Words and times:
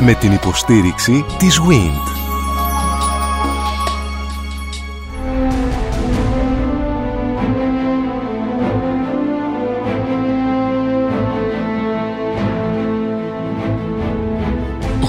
με 0.00 0.14
την 0.14 0.32
υποστήριξη 0.32 1.24
της 1.38 1.60
WIND. 1.60 2.16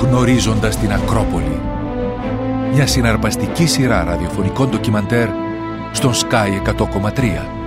Γνωρίζοντας 0.02 0.78
την 0.78 0.94
Ακρόπολη 0.94 1.62
Μια 2.74 2.88
συναρπαστική 2.88 3.66
σειρά 3.66 4.04
ραδιοφωνικών 4.04 4.70
ντοκιμαντέρ 4.70 5.28
στον 5.92 6.14
Sky 6.14 6.72
100,3 6.78 7.59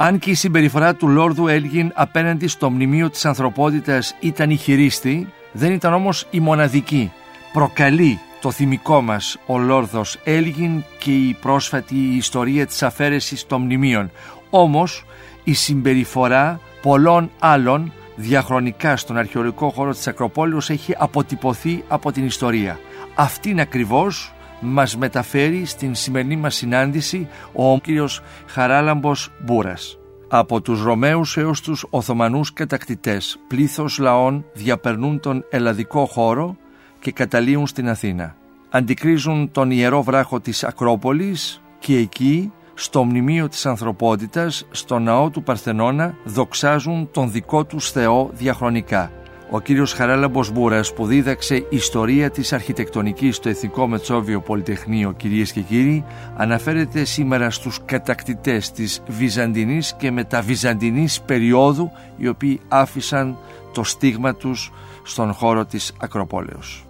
αν 0.00 0.18
και 0.18 0.30
η 0.30 0.34
συμπεριφορά 0.34 0.94
του 0.94 1.08
Λόρδου 1.08 1.48
Έλγιν 1.48 1.92
απέναντι 1.94 2.46
στο 2.48 2.70
μνημείο 2.70 3.10
της 3.10 3.24
ανθρωπότητας 3.24 4.14
ήταν 4.20 4.50
η 4.50 4.56
χειρίστη, 4.56 5.32
δεν 5.52 5.72
ήταν 5.72 5.94
όμως 5.94 6.26
η 6.30 6.40
μοναδική. 6.40 7.12
Προκαλεί 7.52 8.20
το 8.40 8.50
θυμικό 8.50 9.00
μας 9.00 9.38
ο 9.46 9.58
Λόρδος 9.58 10.18
Έλγιν 10.24 10.84
και 10.98 11.10
η 11.10 11.36
πρόσφατη 11.40 11.94
ιστορία 11.94 12.66
της 12.66 12.82
αφαίρεσης 12.82 13.46
των 13.46 13.62
μνημείων. 13.62 14.10
Όμως 14.50 15.04
η 15.44 15.52
συμπεριφορά 15.52 16.60
πολλών 16.82 17.30
άλλων 17.38 17.92
διαχρονικά 18.16 18.96
στον 18.96 19.16
αρχαιολογικό 19.16 19.70
χώρο 19.70 19.92
της 19.92 20.06
Ακροπόλεως 20.06 20.70
έχει 20.70 20.94
αποτυπωθεί 20.98 21.84
από 21.88 22.12
την 22.12 22.24
ιστορία. 22.26 22.78
Αυτήν 23.14 23.60
ακριβώς 23.60 24.32
μας 24.60 24.96
μεταφέρει 24.96 25.64
στην 25.64 25.94
σημερινή 25.94 26.36
μας 26.36 26.54
συνάντηση 26.54 27.28
ο 27.52 27.78
κύριος 27.78 28.20
Χαράλαμπος 28.46 29.32
Μπούρας. 29.44 29.98
Από 30.28 30.60
τους 30.60 30.82
Ρωμαίους 30.82 31.36
έως 31.36 31.60
τους 31.60 31.86
Οθωμανούς 31.90 32.52
κατακτητές, 32.52 33.38
πλήθος 33.48 33.98
λαών 33.98 34.44
διαπερνούν 34.52 35.20
τον 35.20 35.44
ελλαδικό 35.50 36.06
χώρο 36.06 36.56
και 37.00 37.12
καταλύουν 37.12 37.66
στην 37.66 37.88
Αθήνα. 37.88 38.36
Αντικρίζουν 38.70 39.50
τον 39.50 39.70
ιερό 39.70 40.02
βράχο 40.02 40.40
της 40.40 40.64
Ακρόπολης 40.64 41.62
και 41.78 41.96
εκεί, 41.96 42.52
στο 42.74 43.04
μνημείο 43.04 43.48
της 43.48 43.66
ανθρωπότητας, 43.66 44.66
στο 44.70 44.98
ναό 44.98 45.30
του 45.30 45.42
Παρθενώνα, 45.42 46.14
δοξάζουν 46.24 47.08
τον 47.12 47.30
δικό 47.30 47.64
τους 47.64 47.90
Θεό 47.90 48.30
διαχρονικά 48.32 49.10
ο 49.50 49.60
κύριος 49.60 49.92
Χαράλαμπος 49.92 50.50
Μπούρας 50.50 50.92
που 50.92 51.06
δίδαξε 51.06 51.66
ιστορία 51.68 52.30
της 52.30 52.52
αρχιτεκτονικής 52.52 53.36
στο 53.36 53.48
Εθνικό 53.48 53.86
Μετσόβιο 53.86 54.40
Πολυτεχνείο 54.40 55.12
κυρίες 55.12 55.52
και 55.52 55.60
κύριοι 55.60 56.04
αναφέρεται 56.36 57.04
σήμερα 57.04 57.50
στους 57.50 57.78
κατακτητές 57.84 58.70
της 58.70 59.02
Βυζαντινής 59.06 59.94
και 59.94 60.10
μεταβυζαντινής 60.10 61.20
περίοδου 61.20 61.90
οι 62.16 62.28
οποίοι 62.28 62.60
άφησαν 62.68 63.38
το 63.72 63.84
στίγμα 63.84 64.34
τους 64.34 64.72
στον 65.02 65.32
χώρο 65.32 65.64
της 65.64 65.92
Ακροπόλεως. 66.00 66.87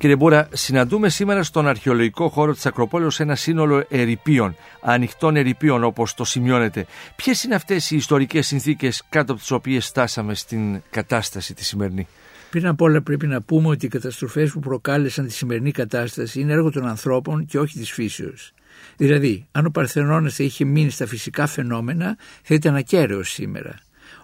Κύριε 0.00 0.16
Μπούρα, 0.16 0.48
συναντούμε 0.52 1.08
σήμερα 1.08 1.42
στον 1.42 1.68
αρχαιολογικό 1.68 2.28
χώρο 2.28 2.52
της 2.52 2.66
Ακροπόλεως 2.66 3.20
ένα 3.20 3.34
σύνολο 3.34 3.84
ερηπείων, 3.88 4.56
ανοιχτών 4.80 5.36
ερηπείων 5.36 5.84
όπως 5.84 6.14
το 6.14 6.24
σημειώνεται. 6.24 6.86
Ποιες 7.16 7.42
είναι 7.42 7.54
αυτές 7.54 7.90
οι 7.90 7.96
ιστορικές 7.96 8.46
συνθήκες 8.46 9.02
κάτω 9.08 9.32
από 9.32 9.40
τις 9.40 9.50
οποίες 9.50 9.86
στάσαμε 9.86 10.34
στην 10.34 10.82
κατάσταση 10.90 11.54
τη 11.54 11.64
σημερινή; 11.64 12.06
Πριν 12.50 12.66
απ' 12.66 12.80
όλα 12.80 13.02
πρέπει 13.02 13.26
να 13.26 13.40
πούμε 13.40 13.68
ότι 13.68 13.86
οι 13.86 13.88
καταστροφές 13.88 14.50
που 14.50 14.60
προκάλεσαν 14.60 15.26
τη 15.26 15.32
σημερινή 15.32 15.70
κατάσταση 15.70 16.40
είναι 16.40 16.52
έργο 16.52 16.70
των 16.70 16.86
ανθρώπων 16.86 17.46
και 17.46 17.58
όχι 17.58 17.78
της 17.78 17.90
φύσεως. 17.92 18.52
Δηλαδή, 18.96 19.46
αν 19.52 19.66
ο 19.66 19.70
Παρθενώνας 19.70 20.38
είχε 20.38 20.64
μείνει 20.64 20.90
στα 20.90 21.06
φυσικά 21.06 21.46
φαινόμενα, 21.46 22.16
θα 22.42 22.54
ήταν 22.54 22.74
ακέραιος 22.74 23.30
σήμερα. 23.30 23.74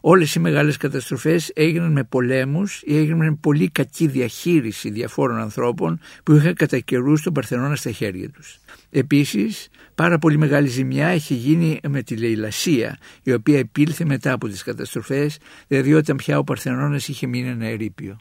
Όλες 0.00 0.34
οι 0.34 0.41
μεγάλες 0.41 0.77
καταστροφές 0.77 1.50
έγιναν 1.55 1.92
με 1.92 2.05
πολέμους 2.05 2.83
ή 2.84 2.97
έγιναν 2.97 3.19
με 3.19 3.39
πολύ 3.41 3.69
κακή 3.69 4.06
διαχείριση 4.06 4.91
διαφόρων 4.91 5.38
ανθρώπων 5.38 6.00
που 6.25 6.33
είχαν 6.33 6.55
κατά 6.55 6.78
καιρούς 6.78 7.22
τον 7.22 7.33
Παρθενώνα 7.33 7.77
στα 7.77 7.91
χέρια 7.91 8.30
τους. 8.30 8.58
Επίσης, 8.91 9.69
πάρα 9.94 10.19
πολύ 10.19 10.38
μεγάλη 10.38 10.69
ζημιά 10.69 11.06
έχει 11.06 11.34
γίνει 11.34 11.81
με 11.88 12.03
τη 12.03 12.16
λαιλασία, 12.16 12.98
η 13.22 13.32
οποία 13.32 13.59
επήλθε 13.59 14.04
μετά 14.04 14.32
από 14.32 14.48
τις 14.48 14.62
καταστροφές, 14.62 15.38
δηλαδή 15.66 15.94
όταν 15.94 16.16
πια 16.16 16.38
ο 16.38 16.44
Παρθενώνας 16.44 17.09
είχε 17.09 17.26
μείνει 17.26 17.48
ένα 17.48 17.66
ερείπιο. 17.66 18.19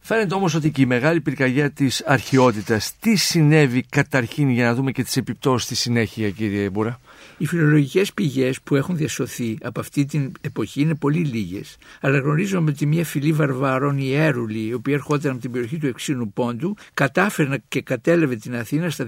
Φαίνεται 0.00 0.34
όμως 0.34 0.54
ότι 0.54 0.70
και 0.70 0.82
η 0.82 0.86
μεγάλη 0.86 1.20
πυρκαγιά 1.20 1.70
της 1.70 2.02
αρχαιότητας, 2.06 2.96
τι 3.00 3.16
συνέβη 3.16 3.82
καταρχήν 3.88 4.50
για 4.50 4.64
να 4.64 4.74
δούμε 4.74 4.92
και 4.92 5.02
τις 5.02 5.16
επιπτώσεις 5.16 5.66
στη 5.66 5.74
συνέχεια 5.74 6.30
κύριε 6.30 6.70
Μπούρα; 6.70 7.00
Οι 7.40 7.46
φιλολογικές 7.46 8.12
πηγές 8.12 8.60
που 8.60 8.76
έχουν 8.76 8.96
διασωθεί 8.96 9.58
από 9.62 9.80
αυτή 9.80 10.04
την 10.04 10.32
εποχή 10.40 10.80
είναι 10.80 10.94
πολύ 10.94 11.18
λίγες, 11.18 11.76
αλλά 12.00 12.18
γνωρίζουμε 12.18 12.70
ότι 12.70 12.86
μια 12.86 13.04
φυλή 13.04 13.32
βαρβάρων, 13.32 13.98
η 13.98 14.14
Έρουλη, 14.14 14.66
η 14.66 14.72
οποία 14.72 14.94
ερχόταν 14.94 15.30
από 15.30 15.40
την 15.40 15.50
περιοχή 15.50 15.78
του 15.78 15.86
Εξίνου 15.86 16.32
Πόντου, 16.32 16.76
κατάφερε 16.94 17.56
και 17.68 17.82
κατέλευε 17.82 18.36
την 18.36 18.56
Αθήνα 18.56 18.90
στα 18.90 19.06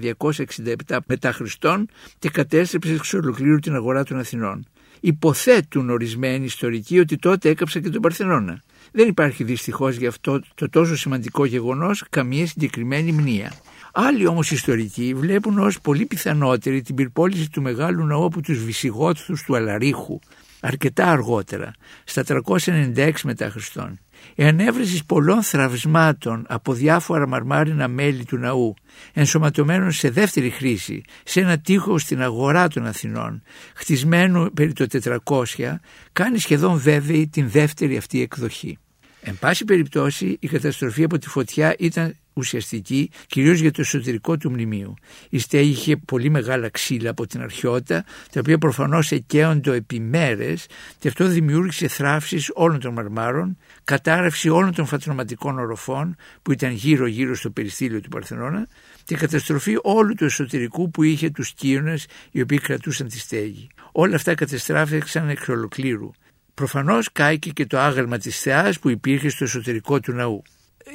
267 0.87 0.99
μετά 1.07 1.33
Χριστόν 1.33 1.89
και 2.19 2.29
κατέστρεψε 2.29 2.93
εξ 2.93 3.15
ολοκλήρου 3.15 3.59
την 3.59 3.75
αγορά 3.75 4.05
των 4.05 4.19
Αθηνών. 4.19 4.67
Υποθέτουν 5.01 5.91
ορισμένοι 5.91 6.45
ιστορικοί 6.45 6.99
ότι 6.99 7.17
τότε 7.17 7.49
έκαψε 7.49 7.81
και 7.81 7.89
τον 7.89 8.01
Παρθενώνα. 8.01 8.63
Δεν 8.93 9.09
υπάρχει 9.09 9.45
δυστυχώς 9.45 9.97
γι' 9.97 10.07
αυτό 10.07 10.41
το 10.55 10.69
τόσο 10.69 10.97
σημαντικό 10.97 11.45
γεγονός 11.45 12.05
καμία 12.11 12.47
συγκεκριμένη 12.47 13.13
μνήα. 13.13 13.53
Άλλοι 13.93 14.27
όμως 14.27 14.51
ιστορικοί 14.51 15.15
βλέπουν 15.15 15.59
ως 15.59 15.81
πολύ 15.81 16.07
πιθανότερη 16.07 16.83
την 16.83 16.95
πυρπόληση 16.95 17.51
του 17.51 17.63
μεγάλου 17.63 18.07
ναού 18.07 18.25
από 18.25 18.43
τους 18.43 18.65
Βυσιγότθους 18.65 19.43
του 19.43 19.57
Αλαρίχου 19.57 20.19
αρκετά 20.61 21.07
αργότερα, 21.07 21.73
στα 22.05 22.25
396 22.25 23.13
μετά 23.25 23.51
Χριστόν. 23.51 23.99
Η 24.35 24.45
ανέβρεση 24.45 25.05
πολλών 25.07 25.43
θραυσμάτων 25.43 26.45
από 26.49 26.73
διάφορα 26.73 27.29
μαρμάρινα 27.29 27.89
μέλη 27.89 28.25
του 28.25 28.37
ναού, 28.37 28.75
ενσωματωμένων 29.13 29.93
σε 29.93 30.11
δεύτερη 30.11 30.51
χρήση, 30.51 31.03
σε 31.25 31.41
ένα 31.41 31.59
τείχο 31.59 31.99
στην 31.99 32.23
αγορά 32.23 32.69
των 32.69 32.87
Αθηνών, 32.87 33.43
χτισμένο 33.75 34.51
περί 34.55 34.73
το 34.73 34.87
400, 35.25 35.75
κάνει 36.13 36.39
σχεδόν 36.39 36.79
βέβαιη 36.79 37.29
την 37.29 37.51
δεύτερη 37.51 37.97
αυτή 37.97 38.23
εκδοχή. 38.23 38.79
Εν 39.23 39.39
πάση 39.39 39.65
περιπτώσει 39.65 40.37
η 40.41 40.49
καταστροφή 40.49 41.05
από 41.05 41.19
τη 41.19 41.29
φωτιά 41.29 41.75
ήταν 41.79 42.17
ουσιαστική 42.33 43.11
κυρίως 43.27 43.59
για 43.59 43.71
το 43.71 43.81
εσωτερικό 43.81 44.37
του 44.37 44.51
μνημείου. 44.51 44.95
Η 45.29 45.39
στέγη 45.39 45.71
είχε 45.71 45.97
πολύ 45.97 46.31
μεγάλα 46.31 46.69
ξύλα 46.69 47.11
από 47.11 47.27
την 47.27 47.41
αρχαιότητα 47.41 48.05
τα 48.33 48.41
οποία 48.41 48.59
προφανώς 48.59 49.11
εκαίοντο 49.11 49.73
επί 49.73 50.01
μέρες 50.01 50.67
και 50.99 51.09
αυτό 51.09 51.27
δημιούργησε 51.27 51.89
θράψεις 51.89 52.51
όλων 52.55 52.81
των 52.81 52.93
μαρμάρων, 52.93 53.57
κατάρρευση 53.85 54.49
όλων 54.49 54.75
των 54.75 54.87
φατροματικών 54.87 55.59
οροφών 55.59 56.17
που 56.43 56.53
ήταν 56.53 56.71
γύρω 56.71 57.07
γύρω 57.07 57.35
στο 57.35 57.51
περιστήλιο 57.51 58.01
του 58.01 58.09
Παρθενώνα 58.09 58.69
και 59.05 59.17
καταστροφή 59.17 59.79
όλου 59.83 60.15
του 60.15 60.25
εσωτερικού 60.25 60.91
που 60.91 61.03
είχε 61.03 61.31
τους 61.31 61.53
κύονες 61.53 62.07
οι 62.31 62.41
οποίοι 62.41 62.59
κρατούσαν 62.59 63.09
τη 63.09 63.19
στέγη. 63.19 63.67
Όλα 63.93 64.15
αυτά 64.15 64.35
κατεστράφηκαν 64.35 65.29
εξ 65.29 65.49
ολοκλήρου. 65.49 66.11
Προφανώς 66.55 67.13
κάηκε 67.13 67.51
και 67.51 67.67
το 67.67 67.79
άγαλμα 67.79 68.19
της 68.19 68.41
θεάς 68.41 68.79
που 68.79 68.89
υπήρχε 68.89 69.29
στο 69.29 69.45
εσωτερικό 69.45 70.01
του 70.01 70.13
ναού. 70.13 70.43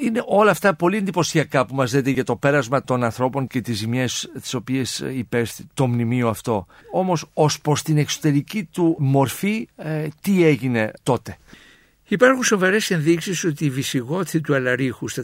Είναι 0.02 0.24
όλα 0.26 0.52
αυτά 0.52 0.76
πολύ 0.76 0.98
εντυπωσιακά 0.98 1.66
που 1.66 1.76
μας 1.76 1.94
λέτε 1.94 2.10
για 2.10 2.24
το 2.24 2.36
πέρασμα 2.36 2.84
των 2.84 3.04
ανθρώπων 3.04 3.48
και 3.48 3.62
τις 3.62 3.78
ζημιές 3.78 4.32
τις 4.42 4.54
οποίες 4.54 5.00
υπέστη 5.00 5.68
το 5.74 5.88
μνημείο 5.88 6.28
αυτό. 6.28 6.66
Όμως 6.92 7.30
ως 7.34 7.62
προς 7.62 7.82
την 7.82 7.98
εξωτερική 7.98 8.64
του 8.64 8.96
μορφή 9.00 9.68
ε, 9.76 10.08
τι 10.22 10.46
έγινε 10.46 10.92
τότε; 11.04 11.38
Υπάρχουν 12.08 12.44
σοβαρές 12.44 12.92
ενδείξεις 12.92 13.44
ότι 13.44 13.66
οι 13.66 13.70
Βυσιγόθοι 13.70 14.42
του 14.42 14.56
Αλαρίχου 14.56 15.08
στα 15.08 15.24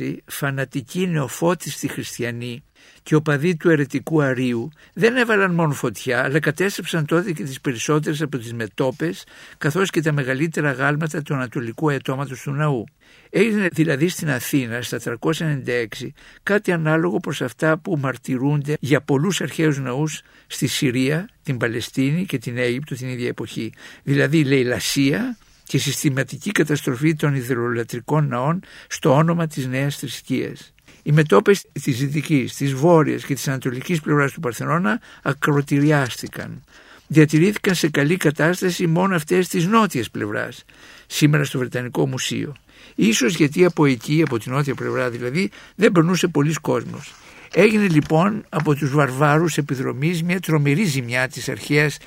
396, 0.00 0.16
φανατικοί 0.24 1.06
νεοφώτιστοι 1.06 1.88
χριστιανοί 1.88 2.64
και 3.02 3.14
οπαδοί 3.14 3.56
του 3.56 3.70
αιρετικού 3.70 4.22
Αρίου 4.22 4.70
δεν 4.92 5.16
έβαλαν 5.16 5.54
μόνο 5.54 5.72
φωτιά, 5.72 6.24
αλλά 6.24 6.40
κατέστρεψαν 6.40 7.06
τότε 7.06 7.32
και 7.32 7.44
τις 7.44 7.60
περισσότερες 7.60 8.22
από 8.22 8.38
τις 8.38 8.54
μετόπες, 8.54 9.24
καθώς 9.58 9.90
και 9.90 10.02
τα 10.02 10.12
μεγαλύτερα 10.12 10.72
γάλματα 10.72 11.22
του 11.22 11.34
ανατολικού 11.34 11.90
αιτώματος 11.90 12.40
του 12.40 12.52
ναού. 12.52 12.84
Έγινε 13.30 13.68
δηλαδή 13.72 14.08
στην 14.08 14.30
Αθήνα 14.30 14.82
στα 14.82 14.98
396 14.98 16.12
κάτι 16.42 16.72
ανάλογο 16.72 17.18
προς 17.18 17.42
αυτά 17.42 17.78
που 17.78 17.98
μαρτυρούνται 17.98 18.76
για 18.80 19.00
πολλούς 19.00 19.40
αρχαίους 19.40 19.78
ναούς 19.78 20.22
στη 20.46 20.66
Συρία, 20.66 21.28
την 21.42 21.56
Παλαιστίνη 21.56 22.26
και 22.26 22.38
την 22.38 22.58
Αίγυπτο 22.58 22.94
την 22.94 23.08
ίδια 23.08 23.28
εποχή. 23.28 23.72
Δηλαδή 24.02 24.44
λαιλασία 24.44 25.36
και 25.64 25.78
συστηματική 25.78 26.50
καταστροφή 26.50 27.14
των 27.14 27.34
ιδρυολατρικών 27.34 28.28
ναών 28.28 28.60
στο 28.88 29.14
όνομα 29.14 29.46
της 29.46 29.66
νέας 29.66 29.96
θρησκείας. 29.96 30.72
Οι 31.02 31.12
μετόπες 31.12 31.66
της 31.82 31.98
δυτικής, 31.98 32.54
της 32.54 32.72
βόρειας 32.72 33.24
και 33.24 33.34
της 33.34 33.48
ανατολικής 33.48 34.00
πλευράς 34.00 34.32
του 34.32 34.40
Παρθενώνα 34.40 35.00
ακροτηριάστηκαν. 35.22 36.64
Διατηρήθηκαν 37.06 37.74
σε 37.74 37.88
καλή 37.88 38.16
κατάσταση 38.16 38.86
μόνο 38.86 39.14
αυτές 39.14 39.48
της 39.48 39.66
νότιας 39.66 40.10
πλευράς, 40.10 40.64
σήμερα 41.06 41.44
στο 41.44 41.58
Βρετανικό 41.58 42.08
Μουσείο. 42.08 42.54
Ίσως 42.94 43.34
γιατί 43.34 43.64
από 43.64 43.86
εκεί, 43.86 44.22
από 44.22 44.38
την 44.38 44.52
νότια 44.52 44.74
πλευρά 44.74 45.10
δηλαδή, 45.10 45.50
δεν 45.74 45.92
περνούσε 45.92 46.28
πολλοί 46.28 46.54
κόσμος. 46.60 47.14
Έγινε 47.54 47.88
λοιπόν 47.88 48.44
από 48.48 48.74
τους 48.74 48.90
βαρβάρους 48.90 49.56
επιδρομής 49.56 50.22
μια 50.22 50.40
τρομερή 50.40 50.84
ζημιά 50.84 51.28
της 51.28 51.48
αρχαίας 51.48 51.98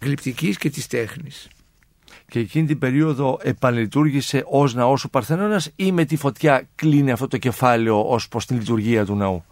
γλυπτικής 0.00 0.58
και 0.58 0.70
της 0.70 0.86
τέχνης. 0.86 1.48
Και 2.28 2.38
εκείνη 2.38 2.66
την 2.66 2.78
περίοδο 2.78 3.38
επανλειτουργήσε 3.42 4.42
ως 4.46 4.74
ναός 4.74 5.04
ο 5.04 5.08
Παρθενώνας 5.08 5.70
ή 5.76 5.92
με 5.92 6.04
τη 6.04 6.16
φωτιά 6.16 6.68
κλείνει 6.74 7.10
αυτό 7.10 7.28
το 7.28 7.38
κεφάλαιο 7.38 8.08
ως 8.08 8.28
προς 8.28 8.46
την 8.46 8.58
λειτουργία 8.58 9.04
του 9.04 9.16
ναού; 9.16 9.44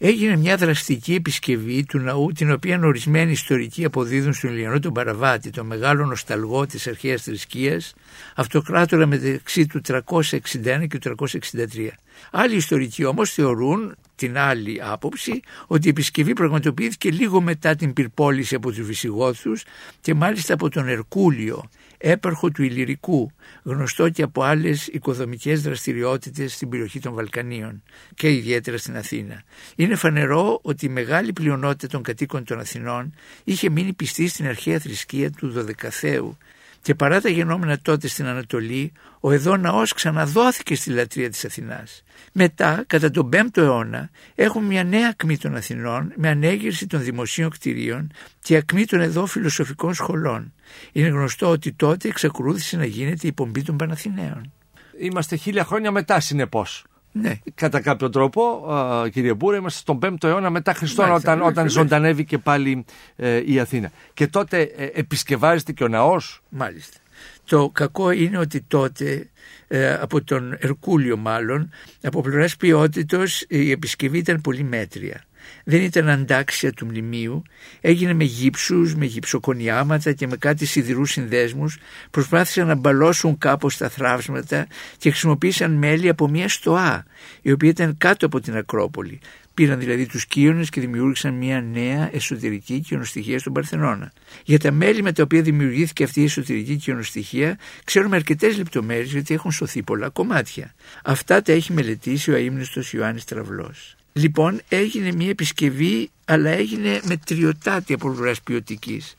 Έγινε 0.00 0.36
μια 0.36 0.56
δραστική 0.56 1.14
επισκευή 1.14 1.84
του 1.84 1.98
ναού 1.98 2.32
την 2.32 2.52
οποία 2.52 2.80
ορισμένοι 2.82 3.30
ιστορικοί 3.30 3.84
αποδίδουν 3.84 4.32
στον 4.32 4.50
Ηλιανό 4.50 4.78
τον 4.78 4.92
Παραβάτη, 4.92 5.50
τον 5.50 5.66
μεγάλο 5.66 6.06
νοσταλγό 6.06 6.66
της 6.66 6.86
αρχαίας 6.86 7.22
θρησκείας, 7.22 7.94
αυτοκράτορα 8.34 9.06
μεταξύ 9.06 9.66
του 9.66 9.80
361 9.86 10.86
και 10.88 10.98
του 10.98 11.14
363. 11.18 11.88
Άλλοι 12.30 12.56
ιστορικοί 12.56 13.04
όμως 13.04 13.30
θεωρούν 13.30 13.94
την 14.14 14.38
άλλη 14.38 14.80
άποψη 14.82 15.40
ότι 15.66 15.86
η 15.86 15.90
επισκευή 15.90 16.32
πραγματοποιήθηκε 16.32 17.10
λίγο 17.10 17.40
μετά 17.40 17.74
την 17.74 17.92
πυρπόληση 17.92 18.54
από 18.54 18.70
τους 18.70 18.86
Βυσιγόθους 18.86 19.64
και 20.00 20.14
μάλιστα 20.14 20.54
από 20.54 20.68
τον 20.68 20.88
Ερκούλιο, 20.88 21.68
έπαρχο 21.98 22.50
του 22.50 22.62
Ηλυρικού, 22.62 23.30
γνωστό 23.62 24.08
και 24.08 24.22
από 24.22 24.42
άλλες 24.42 24.86
οικοδομικές 24.86 25.62
δραστηριότητες 25.62 26.54
στην 26.54 26.68
περιοχή 26.68 27.00
των 27.00 27.14
Βαλκανίων 27.14 27.82
και 28.14 28.32
ιδιαίτερα 28.32 28.78
στην 28.78 28.96
Αθήνα. 28.96 29.42
Είναι 29.76 29.94
φανερό 29.94 30.58
ότι 30.62 30.86
η 30.86 30.88
μεγάλη 30.88 31.32
πλειονότητα 31.32 31.86
των 31.86 32.02
κατοίκων 32.02 32.44
των 32.44 32.58
Αθηνών 32.58 33.14
είχε 33.44 33.70
μείνει 33.70 33.92
πιστή 33.92 34.28
στην 34.28 34.46
αρχαία 34.46 34.78
θρησκεία 34.78 35.30
του 35.30 35.50
Δωδεκαθέου 35.50 36.36
και 36.82 36.94
παρά 36.94 37.20
τα 37.20 37.28
γενόμενα 37.28 37.78
τότε 37.82 38.08
στην 38.08 38.26
Ανατολή, 38.26 38.92
ο 39.20 39.32
εδώ 39.32 39.56
ναός 39.56 39.92
ξαναδόθηκε 39.92 40.74
στη 40.74 40.90
λατρεία 40.90 41.30
της 41.30 41.44
Αθηνάς. 41.44 42.02
Μετά, 42.32 42.84
κατά 42.86 43.10
τον 43.10 43.28
5ο 43.32 43.56
αιώνα, 43.56 44.10
έχουμε 44.34 44.66
μια 44.66 44.84
νέα 44.84 45.08
ακμή 45.08 45.38
των 45.38 45.56
Αθηνών 45.56 46.12
με 46.16 46.28
ανέγερση 46.28 46.86
των 46.86 47.02
δημοσίων 47.02 47.50
κτηρίων 47.50 48.12
και 48.40 48.56
ακμή 48.56 48.84
των 48.84 49.00
εδώ 49.00 49.26
φιλοσοφικών 49.26 49.94
σχολών. 49.94 50.52
Είναι 50.92 51.08
γνωστό 51.08 51.48
ότι 51.48 51.72
τότε 51.72 52.08
εξακολούθησε 52.08 52.76
να 52.76 52.84
γίνεται 52.84 53.26
η 53.26 53.32
πομπή 53.32 53.62
των 53.62 53.76
Παναθηναίων. 53.76 54.52
Είμαστε 55.00 55.36
χίλια 55.36 55.64
χρόνια 55.64 55.90
μετά 55.90 56.20
συνεπώς. 56.20 56.84
Ναι. 57.20 57.38
Κατά 57.54 57.80
κάποιο 57.80 58.10
τρόπο, 58.10 58.72
α, 58.72 59.08
κύριε 59.08 59.34
Μπούρα, 59.34 59.56
είμαστε 59.56 59.78
στον 59.78 59.98
5ο 60.02 60.24
αιώνα 60.24 60.50
μετά 60.50 60.74
Χριστόν 60.74 61.08
Μάλιστα, 61.08 61.32
όταν, 61.32 61.42
ναι, 61.42 61.50
όταν 61.50 61.64
ναι. 61.64 61.70
ζωντανεύει 61.70 62.24
και 62.24 62.38
πάλι 62.38 62.84
ε, 63.16 63.42
η 63.46 63.60
Αθήνα. 63.60 63.90
Και 64.14 64.26
τότε 64.26 64.60
ε, 64.60 64.88
επισκευάζεται 64.92 65.72
και 65.72 65.84
ο 65.84 65.88
ναός. 65.88 66.42
Μάλιστα. 66.48 66.98
Το 67.44 67.70
κακό 67.70 68.10
είναι 68.10 68.38
ότι 68.38 68.60
τότε 68.60 69.28
ε, 69.68 69.92
από 69.94 70.24
τον 70.24 70.56
Ερκούλιο 70.60 71.16
μάλλον 71.16 71.70
από 72.02 72.20
πλευράς 72.20 72.56
ποιότητος 72.56 73.44
η 73.48 73.70
επισκευή 73.70 74.18
ήταν 74.18 74.40
πολύ 74.40 74.62
μέτρια. 74.62 75.22
Δεν 75.64 75.82
ήταν 75.82 76.08
αντάξια 76.08 76.72
του 76.72 76.86
μνημείου, 76.86 77.42
έγινε 77.80 78.12
με 78.12 78.24
γύψους, 78.24 78.94
με 78.94 79.04
γυψοκονιάματα 79.04 80.12
και 80.12 80.26
με 80.26 80.36
κάτι 80.36 80.66
σιδηρούς 80.66 81.10
συνδέσμους, 81.10 81.78
προσπάθησαν 82.10 82.66
να 82.66 82.74
μπαλώσουν 82.74 83.38
κάπως 83.38 83.76
τα 83.76 83.88
θράψματα 83.88 84.66
και 84.96 85.10
χρησιμοποίησαν 85.10 85.72
μέλη 85.72 86.08
από 86.08 86.28
μια 86.28 86.48
στοά, 86.48 87.04
η 87.42 87.52
οποία 87.52 87.68
ήταν 87.68 87.96
κάτω 87.98 88.26
από 88.26 88.40
την 88.40 88.56
Ακρόπολη. 88.56 89.20
Πήραν 89.58 89.78
δηλαδή 89.78 90.06
τους 90.06 90.26
κύονες 90.26 90.68
και 90.68 90.80
δημιούργησαν 90.80 91.34
μια 91.34 91.60
νέα 91.60 92.10
εσωτερική 92.12 92.80
κοιονοστοιχεία 92.80 93.38
στον 93.38 93.52
Παρθενώνα. 93.52 94.12
Για 94.44 94.58
τα 94.58 94.72
μέλη 94.72 95.02
με 95.02 95.12
τα 95.12 95.22
οποία 95.22 95.42
δημιουργήθηκε 95.42 96.04
αυτή 96.04 96.20
η 96.20 96.24
εσωτερική 96.24 96.76
κοιονοστοιχεία 96.76 97.58
ξέρουμε 97.84 98.16
αρκετές 98.16 98.56
λεπτομέρειες 98.56 99.10
γιατί 99.10 99.34
έχουν 99.34 99.52
σωθεί 99.52 99.82
πολλά 99.82 100.08
κομμάτια. 100.08 100.74
Αυτά 101.04 101.42
τα 101.42 101.52
έχει 101.52 101.72
μελετήσει 101.72 102.30
ο 102.30 102.34
αείμνηστος 102.34 102.92
Ιωάννης 102.92 103.24
Τραυλός. 103.24 103.97
Λοιπόν 104.18 104.60
έγινε 104.68 105.12
μια 105.12 105.28
επισκευή 105.28 106.10
αλλά 106.24 106.50
έγινε 106.50 107.00
με 107.04 107.16
τριωτάτη 107.16 107.92
από 107.92 108.08
πλευράς 108.08 108.40
ποιοτικής. 108.40 109.16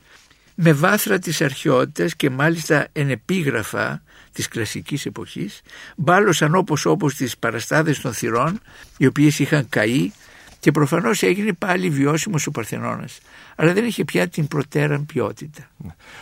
Με 0.54 0.72
βάθρα 0.72 1.18
της 1.18 1.40
αρχαιότητας 1.40 2.16
και 2.16 2.30
μάλιστα 2.30 2.88
ενεπίγραφα 2.92 4.02
της 4.32 4.48
κλασικής 4.48 5.06
εποχής 5.06 5.60
μπάλωσαν 5.96 6.54
όπως 6.54 6.86
όπως 6.86 7.14
τις 7.14 7.38
παραστάδες 7.38 8.00
των 8.00 8.12
θυρών 8.12 8.60
οι 8.96 9.06
οποίες 9.06 9.38
είχαν 9.38 9.68
καεί 9.68 10.12
και 10.60 10.70
προφανώς 10.70 11.22
έγινε 11.22 11.52
πάλι 11.52 11.90
βιώσιμος 11.90 12.46
ο 12.46 12.50
Παρθενώνας 12.50 13.20
αλλά 13.60 13.72
δεν 13.72 13.84
είχε 13.84 14.04
πια 14.04 14.28
την 14.28 14.48
προτέραν 14.48 15.06
ποιότητα. 15.06 15.70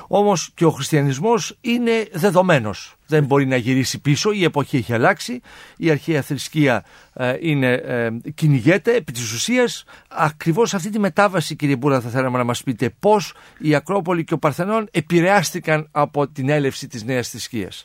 Όμως 0.06 0.50
και 0.54 0.64
ο 0.64 0.70
χριστιανισμός 0.70 1.56
είναι 1.60 2.08
δεδομένος. 2.12 2.96
Δεν 3.06 3.24
μπορεί 3.24 3.46
να 3.46 3.56
γυρίσει 3.56 4.00
πίσω, 4.00 4.32
η 4.32 4.44
εποχή 4.44 4.76
έχει 4.76 4.92
αλλάξει, 4.92 5.40
η 5.76 5.90
αρχαία 5.90 6.22
θρησκεία 6.22 6.84
ε, 7.12 7.36
είναι, 7.40 7.72
ε, 7.72 8.10
κυνηγέται 8.34 8.94
επί 8.94 9.12
της 9.12 9.32
ουσίας. 9.32 9.84
Ακριβώς 10.08 10.74
αυτή 10.74 10.90
τη 10.90 10.98
μετάβαση 10.98 11.56
κύριε 11.56 11.76
Μπούρα 11.76 12.00
θα 12.00 12.08
θέλαμε 12.08 12.38
να 12.38 12.44
μας 12.44 12.62
πείτε 12.62 12.94
πώς 13.00 13.34
η 13.58 13.74
Ακρόπολη 13.74 14.24
και 14.24 14.34
ο 14.34 14.38
Παρθενών 14.38 14.88
επηρεάστηκαν 14.90 15.88
από 15.90 16.28
την 16.28 16.48
έλευση 16.48 16.88
της 16.88 17.04
νέας 17.04 17.28
θρησκείας. 17.28 17.84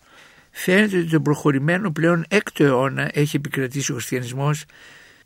Φαίνεται 0.51 0.97
ότι 0.97 1.09
τον 1.09 1.21
προχωρημένο 1.21 1.91
πλέον 1.91 2.25
έκτο 2.27 2.63
αιώνα 2.63 3.09
έχει 3.13 3.35
επικρατήσει 3.35 3.91
ο 3.91 3.95
χριστιανισμός 3.95 4.65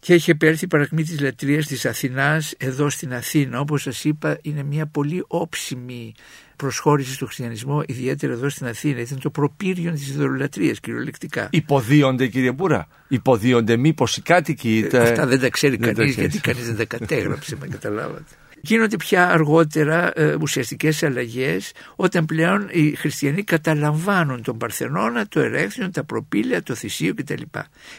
και 0.08 0.14
έχει 0.14 0.32
επέλθει 0.32 0.66
η 0.66 0.68
παρακμή 0.68 1.04
της 1.04 1.20
λατρείας 1.20 1.66
της 1.66 1.86
Αθηνάς 1.86 2.54
εδώ 2.58 2.90
στην 2.90 3.14
Αθήνα. 3.14 3.60
Όπως 3.60 3.82
σας 3.82 4.04
είπα 4.04 4.38
είναι 4.42 4.64
μια 4.64 4.86
πολύ 4.86 5.24
όψιμη 5.28 6.14
προσχώρηση 6.56 7.14
στο 7.14 7.26
χριστιανισμό, 7.26 7.84
ιδιαίτερα 7.88 8.34
εδώ 8.34 8.50
στην 8.50 8.68
Αθήνα. 8.68 9.00
Ήταν 9.00 9.20
το 9.20 9.30
προπύριον 9.30 9.94
της 9.94 10.08
ιδωλολατρίας 10.10 10.80
κυριολεκτικά. 10.80 11.48
Υποδίονται 11.52 12.28
κύριε 12.28 12.52
Μπούρα, 12.52 12.88
υποδίονται 13.08 13.78
μήπως 13.78 14.18
οι 14.18 14.22
κάτοικοι. 14.22 14.88
Ε, 14.92 14.98
Αυτά 14.98 15.26
δεν 15.26 15.40
τα 15.40 15.50
ξέρει 15.50 15.76
δεν 15.76 15.88
τα 15.88 15.94
κανείς 15.94 16.12
ξέρεις. 16.12 16.34
γιατί 16.34 16.52
κανείς 16.52 16.68
δεν 16.68 16.88
τα 16.88 16.98
κατέγραψε, 16.98 17.58
με 17.60 17.68
καταλάβατε. 17.68 18.24
Γίνονται 18.62 18.96
πια 18.96 19.30
αργότερα 19.30 20.12
ε, 20.16 20.36
ουσιαστικές 20.42 21.04
αλλαγές 21.04 21.72
όταν 21.96 22.26
πλέον 22.26 22.68
οι 22.72 22.96
χριστιανοί 22.96 23.44
καταλαμβάνουν 23.44 24.42
τον 24.42 24.58
Παρθενώνα, 24.58 25.28
το 25.28 25.40
Ερέθιον, 25.40 25.92
τα 25.92 26.04
προπήλαια, 26.04 26.64
το 26.64 26.76
Θησίο 26.76 27.14
κτλ. 27.14 27.42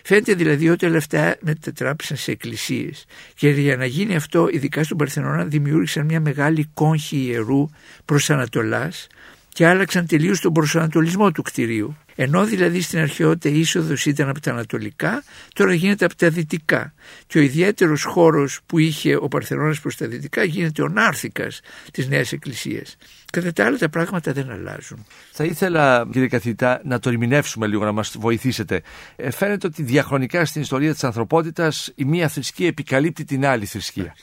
Φαίνεται 0.04 0.34
δηλαδή 0.34 0.68
ότι 0.68 0.86
όλα 0.86 0.96
αυτά 0.96 1.36
μετατράπησαν 1.40 2.16
σε 2.16 2.30
εκκλησίες 2.30 3.04
και 3.34 3.48
για 3.48 3.76
να 3.76 3.84
γίνει 3.84 4.16
αυτό 4.16 4.48
ειδικά 4.50 4.84
στον 4.84 4.96
Παρθενώνα 4.96 5.44
δημιούργησαν 5.44 6.04
μια 6.04 6.20
μεγάλη 6.20 6.70
κόγχη 6.74 7.16
ιερού 7.16 7.68
προς 8.04 8.30
Ανατολάς 8.30 9.06
και 9.48 9.66
άλλαξαν 9.66 10.06
τελείως 10.06 10.40
τον 10.40 10.52
προσανατολισμό 10.52 11.32
του 11.32 11.42
κτηρίου. 11.42 11.96
Ενώ 12.20 12.44
δηλαδή 12.44 12.80
στην 12.80 12.98
αρχαιότητα 12.98 13.48
η 13.48 13.58
είσοδος 13.58 14.06
ήταν 14.06 14.28
από 14.28 14.40
τα 14.40 14.50
ανατολικά, 14.50 15.22
τώρα 15.54 15.74
γίνεται 15.74 16.04
από 16.04 16.16
τα 16.16 16.28
δυτικά. 16.28 16.94
Και 17.26 17.38
ο 17.38 17.40
ιδιαίτερος 17.40 18.04
χώρος 18.04 18.60
που 18.66 18.78
είχε 18.78 19.16
ο 19.16 19.28
Παρθενώνας 19.28 19.80
προς 19.80 19.96
τα 19.96 20.06
δυτικά 20.06 20.44
γίνεται 20.44 20.82
ο 20.82 20.88
νάρθικας 20.88 21.60
της 21.92 22.08
Νέας 22.08 22.32
Εκκλησίας. 22.32 22.96
Κατά 23.32 23.52
τα 23.52 23.64
άλλα 23.64 23.78
τα 23.78 23.88
πράγματα 23.88 24.32
δεν 24.32 24.50
αλλάζουν. 24.50 25.06
Θα 25.32 25.44
ήθελα, 25.44 26.08
κύριε 26.12 26.28
καθηγητά, 26.28 26.80
να 26.84 26.98
το 26.98 27.08
ερμηνεύσουμε 27.08 27.66
λίγο, 27.66 27.84
να 27.84 27.92
μας 27.92 28.16
βοηθήσετε. 28.18 28.82
Ε, 29.16 29.30
φαίνεται 29.30 29.66
ότι 29.66 29.82
διαχρονικά 29.82 30.44
στην 30.44 30.62
ιστορία 30.62 30.92
της 30.92 31.04
ανθρωπότητας 31.04 31.92
η 31.94 32.04
μία 32.04 32.28
θρησκεία 32.28 32.66
επικαλύπτει 32.66 33.24
την 33.24 33.46
άλλη 33.46 33.66
θρησκεία. 33.66 34.14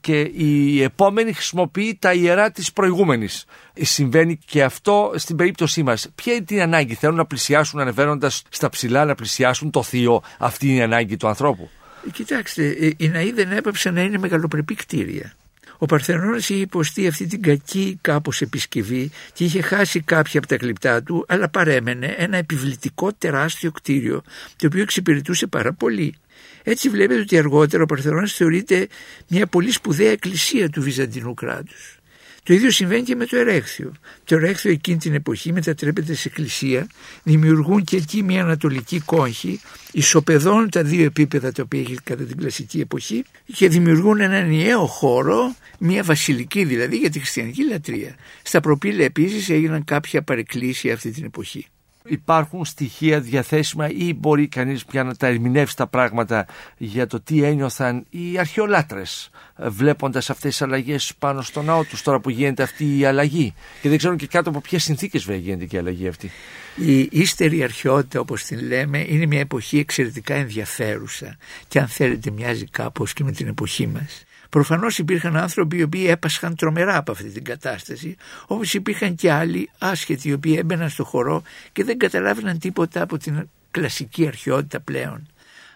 Και 0.00 0.20
η 0.20 0.82
επόμενη 0.82 1.32
χρησιμοποιεί 1.32 1.96
τα 2.00 2.12
ιερά 2.12 2.50
της 2.50 2.72
προηγούμενης. 2.72 3.44
Ε, 3.74 3.84
Συμβαίνει 3.84 4.36
και 4.36 4.62
αυτό 4.62 5.12
στην 5.14 5.36
περίπτωσή 5.36 5.82
μας. 5.82 6.08
Ποια 6.14 6.32
είναι 6.32 6.44
την 6.44 6.60
ανάγκη, 6.60 6.94
θέλουν 6.94 7.16
να 7.16 7.26
πλησιάσουν 7.26 7.80
ανεβαίνοντας 7.80 8.42
στα 8.48 8.68
ψηλά, 8.68 9.04
να 9.04 9.14
πλησιάσουν 9.14 9.70
το 9.70 9.82
θείο. 9.82 10.22
Αυτή 10.38 10.68
είναι 10.68 10.76
η 10.76 10.82
ανάγκη 10.82 11.16
του 11.16 11.28
ανθρώπου. 11.28 11.70
Ε, 12.06 12.10
Κοιτάξτε, 12.10 12.68
ε, 12.68 12.90
οι 12.96 13.08
ναοί 13.08 13.32
δεν 13.32 13.52
έπαψαν 13.52 13.94
να 13.94 14.00
είναι 14.02 14.18
μεγαλοπρεπή 14.18 14.74
κτίρια. 14.74 15.32
Ο 15.78 15.86
Παρθενώνας 15.86 16.48
είχε 16.48 16.60
υποστεί 16.60 17.06
αυτή 17.06 17.26
την 17.26 17.42
κακή 17.42 17.98
κάπως 18.00 18.40
επισκευή 18.40 19.10
και 19.32 19.44
είχε 19.44 19.62
χάσει 19.62 20.00
κάποια 20.00 20.38
από 20.38 20.48
τα 20.48 20.56
κλειπτά 20.56 21.02
του, 21.02 21.24
αλλά 21.28 21.48
παρέμενε 21.48 22.14
ένα 22.18 22.36
επιβλητικό 22.36 23.12
τεράστιο 23.12 23.70
κτίριο, 23.70 24.22
το 24.56 24.66
οποίο 24.66 24.82
εξυπηρετούσε 24.82 25.46
πάρα 25.46 25.72
πολύ. 25.72 26.14
Έτσι 26.70 26.88
βλέπετε 26.88 27.20
ότι 27.20 27.38
αργότερα 27.38 27.82
ο 27.82 27.86
Παρθενώνας 27.86 28.32
θεωρείται 28.32 28.88
μια 29.28 29.46
πολύ 29.46 29.70
σπουδαία 29.70 30.10
εκκλησία 30.10 30.68
του 30.70 30.82
Βυζαντινού 30.82 31.34
κράτους. 31.34 31.98
Το 32.42 32.54
ίδιο 32.54 32.70
συμβαίνει 32.70 33.02
και 33.02 33.16
με 33.16 33.26
το 33.26 33.36
Ερέχθιο. 33.36 33.92
Το 34.24 34.34
Ερέχθιο 34.34 34.70
εκείνη 34.70 34.98
την 34.98 35.14
εποχή 35.14 35.52
μετατρέπεται 35.52 36.14
σε 36.14 36.28
εκκλησία, 36.28 36.86
δημιουργούν 37.22 37.84
και 37.84 37.96
εκεί 37.96 38.22
μια 38.22 38.42
ανατολική 38.42 39.00
κόγχη, 39.00 39.60
ισοπεδώνουν 39.92 40.70
τα 40.70 40.82
δύο 40.82 41.04
επίπεδα 41.04 41.52
τα 41.52 41.62
οποία 41.62 41.80
είχε 41.80 41.94
κατά 42.04 42.24
την 42.24 42.36
κλασική 42.36 42.80
εποχή 42.80 43.24
και 43.54 43.68
δημιουργούν 43.68 44.20
έναν 44.20 44.44
ενιαίο 44.44 44.86
χώρο, 44.86 45.54
μια 45.78 46.02
βασιλική 46.02 46.64
δηλαδή 46.64 46.96
για 46.96 47.10
τη 47.10 47.18
χριστιανική 47.18 47.68
λατρεία. 47.68 48.14
Στα 48.42 48.60
προπήλαια 48.60 49.04
επίσης 49.04 49.48
έγιναν 49.50 49.84
κάποια 49.84 50.22
παρεκκλήσια 50.22 50.94
αυτή 50.94 51.10
την 51.10 51.24
εποχή. 51.24 51.66
Υπάρχουν 52.08 52.64
στοιχεία 52.64 53.20
διαθέσιμα 53.20 53.88
ή 53.90 54.14
μπορεί 54.14 54.48
κανείς 54.48 54.84
πια 54.84 55.04
να 55.04 55.14
τα 55.14 55.26
ερμηνεύσει 55.26 55.76
τα 55.76 55.86
πράγματα 55.86 56.46
για 56.76 57.06
το 57.06 57.20
τι 57.20 57.42
ένιωθαν 57.42 58.06
οι 58.10 58.38
αρχαιολάτρες 58.38 59.30
ε, 59.56 59.68
βλέποντας 59.68 60.30
αυτές 60.30 60.50
τις 60.50 60.62
αλλαγές 60.62 61.14
πάνω 61.18 61.42
στο 61.42 61.62
ναό 61.62 61.84
τους 61.84 62.02
τώρα 62.02 62.20
που 62.20 62.30
γίνεται 62.30 62.62
αυτή 62.62 62.98
η 62.98 63.04
αλλαγή 63.04 63.54
και 63.82 63.88
δεν 63.88 63.98
ξέρουν 63.98 64.16
και 64.16 64.26
κάτω 64.26 64.50
από 64.50 64.60
ποιες 64.60 64.82
συνθήκες 64.82 65.24
βέβαια 65.24 65.40
γίνεται 65.40 65.64
και 65.64 65.76
η 65.76 65.78
αλλαγή 65.78 66.08
αυτή. 66.08 66.30
Η 66.76 67.08
ύστερη 67.10 67.62
αρχαιότητα 67.62 68.20
όπως 68.20 68.42
την 68.42 68.66
λέμε 68.66 69.04
είναι 69.08 69.26
μια 69.26 69.40
εποχή 69.40 69.78
εξαιρετικά 69.78 70.34
ενδιαφέρουσα 70.34 71.36
και 71.68 71.78
αν 71.78 71.88
θέλετε 71.88 72.30
μοιάζει 72.30 72.64
κάπως 72.64 73.12
και 73.12 73.24
με 73.24 73.32
την 73.32 73.46
εποχή 73.48 73.86
μας. 73.86 74.22
Προφανώς 74.50 74.98
υπήρχαν 74.98 75.36
άνθρωποι 75.36 75.76
οι 75.76 75.82
οποίοι 75.82 76.06
έπασχαν 76.08 76.56
τρομερά 76.56 76.96
από 76.96 77.12
αυτή 77.12 77.28
την 77.28 77.44
κατάσταση, 77.44 78.16
όπως 78.46 78.74
υπήρχαν 78.74 79.14
και 79.14 79.32
άλλοι 79.32 79.70
άσχετοι 79.78 80.28
οι 80.28 80.32
οποίοι 80.32 80.56
έμπαιναν 80.58 80.88
στο 80.88 81.04
χορό 81.04 81.42
και 81.72 81.84
δεν 81.84 81.98
καταλάβαιναν 81.98 82.58
τίποτα 82.58 83.02
από 83.02 83.18
την 83.18 83.48
κλασική 83.70 84.26
αρχαιότητα 84.26 84.80
πλέον. 84.80 85.26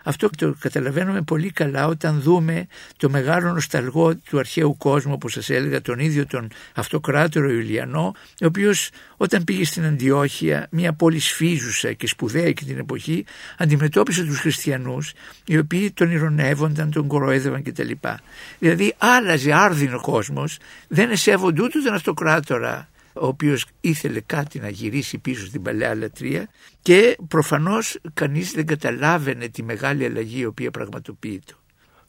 Αυτό 0.04 0.30
το 0.36 0.54
καταλαβαίνουμε 0.58 1.22
πολύ 1.22 1.50
καλά 1.50 1.86
όταν 1.86 2.20
δούμε 2.20 2.66
το 2.96 3.10
μεγάλο 3.10 3.52
νοσταλγό 3.52 4.16
του 4.16 4.38
αρχαίου 4.38 4.76
κόσμου, 4.76 5.12
όπως 5.12 5.32
σας 5.32 5.50
έλεγα, 5.50 5.80
τον 5.80 5.98
ίδιο 5.98 6.26
τον 6.26 6.48
αυτοκράτορο 6.74 7.50
Ιουλιανό, 7.50 8.14
ο 8.42 8.46
οποίος 8.46 8.90
όταν 9.16 9.44
πήγε 9.44 9.64
στην 9.64 9.84
Αντιόχεια, 9.84 10.66
μια 10.70 10.92
πόλη 10.92 11.18
σφίζουσα 11.18 11.92
και 11.92 12.06
σπουδαία 12.06 12.46
εκείνη 12.46 12.70
την 12.70 12.78
εποχή, 12.80 13.24
αντιμετώπισε 13.58 14.24
τους 14.24 14.38
χριστιανούς, 14.38 15.12
οι 15.46 15.58
οποίοι 15.58 15.90
τον 15.90 16.10
ηρωνεύονταν, 16.10 16.90
τον 16.90 17.06
κοροέδευαν 17.06 17.62
κτλ. 17.62 17.90
Δηλαδή 18.58 18.94
άλλαζε 18.98 19.52
άρδινο 19.52 20.00
κόσμος, 20.00 20.58
δεν 20.88 21.10
εσέβονται 21.10 21.62
ούτε 21.62 21.78
τον 21.78 21.94
αυτοκράτορα 21.94 22.90
ο 23.14 23.26
οποίος 23.26 23.66
ήθελε 23.80 24.20
κάτι 24.20 24.58
να 24.58 24.68
γυρίσει 24.68 25.18
πίσω 25.18 25.46
στην 25.46 25.62
παλαιά 25.62 25.94
λατρεία 25.94 26.48
και 26.82 27.16
προφανώς 27.28 27.98
κανείς 28.14 28.52
δεν 28.52 28.66
καταλάβαινε 28.66 29.48
τη 29.48 29.62
μεγάλη 29.62 30.04
αλλαγή 30.04 30.40
η 30.40 30.44
οποία 30.44 30.70
πραγματοποιείται. 30.70 31.52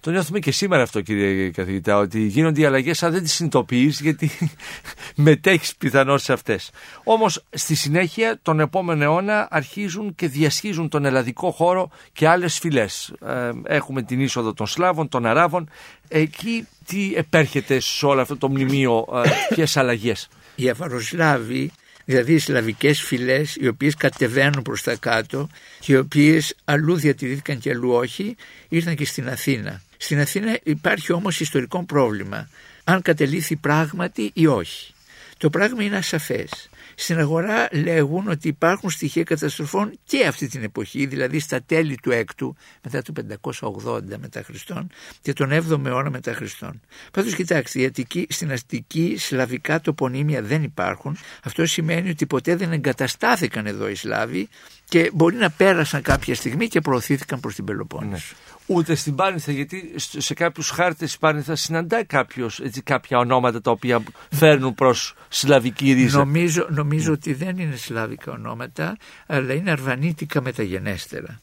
Το 0.03 0.11
νιώθουμε 0.11 0.39
και 0.39 0.51
σήμερα 0.51 0.83
αυτό 0.83 1.01
κύριε 1.01 1.49
καθηγητά, 1.49 1.97
ότι 1.97 2.19
γίνονται 2.19 2.61
οι 2.61 2.65
αλλαγές 2.65 3.03
αν 3.03 3.11
δεν 3.11 3.21
τις 3.21 3.33
συνειδητοποιείς 3.33 4.01
γιατί 4.01 4.31
μετέχεις 5.15 5.75
πιθανώς 5.75 6.23
σε 6.23 6.33
αυτές. 6.33 6.71
Όμως 7.03 7.43
στη 7.49 7.75
συνέχεια 7.75 8.39
τον 8.41 8.59
επόμενο 8.59 9.03
αιώνα 9.03 9.47
αρχίζουν 9.51 10.15
και 10.15 10.27
διασχίζουν 10.27 10.89
τον 10.89 11.05
ελλαδικό 11.05 11.51
χώρο 11.51 11.89
και 12.13 12.27
άλλες 12.27 12.59
φυλές. 12.59 13.13
Ε, 13.25 13.51
έχουμε 13.63 14.01
την 14.01 14.19
είσοδο 14.19 14.53
των 14.53 14.67
Σλάβων, 14.67 15.09
των 15.09 15.25
Αράβων. 15.25 15.69
Εκεί 16.07 16.67
τι 16.85 17.13
επέρχεται 17.15 17.79
σε 17.79 18.05
όλο 18.05 18.21
αυτό 18.21 18.37
το 18.37 18.49
μνημείο, 18.49 19.05
ε, 19.13 19.29
ποιες 19.55 19.77
αλλαγές; 19.77 20.29
Οι 20.55 20.69
Αφαροσλάβοι, 20.69 21.71
δηλαδή 22.05 22.33
οι 22.33 22.39
σλαβικές 22.39 23.01
φυλές 23.01 23.55
οι 23.55 23.67
οποίες 23.67 23.95
κατεβαίνουν 23.95 24.61
προς 24.61 24.81
τα 24.81 24.95
κάτω 24.95 25.49
και 25.79 25.93
οι 25.93 25.95
οποίες 25.95 26.55
αλλού 26.63 26.95
διατηρήθηκαν 26.95 27.59
και 27.59 27.69
αλλού 27.69 27.91
όχι, 27.91 28.35
ήρθαν 28.69 28.95
και 28.95 29.05
στην 29.05 29.29
Αθήνα. 29.29 29.81
Στην 29.97 30.19
Αθήνα 30.19 30.59
υπάρχει 30.63 31.13
όμως 31.13 31.39
ιστορικό 31.39 31.83
πρόβλημα, 31.83 32.49
αν 32.83 33.01
κατελήθη 33.01 33.55
πράγματι 33.55 34.31
ή 34.33 34.47
όχι. 34.47 34.93
Το 35.37 35.49
πράγμα 35.49 35.83
είναι 35.83 35.97
ασαφές. 35.97 36.69
Στην 36.95 37.19
αγορά 37.19 37.67
λέγουν 37.71 38.27
ότι 38.27 38.47
υπάρχουν 38.47 38.89
στοιχεία 38.89 39.23
καταστροφών 39.23 39.99
και 40.03 40.25
αυτή 40.25 40.47
την 40.47 40.63
εποχή, 40.63 41.05
δηλαδή 41.05 41.39
στα 41.39 41.61
τέλη 41.61 41.97
του 42.01 42.11
6ου, 42.11 42.49
μετά 42.83 43.01
το 43.01 43.13
580 43.61 44.01
μετά 44.17 44.43
Χριστόν 44.43 44.87
και 45.21 45.33
τον 45.33 45.49
7ο 45.51 45.85
αιώνα 45.85 46.09
μετά 46.09 46.33
Χριστόν. 46.33 46.81
Πάντως 47.11 47.35
κοιτάξτε, 47.35 47.79
η 47.81 47.85
Αττική, 47.85 48.27
στην 48.29 48.51
αστική 48.51 49.15
σλαβικά 49.17 49.81
τοπονύμια 49.81 50.41
δεν 50.41 50.63
υπάρχουν. 50.63 51.17
Αυτό 51.43 51.65
σημαίνει 51.65 52.09
ότι 52.09 52.25
ποτέ 52.25 52.55
δεν 52.55 52.71
εγκαταστάθηκαν 52.71 53.65
εδώ 53.65 53.89
οι 53.89 53.95
Σλάβοι 53.95 54.47
και 54.85 55.11
μπορεί 55.13 55.35
να 55.35 55.49
πέρασαν 55.49 56.01
κάποια 56.01 56.35
στιγμή 56.35 56.67
και 56.67 56.81
προωθήθηκαν 56.81 57.39
προς 57.39 57.55
την 57.55 57.65
Πελοπόννησο. 57.65 58.33
Ναι 58.35 58.52
ούτε 58.65 58.95
στην 58.95 59.15
Πάρνηθα, 59.15 59.51
γιατί 59.51 59.93
σε 59.97 60.33
κάποιους 60.33 60.69
χάρτες 60.69 61.09
της 61.09 61.17
Πάρνηθα 61.17 61.55
συναντάει 61.55 62.05
κάποιος, 62.05 62.59
έτσι, 62.59 62.81
κάποια 62.81 63.17
ονόματα 63.17 63.61
τα 63.61 63.71
οποία 63.71 64.03
φέρνουν 64.31 64.75
προς 64.75 65.15
σλαβική 65.29 65.91
ρίζα. 65.93 66.17
Νομίζω, 66.17 66.67
νομίζω 66.69 67.13
ότι 67.13 67.33
δεν 67.33 67.57
είναι 67.57 67.75
σλαβικά 67.75 68.31
ονόματα, 68.31 68.97
αλλά 69.25 69.53
είναι 69.53 69.71
αρβανίτικα 69.71 70.41
μεταγενέστερα. 70.41 71.41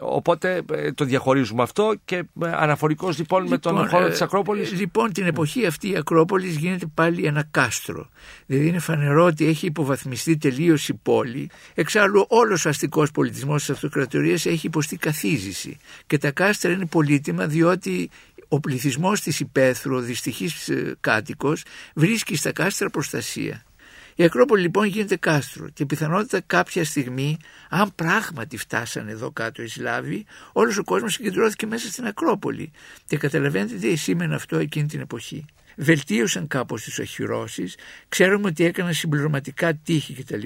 Οπότε 0.00 0.62
ε, 0.72 0.92
το 0.92 1.04
διαχωρίζουμε 1.04 1.62
αυτό 1.62 1.94
και 2.04 2.16
ε, 2.16 2.24
αναφορικός 2.54 3.18
λοιπόν, 3.18 3.46
με 3.48 3.58
τον 3.58 3.72
λοιπόν, 3.72 3.88
χώρο 3.88 4.08
της 4.08 4.20
ε, 4.20 4.24
Ακρόπολης. 4.24 4.72
Λοιπόν 4.72 5.12
την 5.12 5.26
εποχή 5.26 5.66
αυτή 5.66 5.90
η 5.90 5.96
Ακρόπολης 5.96 6.56
γίνεται 6.56 6.86
πάλι 6.94 7.24
ένα 7.24 7.44
κάστρο. 7.50 8.08
Δηλαδή 8.46 8.66
είναι 8.66 8.78
φανερό 8.78 9.24
ότι 9.24 9.46
έχει 9.46 9.66
υποβαθμιστεί 9.66 10.36
τελείως 10.36 10.88
η 10.88 10.94
πόλη. 10.94 11.50
Εξάλλου 11.74 12.24
όλος 12.28 12.64
ο 12.64 12.68
αστικός 12.68 13.10
πολιτισμός 13.10 13.60
της 13.60 13.70
αυτοκρατορίας 13.70 14.46
έχει 14.46 14.66
υποστεί 14.66 14.96
καθίζηση. 14.96 15.76
Και 16.06 16.18
τα 16.18 16.30
κάστρα 16.30 16.72
είναι 16.72 16.86
πολύτιμα 16.86 17.46
διότι 17.46 18.10
ο 18.48 18.60
πληθυσμός 18.60 19.20
της 19.20 19.40
υπαίθρου, 19.40 19.96
ο 19.96 20.00
δυστυχής 20.00 20.70
κάτοικος, 21.00 21.62
βρίσκει 21.94 22.36
στα 22.36 22.52
κάστρα 22.52 22.90
προστασία. 22.90 23.62
Η 24.22 24.24
Ακρόπολη 24.24 24.62
λοιπόν 24.62 24.86
γίνεται 24.86 25.16
κάστρο 25.16 25.68
και 25.68 25.86
πιθανότητα 25.86 26.40
κάποια 26.40 26.84
στιγμή, 26.84 27.38
αν 27.68 27.94
πράγματι 27.94 28.56
φτάσανε 28.56 29.10
εδώ 29.10 29.30
κάτω 29.30 29.62
οι 29.62 29.66
Σλάβοι, 29.66 30.26
όλος 30.52 30.78
ο 30.78 30.84
κόσμος 30.84 31.12
συγκεντρώθηκε 31.12 31.66
μέσα 31.66 31.88
στην 31.90 32.06
Ακρόπολη 32.06 32.70
και 33.06 33.16
καταλαβαίνετε 33.16 33.74
τι 33.74 33.96
σήμαινε 33.96 34.34
αυτό 34.34 34.58
εκείνη 34.58 34.86
την 34.86 35.00
εποχή. 35.00 35.44
Βελτίωσαν 35.76 36.46
κάπως 36.46 36.82
τις 36.82 36.98
οχυρώσεις, 36.98 37.76
ξέρουμε 38.08 38.46
ότι 38.48 38.64
έκαναν 38.64 38.94
συμπληρωματικά 38.94 39.74
τείχη 39.74 40.14
κτλ. 40.14 40.44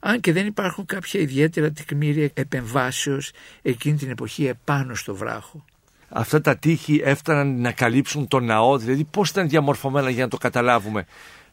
Αν 0.00 0.20
και 0.20 0.32
δεν 0.32 0.46
υπάρχουν 0.46 0.86
κάποια 0.86 1.20
ιδιαίτερα 1.20 1.70
τεκμήρια 1.70 2.30
επεμβάσεως 2.34 3.30
εκείνη 3.62 3.96
την 3.96 4.10
εποχή 4.10 4.46
επάνω 4.46 4.94
στο 4.94 5.14
βράχο 5.14 5.64
αυτά 6.08 6.40
τα 6.40 6.56
τείχη 6.56 7.00
έφταναν 7.04 7.60
να 7.60 7.72
καλύψουν 7.72 8.28
τον 8.28 8.44
ναό, 8.44 8.78
δηλαδή 8.78 9.04
πώς 9.04 9.30
ήταν 9.30 9.48
διαμορφωμένα 9.48 10.10
για 10.10 10.22
να 10.22 10.30
το 10.30 10.36
καταλάβουμε. 10.36 11.06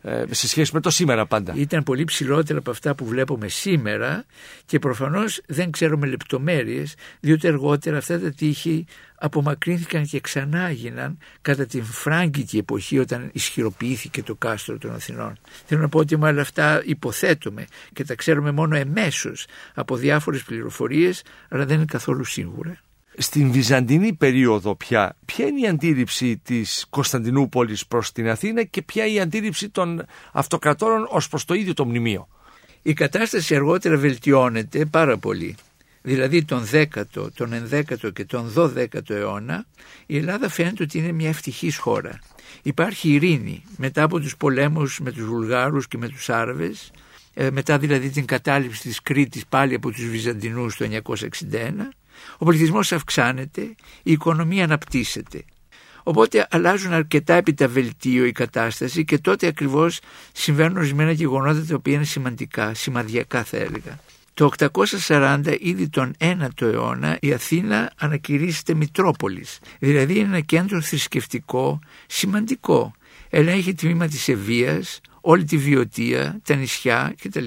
Ε, 0.07 0.25
σε 0.31 0.47
σχέση 0.47 0.71
με 0.73 0.79
το 0.79 0.89
σήμερα 0.89 1.25
πάντα. 1.25 1.53
Ήταν 1.55 1.83
πολύ 1.83 2.03
ψηλότερα 2.03 2.59
από 2.59 2.71
αυτά 2.71 2.95
που 2.95 3.05
βλέπουμε 3.05 3.47
σήμερα 3.47 4.25
και 4.65 4.79
προφανώς 4.79 5.41
δεν 5.47 5.71
ξέρουμε 5.71 6.07
λεπτομέρειες 6.07 6.95
διότι 7.19 7.47
αργότερα 7.47 7.97
αυτά 7.97 8.19
τα 8.19 8.31
τείχη 8.31 8.85
απομακρύνθηκαν 9.15 10.05
και 10.05 10.19
ξανά 10.19 10.67
έγιναν 10.67 11.17
κατά 11.41 11.65
την 11.65 11.83
φράγκικη 11.83 12.57
εποχή 12.57 12.99
όταν 12.99 13.29
ισχυροποιήθηκε 13.33 14.23
το 14.23 14.35
κάστρο 14.35 14.77
των 14.77 14.93
Αθηνών. 14.93 15.37
Θέλω 15.65 15.81
να 15.81 15.89
πω 15.89 15.99
ότι 15.99 16.17
με 16.17 16.27
όλα 16.27 16.41
αυτά 16.41 16.81
υποθέτουμε 16.85 17.65
και 17.93 18.03
τα 18.03 18.15
ξέρουμε 18.15 18.51
μόνο 18.51 18.75
εμέσως 18.75 19.45
από 19.73 19.95
διάφορες 19.95 20.43
πληροφορίες 20.43 21.23
αλλά 21.49 21.65
δεν 21.65 21.75
είναι 21.75 21.85
καθόλου 21.85 22.23
σίγουρα. 22.23 22.79
Στην 23.17 23.51
Βυζαντινή 23.51 24.13
περίοδο 24.13 24.75
πια, 24.75 25.15
ποια 25.25 25.45
είναι 25.45 25.59
η 25.59 25.67
αντίληψη 25.67 26.37
της 26.37 26.85
Κωνσταντινούπολης 26.89 27.87
προς 27.87 28.11
την 28.11 28.29
Αθήνα 28.29 28.63
και 28.63 28.81
ποια 28.81 29.05
είναι 29.05 29.15
η 29.15 29.19
αντίληψη 29.19 29.69
των 29.69 30.05
αυτοκρατόρων 30.31 31.07
ως 31.09 31.27
προς 31.27 31.45
το 31.45 31.53
ίδιο 31.53 31.73
το 31.73 31.85
μνημείο; 31.85 32.27
Η 32.81 32.93
κατάσταση 32.93 33.55
αργότερα 33.55 33.97
βελτιώνεται 33.97 34.85
πάρα 34.85 35.17
πολύ. 35.17 35.55
Δηλαδή 36.01 36.43
τον 36.43 36.65
10ο, 36.71 37.31
τον 37.35 37.67
11ο 37.71 38.13
και 38.13 38.25
τον 38.25 38.53
12ο 38.57 39.09
αιώνα 39.09 39.65
η 40.05 40.17
Ελλάδα 40.17 40.49
φαίνεται 40.49 40.83
ότι 40.83 40.97
είναι 40.97 41.11
μια 41.11 41.29
ευτυχής 41.29 41.77
χώρα. 41.77 42.19
Υπάρχει 42.61 43.09
ειρήνη 43.09 43.63
μετά 43.77 44.03
από 44.03 44.19
τους 44.19 44.37
πολέμους 44.37 44.99
με 44.99 45.11
τους 45.11 45.25
Βουλγάρους 45.25 45.87
και 45.87 45.97
με 45.97 46.07
τους 46.07 46.29
Άραβες, 46.29 46.91
ε, 47.33 47.51
μετά 47.51 47.77
δηλαδή 47.77 48.09
την 48.09 48.25
κατάληψη 48.25 48.81
της 48.81 49.01
Κρήτης 49.01 49.45
πάλι 49.45 49.73
από 49.73 49.91
τους 49.91 50.09
Βυζαντινούς 50.09 50.75
το 50.75 50.85
1961 50.85 51.93
ο 52.37 52.45
πληθυσμός 52.45 52.91
αυξάνεται, 52.91 53.61
η 54.03 54.11
οικονομία 54.11 54.63
αναπτύσσεται. 54.63 55.43
Οπότε 56.07 56.47
αλλάζουν 56.49 56.93
αρκετά 56.93 57.33
επί 57.33 57.53
τα 57.53 57.67
βελτίο 57.67 58.25
η 58.25 58.31
κατάσταση 58.31 59.05
και 59.05 59.17
τότε 59.17 59.47
ακριβώς 59.47 59.99
συμβαίνουν 60.31 60.77
ορισμένα 60.77 61.11
γεγονότα 61.11 61.65
τα 61.65 61.75
οποία 61.75 61.93
είναι 61.93 62.03
σημαντικά, 62.03 62.73
σημαδιακά 62.73 63.43
θα 63.43 63.57
έλεγα. 63.57 63.99
Το 64.33 64.51
840 65.07 65.57
ήδη 65.59 65.89
τον 65.89 66.13
9ο 66.19 66.61
αιώνα 66.61 67.17
η 67.21 67.33
Αθήνα 67.33 67.91
ανακηρύσσεται 67.97 68.73
Μητρόπολης, 68.73 69.59
δηλαδή 69.79 70.13
είναι 70.13 70.27
ένα 70.27 70.39
κέντρο 70.39 70.81
θρησκευτικό 70.81 71.79
σημαντικό. 72.07 72.93
Ελέγχει 73.29 73.73
τμήμα 73.73 74.07
της 74.07 74.27
Ευβίας, 74.27 75.01
όλη 75.21 75.43
τη 75.43 75.57
Βιωτία, 75.57 76.39
τα 76.43 76.55
νησιά 76.55 77.15
κτλ. 77.21 77.45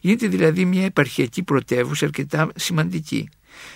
Γίνεται 0.00 0.26
δηλαδή 0.26 0.64
μια 0.64 0.84
επαρχιακή 0.84 1.42
πρωτεύουσα 1.42 2.04
αρκετά 2.04 2.48
σημαντική. 2.54 3.28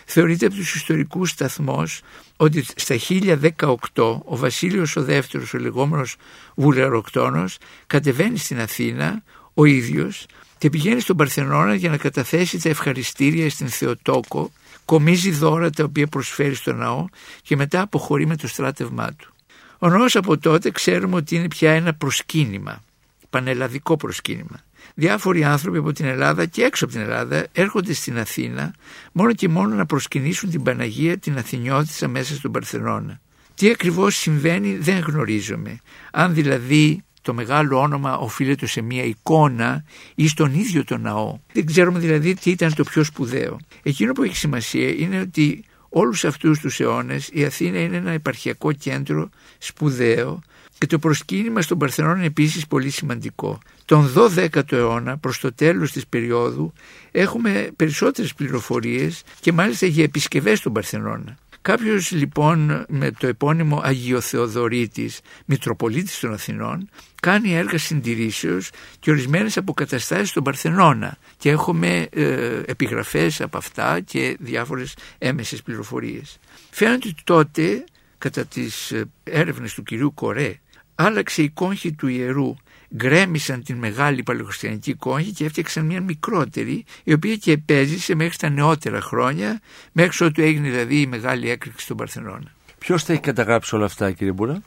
Θεωρείται 0.04 0.46
από 0.46 0.54
τους 0.54 0.74
ιστορικούς 0.74 1.30
σταθμός 1.30 2.00
ότι 2.36 2.64
στα 2.76 2.96
1018 3.08 4.20
ο 4.24 4.36
Βασίλειος 4.36 4.96
ο 4.96 5.02
δεύτερος, 5.02 5.54
ο 5.54 5.58
λεγόμενος 5.58 6.16
Βουλεροκτόνος, 6.54 7.58
κατεβαίνει 7.86 8.38
στην 8.38 8.60
Αθήνα 8.60 9.22
ο 9.54 9.64
ίδιος 9.64 10.26
και 10.58 10.70
πηγαίνει 10.70 11.00
στον 11.00 11.16
Παρθενώνα 11.16 11.74
για 11.74 11.90
να 11.90 11.96
καταθέσει 11.96 12.62
τα 12.62 12.68
ευχαριστήρια 12.68 13.50
στην 13.50 13.68
Θεοτόκο, 13.68 14.52
κομίζει 14.84 15.30
δώρα 15.30 15.70
τα 15.70 15.84
οποία 15.84 16.06
προσφέρει 16.06 16.54
στο 16.54 16.72
ναό 16.72 17.06
και 17.42 17.56
μετά 17.56 17.80
αποχωρεί 17.80 18.26
με 18.26 18.36
το 18.36 18.48
στράτευμά 18.48 19.12
του. 19.12 19.32
Ο 19.78 19.88
ναός 19.88 20.16
από 20.16 20.38
τότε 20.38 20.70
ξέρουμε 20.70 21.16
ότι 21.16 21.36
είναι 21.36 21.48
πια 21.48 21.72
ένα 21.72 21.94
προσκύνημα, 21.94 22.82
πανελλαδικό 23.30 23.96
προσκύνημα. 23.96 24.64
Διάφοροι 24.94 25.44
άνθρωποι 25.44 25.78
από 25.78 25.92
την 25.92 26.04
Ελλάδα 26.04 26.46
και 26.46 26.62
έξω 26.62 26.84
από 26.84 26.92
την 26.94 27.02
Ελλάδα 27.02 27.46
έρχονται 27.52 27.92
στην 27.92 28.18
Αθήνα 28.18 28.74
μόνο 29.12 29.32
και 29.32 29.48
μόνο 29.48 29.74
να 29.74 29.86
προσκυνήσουν 29.86 30.50
την 30.50 30.62
Παναγία 30.62 31.18
την 31.18 31.38
Αθηνιώτησα 31.38 32.08
μέσα 32.08 32.34
στον 32.34 32.52
Παρθενώνα. 32.52 33.20
Τι 33.54 33.70
ακριβώς 33.70 34.16
συμβαίνει 34.16 34.76
δεν 34.76 34.98
γνωρίζουμε. 34.98 35.78
Αν 36.12 36.34
δηλαδή 36.34 37.04
το 37.22 37.34
μεγάλο 37.34 37.80
όνομα 37.80 38.18
οφείλεται 38.18 38.66
σε 38.66 38.80
μια 38.80 39.04
εικόνα 39.04 39.84
ή 40.14 40.28
στον 40.28 40.54
ίδιο 40.54 40.84
τον 40.84 41.00
ναό. 41.00 41.38
Δεν 41.52 41.66
ξέρουμε 41.66 41.98
δηλαδή 41.98 42.34
τι 42.34 42.50
ήταν 42.50 42.74
το 42.74 42.84
πιο 42.84 43.04
σπουδαίο. 43.04 43.58
Εκείνο 43.82 44.12
που 44.12 44.22
έχει 44.22 44.36
σημασία 44.36 44.88
είναι 44.88 45.20
ότι 45.20 45.64
όλους 45.88 46.24
αυτούς 46.24 46.58
τους 46.58 46.80
αιώνες 46.80 47.28
η 47.32 47.44
Αθήνα 47.44 47.78
είναι 47.78 47.96
ένα 47.96 48.10
επαρχιακό 48.10 48.72
κέντρο 48.72 49.30
σπουδαίο 49.58 50.40
και 50.78 50.86
το 50.86 50.98
προσκύνημα 50.98 51.62
στον 51.62 51.78
Παρθενώνα 51.78 52.16
είναι 52.16 52.26
επίσης 52.26 52.66
πολύ 52.66 52.90
σημαντικό. 52.90 53.58
Τον 53.84 54.12
12ο 54.16 54.72
αιώνα 54.72 55.18
προς 55.18 55.38
το 55.38 55.52
τέλος 55.52 55.92
της 55.92 56.06
περίοδου 56.06 56.72
έχουμε 57.10 57.70
περισσότερες 57.76 58.34
πληροφορίες 58.34 59.22
και 59.40 59.52
μάλιστα 59.52 59.86
για 59.86 60.04
επισκευές 60.04 60.58
στον 60.58 60.72
Παρθενώνα. 60.72 61.38
Κάποιος 61.64 62.10
λοιπόν 62.10 62.84
με 62.88 63.10
το 63.10 63.26
επώνυμο 63.26 63.80
Αγιοθεοδωρήτης, 63.82 65.20
Μητροπολίτης 65.44 66.18
των 66.18 66.32
Αθηνών, 66.32 66.88
κάνει 67.22 67.54
έργα 67.54 67.78
συντηρήσεως 67.78 68.70
και 69.00 69.10
ορισμένες 69.10 69.56
αποκαταστάσεις 69.56 70.28
στον 70.28 70.42
Παρθενώνα 70.42 71.16
και 71.38 71.50
έχουμε 71.50 72.08
ε, 72.10 72.60
επιγραφές 72.66 73.40
από 73.40 73.56
αυτά 73.56 74.00
και 74.00 74.36
διάφορες 74.40 74.94
έμεσες 75.18 75.62
πληροφορίες. 75.62 76.38
Φαίνεται 76.70 77.08
ότι 77.08 77.22
τότε 77.24 77.84
κατά 78.18 78.44
τις 78.44 78.90
ε, 78.90 79.04
έρευνες 79.24 79.74
του 79.74 79.82
κυρίου 79.82 80.14
Κορέ 80.14 80.58
άλλαξε 80.94 81.42
η 81.42 81.48
κόγχη 81.48 81.92
του 81.92 82.08
ιερού 82.08 82.54
γκρέμισαν 82.96 83.62
την 83.62 83.76
μεγάλη 83.76 84.22
παλαιοχριστιανική 84.22 84.94
κόγχη 84.94 85.32
και 85.32 85.44
έφτιαξαν 85.44 85.86
μια 85.86 86.00
μικρότερη 86.00 86.84
η 87.04 87.12
οποία 87.12 87.36
και 87.36 87.52
επέζησε 87.52 88.14
μέχρι 88.14 88.36
τα 88.36 88.48
νεότερα 88.48 89.00
χρόνια 89.00 89.60
μέχρι 89.92 90.26
ότου 90.26 90.40
έγινε 90.40 90.68
δηλαδή 90.68 91.00
η 91.00 91.06
μεγάλη 91.06 91.50
έκρηξη 91.50 91.86
των 91.86 91.96
Παρθενών. 91.96 92.50
Ποιος 92.78 93.04
τα 93.04 93.12
έχει 93.12 93.22
καταγράψει 93.22 93.74
όλα 93.74 93.84
αυτά 93.84 94.12
κύριε 94.12 94.32
Μπούρα; 94.32 94.62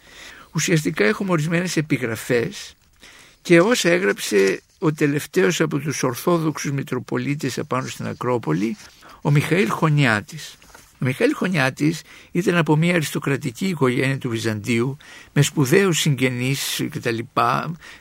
Ουσιαστικά 0.52 1.06
έχουμε 1.06 1.32
ορισμένες 1.32 1.78
επιγραφές 1.78 2.76
και 3.42 3.60
όσα 3.60 3.90
έγραψε 3.90 4.62
ο 4.80 4.92
τελευταίος 4.92 5.62
από 5.62 5.80
τους 5.80 6.04
Ορθόδοξους 6.04 6.72
Μητροπολίτες 6.72 7.58
απάνω 7.58 7.88
στην 7.88 8.08
Ακρόπολη 8.08 8.78
ο 9.22 9.32
Μιχαήλ 9.32 9.70
Χωνιάτης. 9.70 10.56
Ο 11.02 11.06
Μιχαήλ 11.06 11.34
Χωνιάτης 11.36 12.02
ήταν 12.32 12.56
από 12.56 12.76
μια 12.76 12.94
αριστοκρατική 12.94 13.68
οικογένεια 13.68 14.18
του 14.18 14.30
Βυζαντίου 14.30 14.98
με 15.34 15.42
σπουδαίους 15.42 16.00
συγγενείς 16.00 16.88
κτλ. 16.92 17.18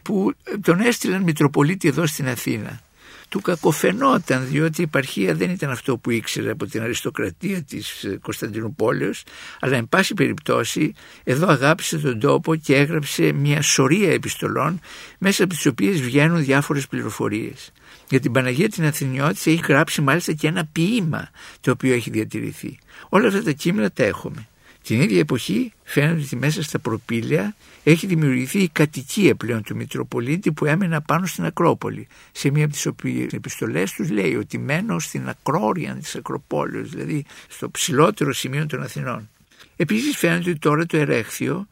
που 0.03 0.33
τον 0.61 0.81
έστειλαν 0.81 1.23
Μητροπολίτη 1.23 1.89
εδώ 1.89 2.07
στην 2.07 2.29
Αθήνα. 2.29 2.81
Του 3.29 3.41
κακοφαινόταν 3.41 4.47
διότι 4.47 4.81
η 4.81 4.85
επαρχία 4.85 5.35
δεν 5.35 5.51
ήταν 5.51 5.71
αυτό 5.71 5.99
που 5.99 6.11
ήξερε 6.11 6.51
από 6.51 6.67
την 6.67 6.83
αριστοκρατία 6.83 7.63
της 7.63 8.07
Κωνσταντινούπολεως 8.21 9.23
αλλά 9.61 9.77
εν 9.77 9.89
πάση 9.89 10.15
περιπτώσει 10.15 10.93
εδώ 11.25 11.49
αγάπησε 11.49 11.99
τον 11.99 12.21
τόπο 12.21 12.55
και 12.55 12.77
έγραψε 12.77 13.33
μια 13.33 13.63
σωρία 13.63 14.13
επιστολών 14.13 14.81
μέσα 15.19 15.45
από 15.45 15.55
τις 15.55 15.67
οποίες 15.67 16.01
βγαίνουν 16.01 16.45
διάφορες 16.45 16.87
πληροφορίες. 16.87 17.73
Για 18.09 18.21
την 18.21 18.33
Παναγία 18.33 18.69
την 18.69 18.85
Αθηνιώτηση 18.85 19.51
έχει 19.51 19.63
γράψει 19.69 20.01
μάλιστα 20.01 20.33
και 20.33 20.47
ένα 20.47 20.69
ποίημα 20.73 21.31
το 21.61 21.71
οποίο 21.71 21.95
έχει 21.95 22.11
διατηρηθεί. 22.11 22.79
Όλα 23.09 23.29
αυτά 23.29 23.43
τα 23.43 23.53
κείμενα 23.53 23.91
τα 23.91 24.05
έχουμε. 24.05 24.49
Την 24.87 25.01
ίδια 25.01 25.19
εποχή 25.19 25.73
φαίνεται 25.83 26.23
ότι 26.23 26.37
μέσα 26.37 26.63
στα 26.63 26.79
προπήλαια 26.79 27.57
έχει 27.85 28.07
δημιουργηθεί 28.07 28.59
η 28.59 28.69
κατοικία 28.69 29.35
πλέον 29.35 29.63
του 29.63 29.77
Μητροπολίτη 29.77 30.53
που 30.53 30.65
έμενε 30.65 31.01
πάνω 31.01 31.27
στην 31.27 31.45
Ακρόπολη. 31.45 32.09
Σε 32.33 32.51
μία 32.51 32.65
από 32.65 32.73
τις 32.73 32.87
οποίες 32.87 33.33
επιστολές 33.33 33.93
τους 33.93 34.11
λέει 34.11 34.35
ότι 34.35 34.59
μένω 34.59 34.99
στην 34.99 35.29
ακρόρια 35.29 35.95
της 35.95 36.15
Ακροπόλεως, 36.17 36.91
δηλαδή 36.91 37.25
στο 37.49 37.71
ψηλότερο 37.71 38.33
σημείο 38.33 38.67
των 38.67 38.83
Αθηνών. 38.83 39.29
Επίσης 39.77 40.17
φαίνεται 40.17 40.51
ότι 40.51 40.59
τώρα 40.59 40.87
το 40.87 40.97
Ερέχθιο 40.97 41.69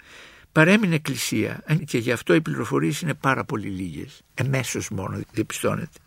παρέμεινε 0.53 0.95
εκκλησία 0.95 1.65
και 1.85 1.99
γι' 1.99 2.13
αυτό 2.13 2.35
οι 2.35 2.41
πληροφορίες 2.41 3.01
είναι 3.01 3.15
πάρα 3.15 3.45
πολύ 3.45 3.69
λίγες. 3.69 4.23
Εμέσως 4.35 4.89
μόνο 4.91 5.21
διαπιστώνεται. 5.33 5.99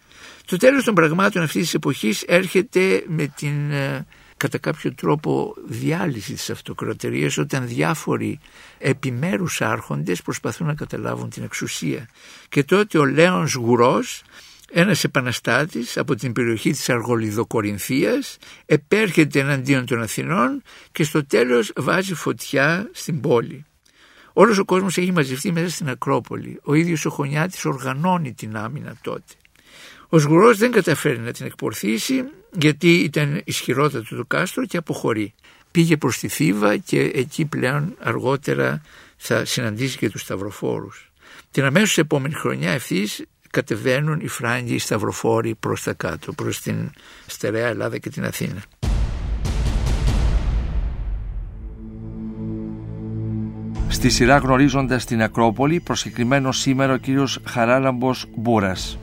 Το 0.46 0.58
τέλος 0.58 0.84
των 0.84 0.94
πραγμάτων 0.94 1.44
αυτής 1.44 1.62
της 1.62 1.74
εποχής 1.74 2.22
έρχεται 2.22 3.04
με 3.08 3.28
την 3.28 3.72
ε, 3.72 4.06
κατά 4.38 4.58
κάποιο 4.58 4.94
τρόπο 4.94 5.56
διάλυση 5.66 6.34
της 6.34 6.50
αυτοκρατορίας 6.50 7.38
όταν 7.38 7.68
διάφοροι 7.68 8.40
επιμέρους 8.78 9.62
άρχοντες 9.62 10.22
προσπαθούν 10.22 10.68
να 10.68 10.74
καταλάβουν 10.74 11.30
την 11.30 11.44
εξουσία. 11.44 12.08
Και 12.50 12.64
τότε 12.64 12.98
ο 12.98 13.06
Λέονς 13.06 13.54
Γουρός 13.54 14.24
ένας 14.72 15.04
επαναστάτης 15.04 15.98
από 15.98 16.16
την 16.16 16.34
περιοχή 16.34 16.72
της 16.72 16.90
Αργολιδοκορινθίας 16.90 18.38
επέρχεται 18.66 19.40
εναντίον 19.40 19.86
των 19.86 20.02
Αθηνών 20.02 20.62
και 20.92 21.04
στο 21.04 21.26
τέλος 21.26 21.72
βάζει 21.76 22.14
φωτιά 22.14 22.90
στην 22.94 23.22
πόλη. 23.22 23.66
Όλος 24.34 24.58
ο 24.58 24.66
κόσμος 24.66 24.98
έχει 24.98 25.12
μαζευτεί 25.12 25.52
μέσα 25.52 25.70
στην 25.70 25.90
Ακρόπολη. 25.90 26.60
Ο 26.64 26.74
ίδιος 26.74 27.06
ο 27.06 27.10
Χωνιάτης 27.10 27.66
οργανώνει 27.66 28.34
την 28.34 28.58
άμυνα 28.58 28.96
τότε. 29.02 29.34
Ο 30.10 30.20
Σγουρός 30.20 30.58
δεν 30.58 30.72
καταφέρει 30.72 31.20
να 31.20 31.32
την 31.32 31.46
εκπορθήσει 31.46 32.24
γιατί 32.52 32.94
ήταν 32.94 33.42
ισχυρότατο 33.44 34.16
το 34.16 34.26
κάστρο 34.26 34.66
και 34.66 34.78
αποχωρεί. 34.78 35.34
Πήγε 35.72 35.98
προς 35.98 36.18
τη 36.18 36.28
Θήβα 36.28 36.78
και 36.78 37.00
εκεί 37.02 37.46
πλέον 37.46 37.96
αργότερα 38.00 38.82
θα 39.18 39.46
συναντήσει 39.46 39.98
και 39.98 40.10
τους 40.10 40.22
Σταυροφόρους. 40.22 41.12
Την 41.52 41.64
αμέσως 41.64 41.98
επόμενη 41.98 42.34
χρονιά 42.34 42.72
ευθύς 42.72 43.26
κατεβαίνουν 43.50 44.20
οι 44.20 44.28
Φράγκοι 44.28 44.74
οι 44.74 44.80
Σταυροφόροι 44.80 45.56
προς 45.56 45.84
τα 45.84 45.94
κάτω, 45.94 46.34
προς 46.34 46.62
την 46.62 46.92
στερεά 47.26 47.68
Ελλάδα 47.68 47.98
και 47.98 48.10
την 48.10 48.26
Αθήνα. 48.26 48.64
Στη 53.88 54.10
σειρά 54.10 54.38
γνωρίζοντας 54.38 55.06
την 55.06 55.22
Ακρόπολη, 55.22 55.80
προσκεκριμένο 55.80 56.52
σήμερα 56.52 56.94
ο 56.94 56.98
κύριος 56.98 57.40
Χαράλαμπος 57.46 58.26
Μπούρας. 58.36 58.98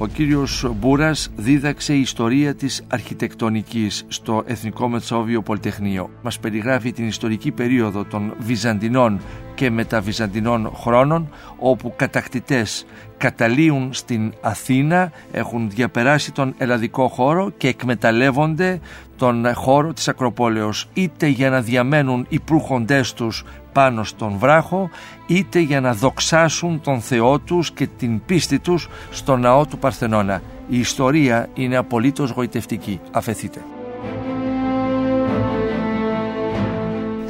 Ο 0.00 0.06
κύριος 0.06 0.70
Μπούρας 0.76 1.30
δίδαξε 1.36 1.94
ιστορία 1.94 2.54
της 2.54 2.84
αρχιτεκτονικής 2.88 4.04
στο 4.08 4.42
Εθνικό 4.46 4.88
Μετσόβιο 4.88 5.42
Πολυτεχνείο. 5.42 6.10
Μας 6.22 6.38
περιγράφει 6.38 6.92
την 6.92 7.06
ιστορική 7.06 7.50
περίοδο 7.50 8.04
των 8.04 8.34
Βυζαντινών 8.38 9.20
και 9.58 9.70
μεταβυζαντινών 9.70 10.72
χρόνων 10.74 11.28
όπου 11.58 11.92
κατακτητές 11.96 12.86
καταλύουν 13.16 13.92
στην 13.92 14.32
Αθήνα, 14.40 15.12
έχουν 15.32 15.70
διαπεράσει 15.70 16.32
τον 16.32 16.54
ελλαδικό 16.58 17.08
χώρο 17.08 17.50
και 17.56 17.68
εκμεταλλεύονται 17.68 18.80
τον 19.16 19.54
χώρο 19.54 19.92
της 19.92 20.08
Ακροπόλεως 20.08 20.88
είτε 20.94 21.26
για 21.26 21.50
να 21.50 21.60
διαμένουν 21.60 22.26
οι 22.28 22.38
προύχοντές 22.40 23.12
τους 23.12 23.44
πάνω 23.72 24.04
στον 24.04 24.38
βράχο 24.38 24.90
είτε 25.26 25.58
για 25.58 25.80
να 25.80 25.94
δοξάσουν 25.94 26.80
τον 26.80 27.00
Θεό 27.00 27.38
τους 27.38 27.70
και 27.70 27.86
την 27.86 28.24
πίστη 28.26 28.58
τους 28.58 28.88
στο 29.10 29.36
ναό 29.36 29.66
του 29.66 29.78
Παρθενώνα. 29.78 30.42
Η 30.68 30.78
ιστορία 30.78 31.48
είναι 31.54 31.76
απολύτως 31.76 32.30
γοητευτική. 32.30 33.00
Αφεθείτε. 33.10 33.77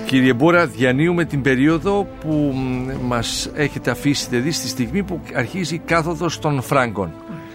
Κύριε 0.08 0.32
Μπούρα, 0.32 0.66
διανύουμε 0.66 1.24
την 1.24 1.42
περίοδο 1.42 2.08
που 2.20 2.54
μας 3.02 3.50
έχετε 3.54 3.90
αφήσει 3.90 4.28
δει 4.40 4.50
στη 4.50 4.68
στιγμή 4.68 5.02
που 5.02 5.20
αρχίζει 5.34 5.74
η 5.74 5.82
κάθοδος 5.84 6.38
των 6.38 6.62
Φράγκων. 6.62 7.12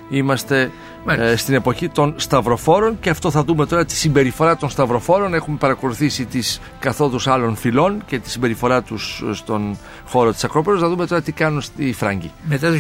Είμαστε 0.10 0.72
ε, 1.08 1.36
στην 1.36 1.54
εποχή 1.54 1.90
των 1.90 2.14
Σταυροφόρων 2.18 3.00
και 3.00 3.10
αυτό 3.10 3.32
θα 3.32 3.44
δούμε 3.44 3.66
τώρα 3.66 3.86
τη 3.86 3.96
συμπεριφορά 3.96 4.58
των 4.58 4.70
Σταυροφόρων. 4.70 5.34
Έχουμε 5.34 5.58
παρακολουθήσει 5.58 6.26
τις 6.26 6.62
καθόδους 6.80 7.28
άλλων 7.28 7.56
φυλών 7.56 8.04
και 8.06 8.20
τη 8.20 8.30
συμπεριφορά 8.30 8.82
τους 8.82 9.24
στον 9.32 9.78
χώρο 10.08 10.32
της 10.32 10.44
Ακρόπολης. 10.44 10.82
Θα 10.82 10.90
δούμε 10.90 11.06
τώρα 11.08 11.22
τι 11.22 11.32
κάνουν 11.32 11.62
στη 11.62 11.94
Φράγκη. 11.94 12.32
Μετά 12.44 12.72
το 12.72 12.78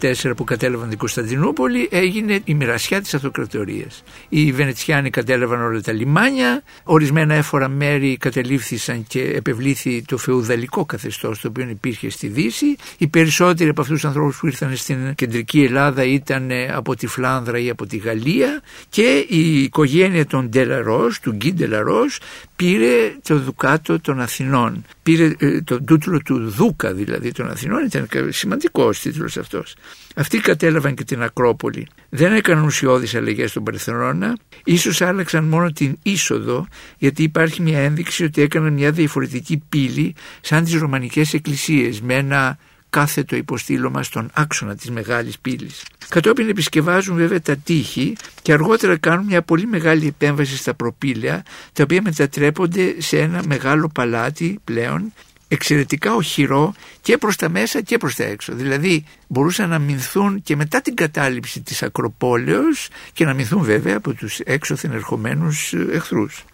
1204 0.00 0.36
που 0.36 0.44
κατέλαβαν 0.44 0.88
την 0.88 0.98
Κωνσταντινούπολη 0.98 1.88
έγινε 1.90 2.40
η 2.44 2.54
μοιρασιά 2.54 3.00
της 3.00 3.14
αυτοκρατορίας. 3.14 4.02
Οι 4.28 4.52
Βενετσιάνοι 4.52 5.10
κατέλαβαν 5.10 5.62
όλα 5.62 5.80
τα 5.80 5.92
λιμάνια, 5.92 6.62
ορισμένα 6.84 7.34
έφορα 7.34 7.68
μέρη 7.68 8.16
κατελήφθησαν 8.16 9.04
και 9.06 9.20
επευλήθη 9.20 10.02
το 10.02 10.16
φεουδαλικό 10.16 10.84
καθεστώς 10.84 11.40
το 11.40 11.48
οποίο 11.48 11.68
υπήρχε 11.68 12.10
στη 12.10 12.26
Δύση. 12.26 12.76
Οι 12.98 13.06
περισσότεροι 13.06 13.70
από 13.70 13.80
αυτούς 13.80 14.00
τους 14.00 14.08
ανθρώπους 14.08 14.38
που 14.38 14.46
ήρθαν 14.46 14.76
στην 14.76 15.14
κεντρική 15.14 15.62
Ελλάδα 15.64 16.04
ήταν 16.04 16.50
από 16.74 16.96
τη 16.96 17.06
Φλάνδρα 17.06 17.32
Φλάνδρα 17.34 17.58
ή 17.58 17.70
από 17.70 17.86
τη 17.86 17.96
Γαλλία 17.96 18.62
και 18.88 19.26
η 19.28 19.62
οικογένεια 19.62 20.26
των 20.26 20.48
Ντελαρός, 20.48 21.20
του 21.20 21.32
Γκί 21.32 21.52
Ντελαρός 21.52 22.18
πήρε 22.56 23.16
το 23.22 23.38
Δουκάτο 23.38 24.00
των 24.00 24.20
Αθηνών. 24.20 24.84
Πήρε 25.02 25.32
ε, 25.38 25.60
τον 25.60 25.84
τούτλο 25.84 26.20
του 26.22 26.50
Δούκα 26.50 26.92
δηλαδή 26.92 27.32
των 27.32 27.50
Αθηνών, 27.50 27.84
ήταν 27.84 28.08
σημαντικός 28.28 29.00
τίτλος 29.00 29.36
αυτός. 29.36 29.74
Αυτοί 30.16 30.38
κατέλαβαν 30.38 30.94
και 30.94 31.04
την 31.04 31.22
Ακρόπολη. 31.22 31.86
Δεν 32.08 32.32
έκαναν 32.32 32.64
ουσιώδεις 32.64 33.14
αλλαγές 33.14 33.50
στον 33.50 33.64
Παρθενώνα, 33.64 34.36
ίσως 34.64 35.00
άλλαξαν 35.00 35.44
μόνο 35.44 35.72
την 35.72 35.98
είσοδο, 36.02 36.66
γιατί 36.98 37.22
υπάρχει 37.22 37.62
μια 37.62 37.78
ένδειξη 37.78 38.24
ότι 38.24 38.42
έκαναν 38.42 38.72
μια 38.72 38.90
διαφορετική 38.90 39.62
πύλη 39.68 40.14
σαν 40.40 40.64
τις 40.64 40.74
ρωμανικές 40.74 41.34
εκκλησίες, 41.34 42.00
με 42.00 42.14
ένα 42.14 42.58
κάθετο 42.94 43.36
υποστήλωμα 43.36 44.02
στον 44.02 44.30
άξονα 44.32 44.74
της 44.74 44.90
μεγάλης 44.90 45.38
πύλης. 45.38 45.82
Κατόπιν 46.08 46.48
επισκευάζουν 46.48 47.16
βέβαια 47.16 47.40
τα 47.40 47.56
τείχη 47.56 48.16
και 48.42 48.52
αργότερα 48.52 48.96
κάνουν 48.96 49.24
μια 49.24 49.42
πολύ 49.42 49.66
μεγάλη 49.66 50.06
επέμβαση 50.06 50.56
στα 50.56 50.74
προπήλαια 50.74 51.42
τα 51.72 51.82
οποία 51.82 52.02
μετατρέπονται 52.02 52.94
σε 52.98 53.18
ένα 53.18 53.42
μεγάλο 53.46 53.90
παλάτι 53.94 54.58
πλέον 54.64 55.12
εξαιρετικά 55.48 56.14
οχυρό 56.14 56.74
και 57.00 57.18
προς 57.18 57.36
τα 57.36 57.48
μέσα 57.48 57.80
και 57.80 57.98
προς 57.98 58.14
τα 58.14 58.24
έξω. 58.24 58.52
Δηλαδή 58.54 59.04
μπορούσαν 59.28 59.68
να 59.68 59.78
μηνθούν 59.78 60.42
και 60.42 60.56
μετά 60.56 60.80
την 60.80 60.94
κατάληψη 60.94 61.60
της 61.60 61.82
Ακροπόλεως 61.82 62.88
και 63.12 63.24
να 63.24 63.34
μηνθούν 63.34 63.62
βέβαια 63.62 63.96
από 63.96 64.12
τους 64.12 64.40
έξωθεν 64.40 64.92
ερχομένους 64.92 65.72
εχθρούς. 65.72 66.44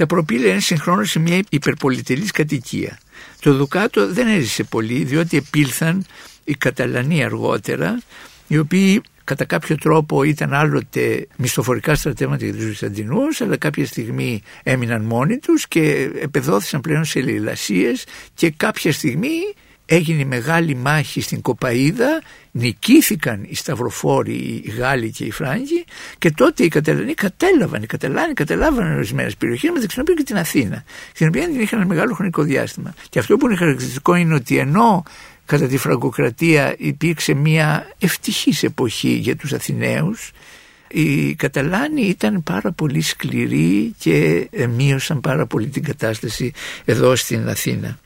Τα 0.00 0.06
προπήλαια 0.06 0.50
είναι 0.50 0.60
συγχρόνως 0.60 1.10
σε 1.10 1.18
μια 1.18 1.42
υπερπολιτελής 1.48 2.30
κατοικία. 2.30 2.98
Το 3.40 3.54
Δουκάτο 3.54 4.12
δεν 4.12 4.28
έζησε 4.28 4.62
πολύ 4.62 5.04
διότι 5.04 5.36
επήλθαν 5.36 6.04
οι 6.44 6.54
Καταλανοί 6.54 7.24
αργότερα 7.24 8.02
οι 8.46 8.58
οποίοι 8.58 9.00
κατά 9.24 9.44
κάποιο 9.44 9.76
τρόπο 9.76 10.22
ήταν 10.22 10.54
άλλοτε 10.54 11.26
μισθοφορικά 11.36 11.94
στρατεύματα 11.94 12.44
για 12.44 12.54
τους 12.54 12.64
Βυζαντινούς 12.64 13.40
αλλά 13.40 13.56
κάποια 13.56 13.86
στιγμή 13.86 14.42
έμειναν 14.62 15.02
μόνοι 15.02 15.38
τους 15.38 15.68
και 15.68 16.10
επεδόθησαν 16.20 16.80
πλέον 16.80 17.04
σε 17.04 17.20
λαιλασίες 17.20 18.04
και 18.34 18.50
κάποια 18.50 18.92
στιγμή 18.92 19.40
έγινε 19.92 20.24
μεγάλη 20.24 20.74
μάχη 20.74 21.20
στην 21.20 21.40
Κοπαίδα, 21.40 22.22
νικήθηκαν 22.50 23.46
οι 23.48 23.54
Σταυροφόροι, 23.54 24.62
οι 24.64 24.70
Γάλλοι 24.78 25.10
και 25.10 25.24
οι 25.24 25.30
Φράγκοι 25.30 25.84
και 26.18 26.30
τότε 26.30 26.64
οι 26.64 26.68
Καταλανοί 26.68 27.14
κατέλαβαν, 27.14 27.82
οι 27.82 27.86
Καταλάνοι 27.86 28.32
κατέλαβαν 28.32 28.94
ορισμένες 28.94 29.36
περιοχές 29.36 29.70
μεταξύ 29.70 29.96
των 29.96 30.02
οποίων 30.02 30.16
και 30.16 30.24
την 30.24 30.36
Αθήνα, 30.36 30.84
στην 31.14 31.28
οποία 31.28 31.48
την 31.48 31.60
είχαν 31.60 31.78
ένα 31.78 31.88
μεγάλο 31.88 32.14
χρονικό 32.14 32.42
διάστημα. 32.42 32.94
Και 33.08 33.18
αυτό 33.18 33.36
που 33.36 33.46
είναι 33.46 33.56
χαρακτηριστικό 33.56 34.14
είναι 34.14 34.34
ότι 34.34 34.58
ενώ 34.58 35.02
κατά 35.46 35.66
τη 35.66 35.76
Φραγκοκρατία 35.76 36.74
υπήρξε 36.78 37.34
μια 37.34 37.86
ευτυχής 37.98 38.62
εποχή 38.62 39.10
για 39.10 39.36
τους 39.36 39.52
Αθηναίους, 39.52 40.30
οι 40.88 41.34
Καταλάνοι 41.34 42.02
ήταν 42.02 42.42
πάρα 42.42 42.72
πολύ 42.72 43.00
σκληροί 43.00 43.94
και 43.98 44.48
μείωσαν 44.76 45.20
πάρα 45.20 45.46
πολύ 45.46 45.66
την 45.66 45.82
κατάσταση 45.82 46.52
εδώ 46.84 47.16
στην 47.16 47.48
Αθήνα. 47.48 47.98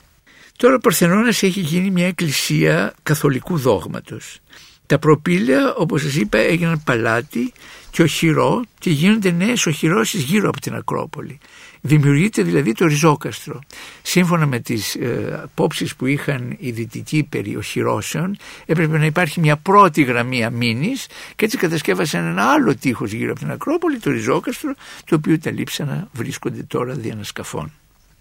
Τώρα 0.56 0.74
ο 0.74 0.78
Παρθενώνας 0.78 1.42
έχει 1.42 1.60
γίνει 1.60 1.90
μια 1.90 2.06
εκκλησία 2.06 2.94
καθολικού 3.02 3.58
δόγματος. 3.58 4.38
Τα 4.86 4.98
προπήλαια 4.98 5.74
όπως 5.74 6.02
σας 6.02 6.14
είπα 6.14 6.38
έγιναν 6.38 6.82
παλάτι 6.84 7.52
και 7.90 8.02
οχυρό 8.02 8.64
και 8.78 8.90
γίνονται 8.90 9.30
νέες 9.30 9.66
οχυρώσεις 9.66 10.22
γύρω 10.22 10.48
από 10.48 10.60
την 10.60 10.74
Ακρόπολη. 10.74 11.38
Δημιουργείται 11.80 12.42
δηλαδή 12.42 12.72
το 12.72 12.86
ριζόκαστρο. 12.86 13.60
Σύμφωνα 14.02 14.46
με 14.46 14.60
τις 14.60 14.94
ε, 14.94 15.40
απόψεις 15.42 15.96
που 15.96 16.06
είχαν 16.06 16.56
οι 16.58 16.70
δυτικοί 16.70 17.26
περί 17.28 17.56
οχυρώσεων 17.56 18.36
έπρεπε 18.66 18.98
να 18.98 19.04
υπάρχει 19.04 19.40
μια 19.40 19.56
πρώτη 19.56 20.02
γραμμή 20.02 20.44
αμήνης 20.44 21.06
και 21.36 21.44
έτσι 21.44 21.56
κατασκεύασαν 21.56 22.24
ένα 22.24 22.44
άλλο 22.44 22.74
τείχος 22.76 23.12
γύρω 23.12 23.30
από 23.30 23.40
την 23.40 23.50
Ακρόπολη, 23.50 23.98
το 23.98 24.10
ριζόκαστρο, 24.10 24.74
το 25.04 25.14
οποίο 25.14 25.38
τα 25.38 25.50
λείψανα 25.50 26.08
βρίσκονται 26.12 26.62
τώρα 26.62 26.94
δια 26.94 27.18
σκαφών. 27.22 27.72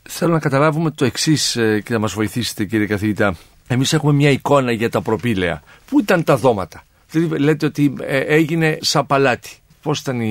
Θέλω 0.09 0.33
να 0.33 0.39
καταλάβουμε 0.39 0.91
το 0.91 1.05
εξής 1.05 1.55
ε, 1.55 1.81
και 1.85 1.93
να 1.93 1.99
μας 1.99 2.13
βοηθήσετε, 2.13 2.65
κύριε 2.65 2.85
καθηγητά. 2.85 3.35
Εμείς 3.67 3.93
έχουμε 3.93 4.13
μια 4.13 4.29
εικόνα 4.29 4.71
για 4.71 4.89
τα 4.89 5.01
προπήλαια. 5.01 5.63
Πού 5.89 5.99
ήταν 5.99 6.23
τα 6.23 6.37
δώματα; 6.37 6.83
Δηλαδή, 7.11 7.37
λέτε 7.39 7.65
ότι 7.65 7.93
ε, 8.01 8.17
έγινε 8.17 8.77
σαν 8.81 9.05
παλάτι. 9.05 9.49
Πώς 9.81 9.99
ήταν 9.99 10.21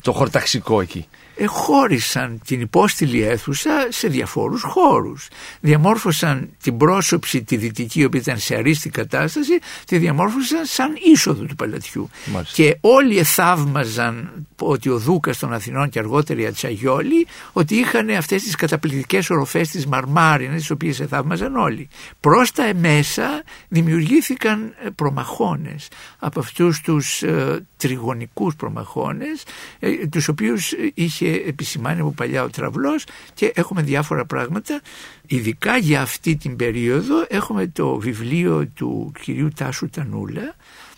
το 0.00 0.12
χορταξικό 0.12 0.80
εκεί; 0.80 1.08
Χώρισαν 1.46 2.40
την 2.46 2.60
υπόστηλη 2.60 3.22
αίθουσα 3.22 3.86
σε 3.88 4.08
διαφόρους 4.08 4.62
χώρους. 4.62 5.28
Διαμόρφωσαν 5.60 6.50
την 6.62 6.76
πρόσωψη 6.76 7.42
τη 7.42 7.56
δυτική, 7.56 8.00
η 8.00 8.04
οποία 8.04 8.20
ήταν 8.20 8.38
σε 8.38 8.54
αρίστη 8.54 8.90
κατάσταση, 8.90 9.58
τη 9.86 9.98
διαμόρφωσαν 9.98 10.64
σαν 10.64 10.96
είσοδο 11.12 11.44
του 11.44 11.54
παλατιού. 11.54 12.10
Και 12.52 12.76
όλοι 12.80 13.18
εθαύμαζαν 13.18 14.46
ότι 14.60 14.88
ο 14.88 14.98
Δούκας 14.98 15.38
των 15.38 15.52
Αθηνών 15.52 15.88
και 15.88 15.98
αργότερα 15.98 16.40
οι 16.40 16.46
Ατσαγιόλοι, 16.46 17.26
ότι 17.52 17.74
είχαν 17.74 18.10
αυτές 18.10 18.42
τις 18.42 18.54
καταπληκτικές 18.54 19.30
οροφές 19.30 19.68
της 19.68 19.86
μαρμάρινες, 19.86 20.60
τις 20.60 20.70
οποίες 20.70 21.00
εθαύμαζαν 21.00 21.56
όλοι. 21.56 21.88
Προς 22.20 22.52
τα 22.52 22.66
εμέσα 22.66 23.42
δημιουργήθηκαν 23.68 24.74
ε, 24.84 24.90
προμαχώνες 24.90 25.88
από 26.18 26.40
αυτούς 26.40 26.80
τους 26.80 27.22
ε, 27.22 27.66
τριγωνικούς 27.76 28.56
προμαχώνες, 28.56 29.42
ε, 29.78 30.06
τους 30.06 30.28
οποίους 30.28 30.72
είχε 30.94 31.25
είχε 31.26 31.42
επισημάνει 31.48 32.00
από 32.00 32.10
παλιά 32.10 32.42
ο 32.42 32.50
τραυλός 32.50 33.04
και 33.34 33.52
έχουμε 33.54 33.82
διάφορα 33.82 34.24
πράγματα. 34.24 34.80
Ειδικά 35.26 35.76
για 35.76 36.02
αυτή 36.02 36.36
την 36.36 36.56
περίοδο 36.56 37.26
έχουμε 37.28 37.66
το 37.66 37.98
βιβλίο 37.98 38.66
του 38.74 39.12
κυρίου 39.22 39.48
Τάσου 39.56 39.88
Τανούλα 39.88 40.54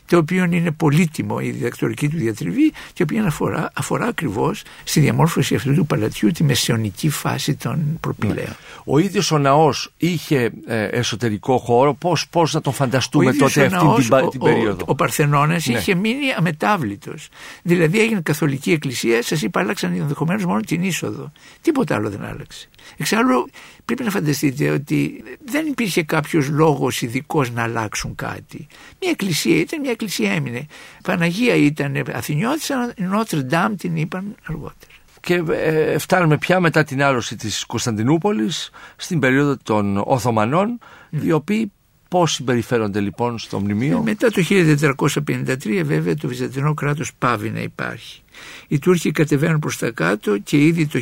το 0.09 0.17
οποίο 0.17 0.45
είναι 0.45 0.71
πολύτιμο 0.71 1.39
η 1.41 1.51
διδακτορική 1.51 2.09
του 2.09 2.17
διατριβή 2.17 2.71
και 2.71 2.99
η 2.99 3.03
οποία 3.03 3.25
αφορά, 3.25 3.71
αφορά 3.75 4.07
ακριβώς 4.07 4.63
στη 4.85 5.01
διαμόρφωση 5.01 5.55
αυτού 5.55 5.75
του 5.75 5.87
παλατιού 5.87 6.31
τη 6.31 6.45
μεσαιωνική 6.45 7.09
φάση 7.09 7.55
των 7.55 7.99
προπηλαίων. 8.01 8.37
Ναι. 8.37 8.57
Ο 8.85 8.99
ίδιος 8.99 9.31
ο 9.31 9.39
ναός 9.39 9.93
είχε 9.97 10.51
ε, 10.67 10.85
εσωτερικό 10.85 11.59
χώρο, 11.59 11.95
πώς 11.95 12.29
πώς 12.29 12.55
να 12.55 12.61
τον 12.61 12.73
φανταστούμε 12.73 13.33
τότε 13.33 13.65
αυτή 13.65 14.05
την, 14.05 14.31
την, 14.31 14.41
περίοδο; 14.41 14.81
Ο, 14.81 14.85
ο, 14.87 14.95
Παρθενώνας 14.95 15.67
ναι. 15.67 15.79
είχε 15.79 15.95
μείνει 15.95 16.33
αμετάβλητος. 16.37 17.29
Δηλαδή 17.63 18.01
έγινε 18.01 18.21
καθολική 18.21 18.73
εκκλησία, 18.73 19.23
σας 19.23 19.43
είπα 19.43 19.61
άλλαξαν 19.61 19.93
ενδεχομένως 19.93 20.45
μόνο 20.45 20.61
την 20.61 20.83
είσοδο. 20.83 21.33
Τίποτα 21.61 21.95
άλλο 21.95 22.11
δεν 22.11 22.25
άλλαξε. 22.25 22.69
Εξάλλου 22.97 23.49
πρέπει 23.85 24.03
να 24.03 24.11
φανταστείτε 24.11 24.71
ότι 24.71 25.23
δεν 25.45 25.67
υπήρχε 25.67 26.03
κάποιος 26.03 26.49
λόγος 26.49 27.03
ειδικός 27.03 27.51
να 27.51 27.63
αλλάξουν 27.63 28.15
κάτι. 28.15 28.67
Μια 29.01 29.11
εκκλησία 29.11 29.57
ήταν, 29.57 29.81
μια 29.81 29.91
εκκλησία 29.99 30.33
έμεινε. 30.33 30.67
Παναγία 31.03 31.55
ήταν 31.55 32.05
Αθηνιώτης, 32.13 32.71
αλλά 32.71 32.93
Νότρ 32.97 33.37
Ντάμ 33.37 33.75
την 33.75 33.97
είπαν 33.97 34.35
αργότερα. 34.49 34.93
Και 35.21 35.43
ε, 35.51 35.99
φτάνουμε 35.99 36.39
πια 36.39 36.61
μετά 36.61 36.85
την 36.85 37.03
άρρωση 37.03 37.37
της 37.37 37.65
Κωνσταντινούπολης 37.65 38.71
στην 38.97 39.19
περίοδο 39.19 39.57
των 39.63 40.03
Οθωμανών, 40.07 40.79
mm. 40.79 41.23
οι 41.23 41.33
οποίοι 41.33 41.73
Πώς 42.09 42.33
συμπεριφέρονται 42.33 43.01
λοιπόν 43.01 43.39
στο 43.39 43.61
μνημείο; 43.61 44.03
Μετά 44.03 44.31
το 44.31 44.43
1453 44.49 45.83
βέβαια 45.85 46.15
το 46.15 46.29
Βυζαντινό 46.29 46.75
κράτος 46.75 47.15
πάβει 47.19 47.51
να 47.51 47.61
υπάρχει. 47.61 48.23
Οι 48.69 48.79
Τούρκοι 48.79 49.11
κατεβαίνουν 49.11 49.59
προς 49.59 49.79
τα 49.79 49.91
κάτω 49.91 50.39
και 50.39 50.65
ήδη 50.65 50.87
το 50.87 51.01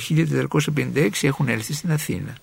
1456 0.94 1.08
έχουν 1.20 1.48
έλθει 1.48 1.72
στην 1.72 1.92
Αθήνα. 1.92 2.34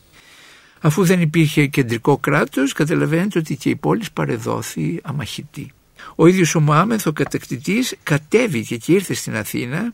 Αφού 0.82 1.04
δεν 1.04 1.22
υπήρχε 1.22 1.68
κεντρικό 1.68 2.18
κράτος 2.18 2.74
καταλαβαίνετε 2.74 3.40
ότι 3.40 3.56
και 3.56 3.70
η 3.70 3.76
πόλη 3.76 4.04
παρεδόθη 4.14 5.00
αμαχητή. 5.04 5.72
Ο 6.16 6.28
ίδιος 6.28 6.56
ο 6.56 6.60
Μωάμεθ, 6.60 7.08
ο 7.08 7.12
κατακτητής, 7.12 7.96
κατέβηκε 8.04 8.78
και 8.78 8.94
ήρθε 8.94 9.14
στην 9.14 9.36
Αθήνα 9.36 9.94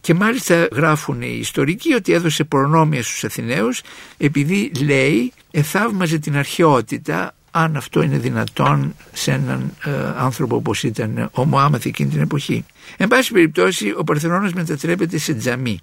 και 0.00 0.14
μάλιστα 0.14 0.68
γράφουν 0.72 1.22
οι 1.22 1.36
ιστορικοί 1.40 1.92
ότι 1.92 2.12
έδωσε 2.12 2.44
προνόμια 2.44 3.02
στους 3.02 3.24
Αθηναίους 3.24 3.82
επειδή 4.16 4.72
λέει 4.84 5.32
εθαύμαζε 5.50 6.18
την 6.18 6.36
αρχαιότητα 6.36 7.34
αν 7.50 7.76
αυτό 7.76 8.02
είναι 8.02 8.18
δυνατόν 8.18 8.94
σε 9.12 9.32
έναν 9.32 9.74
ε, 9.84 9.90
άνθρωπο 10.16 10.56
όπως 10.56 10.82
ήταν 10.82 11.30
ο 11.32 11.44
Μωάμαθ 11.44 11.84
εκείνη 11.86 12.10
την 12.10 12.20
εποχή. 12.20 12.64
Εν 12.96 13.08
πάση 13.08 13.32
περιπτώσει 13.32 13.94
ο 13.96 14.04
Παρθενώνας 14.04 14.52
μετατρέπεται 14.52 15.18
σε 15.18 15.34
τζαμί, 15.34 15.78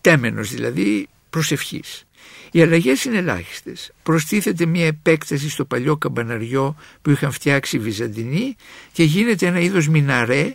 τέμενος 0.00 0.50
δηλαδή 0.50 1.08
προσευχής. 1.30 2.04
Οι 2.52 2.62
αλλαγές 2.62 3.04
είναι 3.04 3.18
ελάχιστες. 3.18 3.92
Προστίθεται 4.02 4.66
μια 4.66 4.86
επέκταση 4.86 5.50
στο 5.50 5.64
παλιό 5.64 5.96
καμπαναριό 5.96 6.76
που 7.02 7.10
είχαν 7.10 7.32
φτιάξει 7.32 7.76
οι 7.76 7.78
Βυζαντινοί 7.78 8.56
και 8.92 9.02
γίνεται 9.02 9.46
ένα 9.46 9.60
είδος 9.60 9.88
μιναρέ 9.88 10.52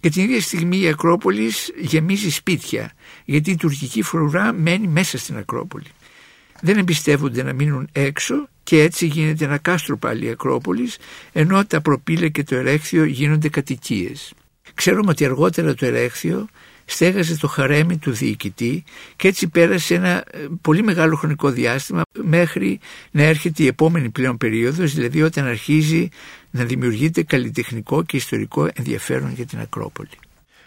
και 0.00 0.08
την 0.08 0.22
ίδια 0.22 0.40
στιγμή 0.40 0.80
η 0.80 0.88
Ακρόπολης 0.88 1.72
γεμίζει 1.80 2.30
σπίτια 2.30 2.92
γιατί 3.24 3.50
η 3.50 3.56
τουρκική 3.56 4.02
φρουρά 4.02 4.52
μένει 4.52 4.86
μέσα 4.86 5.18
στην 5.18 5.36
Ακρόπολη. 5.36 5.86
Δεν 6.60 6.78
εμπιστεύονται 6.78 7.42
να 7.42 7.52
μείνουν 7.52 7.88
έξω 7.92 8.48
και 8.62 8.82
έτσι 8.82 9.06
γίνεται 9.06 9.44
ένα 9.44 9.58
κάστρο 9.58 9.98
πάλι 9.98 10.24
η 10.24 10.28
Ακρόπολης 10.28 10.96
ενώ 11.32 11.64
τα 11.64 11.80
προπήλαια 11.80 12.28
και 12.28 12.44
το 12.44 12.54
ερέχθιο 12.54 13.04
γίνονται 13.04 13.48
κατοικίες. 13.48 14.32
Ξέρουμε 14.74 15.10
ότι 15.10 15.24
αργότερα 15.24 15.74
το 15.74 15.86
ερέχθιο 15.86 16.48
στέγασε 16.84 17.36
το 17.36 17.46
χαρέμι 17.46 17.96
του 17.96 18.10
διοικητή 18.10 18.84
και 19.16 19.28
έτσι 19.28 19.48
πέρασε 19.48 19.94
ένα 19.94 20.10
ε, 20.10 20.38
πολύ 20.60 20.82
μεγάλο 20.82 21.16
χρονικό 21.16 21.50
διάστημα 21.50 22.02
μέχρι 22.22 22.80
να 23.10 23.22
έρχεται 23.22 23.62
η 23.62 23.66
επόμενη 23.66 24.10
πλέον 24.10 24.36
περίοδος, 24.36 24.94
δηλαδή 24.94 25.22
όταν 25.22 25.46
αρχίζει 25.46 26.08
να 26.50 26.64
δημιουργείται 26.64 27.22
καλλιτεχνικό 27.22 28.02
και 28.02 28.16
ιστορικό 28.16 28.68
ενδιαφέρον 28.74 29.32
για 29.32 29.46
την 29.46 29.58
Ακρόπολη. 29.60 30.08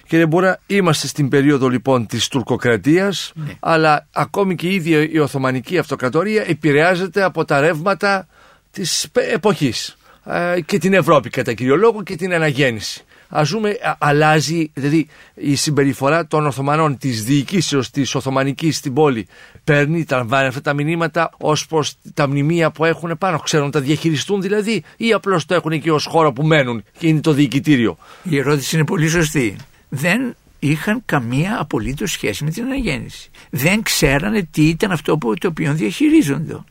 Κύριε 0.08 0.26
Μπούρα, 0.26 0.60
είμαστε 0.68 1.08
στην 1.08 1.30
περίοδο 1.30 1.70
λοιπόν 1.70 2.06
της 2.06 2.28
τουρκοκρατίας, 2.28 3.32
ναι. 3.36 3.54
αλλά 3.60 4.08
ακόμη 4.12 4.56
και 4.56 4.68
η 4.68 4.74
ίδια 4.74 5.10
η 5.10 5.20
Οθωμανική 5.20 5.78
Αυτοκρατορία 5.78 6.44
επηρεάζεται 6.48 7.24
από 7.24 7.46
τα 7.46 7.60
ρεύματα 7.60 8.28
της 8.72 9.08
εποχής 9.14 9.98
ε, 10.26 10.62
και 10.62 10.78
την 10.78 10.94
Ευρώπη 10.94 11.30
κατά 11.30 11.54
κύριο 11.54 11.76
λόγο 11.76 12.04
και 12.04 12.16
την 12.16 12.34
αναγέννηση. 12.34 13.04
Α 13.30 13.44
ζούμε, 13.44 13.78
αλλάζει 13.98 14.72
δηλαδή 14.74 15.08
η 15.36 15.56
συμπεριφορά 15.56 16.28
των 16.28 16.46
Οθωμανών, 16.46 16.98
της 16.98 17.24
διοικήσεως 17.24 17.90
της 17.90 18.16
Οθωμανικής 18.16 18.78
στην 18.78 18.94
πόλη. 18.94 19.28
Παίρνει, 19.64 20.04
τραβάει 20.04 20.48
αυτά 20.48 20.62
τα 20.62 20.74
μηνύματα 20.74 21.30
ως 21.38 21.68
προς 21.68 21.96
τα 22.14 22.28
μνημεία 22.28 22.72
που 22.72 22.86
έχουν 22.86 23.18
πάνω. 23.18 23.40
Ξέρουν 23.40 23.66
να 23.66 23.72
τα 23.72 23.80
διαχειριστούν 23.80 24.42
δηλαδή, 24.42 24.84
ή 24.98 25.14
απλώς 25.14 25.46
το 25.46 25.54
έχουν 25.54 25.72
εκεί 25.72 25.90
ως 25.90 26.06
χώρο 26.06 26.34
που 26.34 26.44
μένουν 26.44 26.84
και 26.98 27.08
είναι 27.08 27.22
το 27.22 27.32
διοικητήριο; 27.32 27.98
Η 28.24 28.38
ερώτηση 28.38 28.76
είναι 28.76 28.86
πολύ 28.86 29.08
σωστή 29.08 29.56
δεν 29.90 30.36
είχαν 30.60 31.02
καμία 31.06 31.58
απολύτως 31.60 32.12
σχέση 32.12 32.44
με 32.44 32.50
την 32.50 32.64
αναγέννηση. 32.64 33.30
Δεν 33.50 33.82
ξέρανε 33.82 34.48
τι 34.52 34.68
ήταν 34.68 34.92
αυτό 34.92 35.18
που 35.18 35.34
το 35.34 35.48
οποίο 35.48 35.74
διαχειρίζονται. 35.74 36.64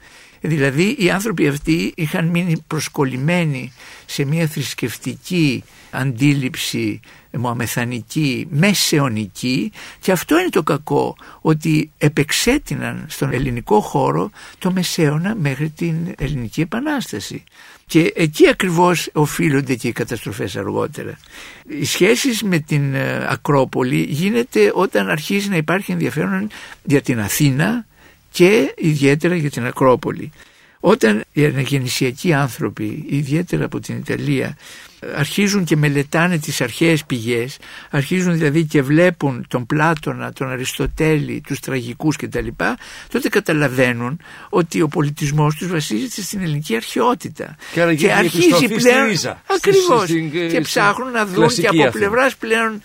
Δηλαδή 0.46 0.96
οι 0.98 1.11
άνθρωποι 1.11 1.48
αυτοί 1.48 1.92
είχαν 1.96 2.26
μείνει 2.26 2.64
προσκολλημένοι 2.66 3.72
σε 4.07 4.24
μια 4.24 4.46
θρησκευτική 4.46 5.64
αντίληψη 5.90 7.00
μοαμεθανική, 7.30 8.46
μεσαιωνική 8.50 9.72
και 10.00 10.12
αυτό 10.12 10.38
είναι 10.38 10.48
το 10.48 10.62
κακό 10.62 11.16
ότι 11.40 11.90
επεξέτειναν 11.98 13.04
στον 13.09 13.33
ελληνικό 13.33 13.80
χώρο 13.80 14.30
το 14.59 14.72
μεσαίωνα 14.72 15.35
μέχρι 15.35 15.70
την 15.70 15.96
ελληνική 16.18 16.61
επανάσταση 16.61 17.44
και 17.87 18.12
εκεί 18.16 18.48
ακριβώς 18.48 19.11
οφείλονται 19.12 19.74
και 19.74 19.88
οι 19.88 19.92
καταστροφές 19.92 20.57
αργότερα. 20.57 21.18
Οι 21.68 21.85
σχέσεις 21.85 22.42
με 22.42 22.59
την 22.59 22.94
ε, 22.94 23.26
Ακρόπολη 23.28 24.07
γίνεται 24.09 24.72
όταν 24.74 25.09
αρχίζει 25.09 25.48
να 25.48 25.57
υπάρχει 25.57 25.92
ενδιαφέρον 25.92 26.48
για 26.83 27.00
την 27.00 27.20
Αθήνα 27.20 27.87
και 28.34 28.74
ιδιαίτερα 28.76 29.34
για 29.34 29.50
την 29.50 29.66
Ακρόπολη. 29.66 30.32
Όταν 30.80 31.24
οι 31.32 31.44
αναγεννησιακοί 31.44 32.32
άνθρωποι, 32.32 33.04
ιδιαίτερα 33.08 33.64
από 33.64 33.80
την 33.80 33.96
Ιταλία, 33.96 34.56
αρχίζουν 35.16 35.64
και 35.64 35.76
μελετάνε 35.76 36.38
τις 36.38 36.60
αρχαίες 36.60 37.04
πηγές, 37.04 37.56
αρχίζουν 37.90 38.36
δηλαδή 38.36 38.64
και 38.64 38.82
βλέπουν 38.82 39.46
τον 39.48 39.66
Πλάτωνα, 39.66 40.32
τον 40.32 40.50
Αριστοτέλη, 40.50 41.40
τους 41.46 41.60
τραγικούς 41.60 42.16
κτλ, 42.16 42.46
τότε 43.08 43.28
καταλαβαίνουν 43.28 44.20
ότι 44.48 44.82
ο 44.82 44.88
πολιτισμός 44.88 45.54
τους 45.54 45.68
βασίζεται 45.68 46.22
στην 46.22 46.40
ελληνική 46.40 46.76
αρχαιότητα. 46.76 47.56
Και, 47.72 47.94
και 47.94 48.12
αρχίζει 48.12 48.68
πλέον... 48.68 49.08
Ακριβώς. 49.56 50.10
και 50.50 50.60
ψάχνουν 50.60 51.10
να 51.10 51.26
δουν 51.26 51.48
και 51.48 51.66
από 51.66 51.90
πλευράς 51.90 52.36
πλέον 52.36 52.72
ε, 52.74 52.80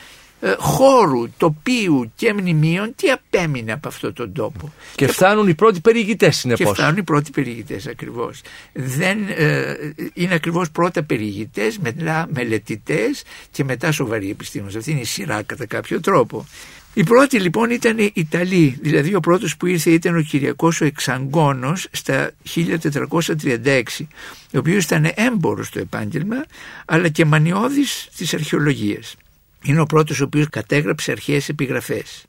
χώρου, 0.58 1.30
τοπίου 1.38 2.12
και 2.16 2.34
μνημείων 2.34 2.94
τι 2.96 3.10
απέμεινε 3.12 3.72
από 3.72 3.88
αυτόν 3.88 4.14
τον 4.14 4.34
τόπο; 4.34 4.74
Και, 4.96 5.08
φτάνουν 5.08 5.48
οι 5.48 5.54
πρώτοι 5.54 5.80
περιηγητές 5.80 6.38
συνεπώς. 6.38 6.66
Και 6.66 6.74
φτάνουν 6.74 6.98
οι 6.98 7.04
πρώτοι 7.04 7.32
περιηγητές 7.32 7.88
ακριβώς. 7.88 8.42
Δεν, 8.74 9.18
ε, 9.36 9.74
είναι 10.14 10.34
ακριβώς 10.34 10.72
πρώτα 10.72 11.04
περιηγητές, 11.04 11.78
μετά 11.78 12.28
μελετητές 12.34 13.24
και 13.52 13.64
μετά 13.64 13.92
σοβαροί 13.92 14.30
επιστήμονες. 14.30 14.76
Αυτή 14.76 14.92
είναι 14.92 15.00
η 15.00 15.06
σειρά 15.06 15.42
κατά 15.42 15.66
κάποιο 15.66 16.00
τρόπο. 16.00 16.46
Οι 16.94 17.04
πρώτοι 17.04 17.40
λοιπόν 17.40 17.70
ήταν 17.70 17.98
οι 17.98 18.12
Ιταλοί, 18.14 18.78
δηλαδή 18.82 19.16
ο 19.16 19.20
πρώτος 19.20 19.58
που 19.58 19.66
ήρθε 19.66 19.90
ήταν 19.90 20.16
ο 20.16 20.22
Κυριακός 20.22 20.82
ο 20.82 20.86
Εξαγκώνος 20.86 21.88
στα 21.92 22.32
1436, 22.56 24.08
ο 24.54 24.58
οποίος 24.58 24.84
ήταν 24.84 25.12
έμπορος 25.16 25.68
στο 25.68 25.80
επάγγελμα 25.80 26.46
αλλά 26.86 27.10
και 27.10 27.26
μανιώδης 27.26 28.10
της 28.18 28.34
αρχαιολογίας. 28.34 29.16
Είναι 29.64 29.80
ο 29.80 29.86
πρώτος 29.86 30.20
ο 30.20 30.24
οποίος 30.24 30.50
κατέγραψε 30.50 31.12
αρχαίες 31.12 31.50
επιγραφές. 31.50 32.26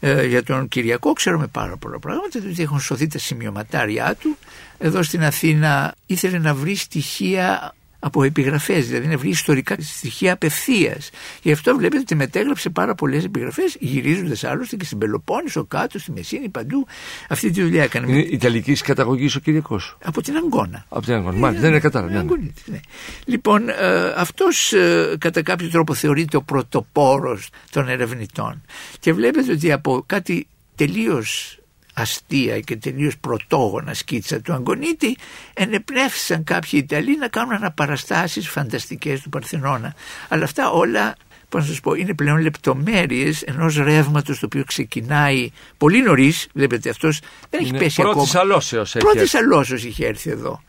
Ε, 0.00 0.26
για 0.26 0.42
τον 0.42 0.68
Κυριακό 0.68 1.12
ξέρουμε 1.12 1.46
πάρα 1.46 1.76
πολλά 1.76 1.98
πράγματα, 1.98 2.40
διότι 2.40 2.62
έχουν 2.62 2.80
σωθεί 2.80 3.06
τα 3.06 3.18
σημειωματάρια 3.18 4.16
του. 4.20 4.36
Εδώ 4.78 5.02
στην 5.02 5.24
Αθήνα 5.24 5.94
ήθελε 6.06 6.38
να 6.38 6.54
βρει 6.54 6.74
στοιχεία 6.74 7.74
από 7.98 8.22
επιγραφές, 8.22 8.86
δηλαδή 8.86 9.06
να 9.06 9.16
βρει 9.16 9.28
ιστορικά 9.28 9.76
στοιχεία 9.80 10.32
απευθείας. 10.32 11.10
Γι' 11.42 11.52
αυτό 11.52 11.76
βλέπετε 11.76 12.00
ότι 12.00 12.14
μετέγραψε 12.14 12.70
πάρα 12.70 12.94
πολλές 12.94 13.24
επιγραφές, 13.24 13.76
γυρίζοντας 13.80 14.44
άλλωστε 14.44 14.76
και 14.76 14.84
στην 14.84 14.98
Πελοπόννησο, 14.98 15.64
κάτω, 15.64 15.98
στη 15.98 16.12
Μεσίνη, 16.12 16.48
παντού. 16.48 16.86
Αυτή 17.28 17.50
τη 17.50 17.62
δουλειά 17.62 17.82
έκανε. 17.82 18.12
Είναι 18.12 18.20
Ιταλική 18.20 18.72
καταγωγής 18.72 19.34
ο 19.36 19.40
Κυριακός. 19.40 19.96
Από 20.04 20.22
την 20.22 20.36
Αγκώνα. 20.36 20.84
Από 20.88 21.04
την 21.04 21.14
Αγκώνα. 21.14 21.38
Μάλιστα, 21.38 21.62
δεν 21.62 21.70
είναι 21.70 21.80
κατάλαβα. 21.80 22.22
Ναι. 22.22 22.36
ναι. 22.64 22.80
Λοιπόν, 23.24 23.68
ε, 23.68 23.74
αυτός 24.16 24.72
ε, 24.72 25.16
κατά 25.18 25.42
κάποιο 25.42 25.68
τρόπο 25.68 25.94
θεωρείται 25.94 26.36
ο 26.36 26.42
πρωτοπόρος 26.42 27.48
των 27.70 27.88
ερευνητών. 27.88 28.62
Και 29.00 29.12
βλέπετε 29.12 29.52
ότι 29.52 29.72
από 29.72 30.02
κάτι 30.06 30.46
τελείως 30.74 31.57
αστεία 31.98 32.60
και 32.60 32.76
τελείως 32.76 33.18
πρωτόγωνα 33.18 33.94
σκίτσα 33.94 34.40
του 34.40 34.52
Αγκονίτη 34.52 35.16
ενεπνεύσαν 35.54 36.44
κάποιοι 36.44 36.70
Ιταλοί 36.84 37.18
να 37.18 37.28
κάνουν 37.28 37.52
αναπαραστάσεις 37.52 38.48
φανταστικές 38.48 39.20
του 39.20 39.28
Παρθενώνα. 39.28 39.94
Αλλά 40.28 40.44
αυτά 40.44 40.70
όλα 40.70 41.14
πώς 41.48 41.60
να 41.60 41.66
σας 41.68 41.80
πω, 41.80 41.94
είναι 41.94 42.14
πλέον 42.14 42.40
λεπτομέρειες 42.40 43.42
ενός 43.42 43.76
ρεύματος 43.76 44.38
το 44.38 44.46
οποίο 44.46 44.64
ξεκινάει 44.64 45.50
πολύ 45.76 46.02
νωρίς. 46.02 46.48
Βλέπετε 46.54 46.90
αυτός 46.90 47.20
δεν 47.50 47.60
έχει 47.60 47.72
πέσει 47.72 48.02
πρώτης 48.02 48.34
ακόμα. 48.34 48.44
Αλώσεως 48.44 48.92
πρώτης 48.98 49.34
αλώσεως 49.34 49.84
είχε 49.84 50.06
έρθει 50.06 50.30
εδώ. 50.30 50.62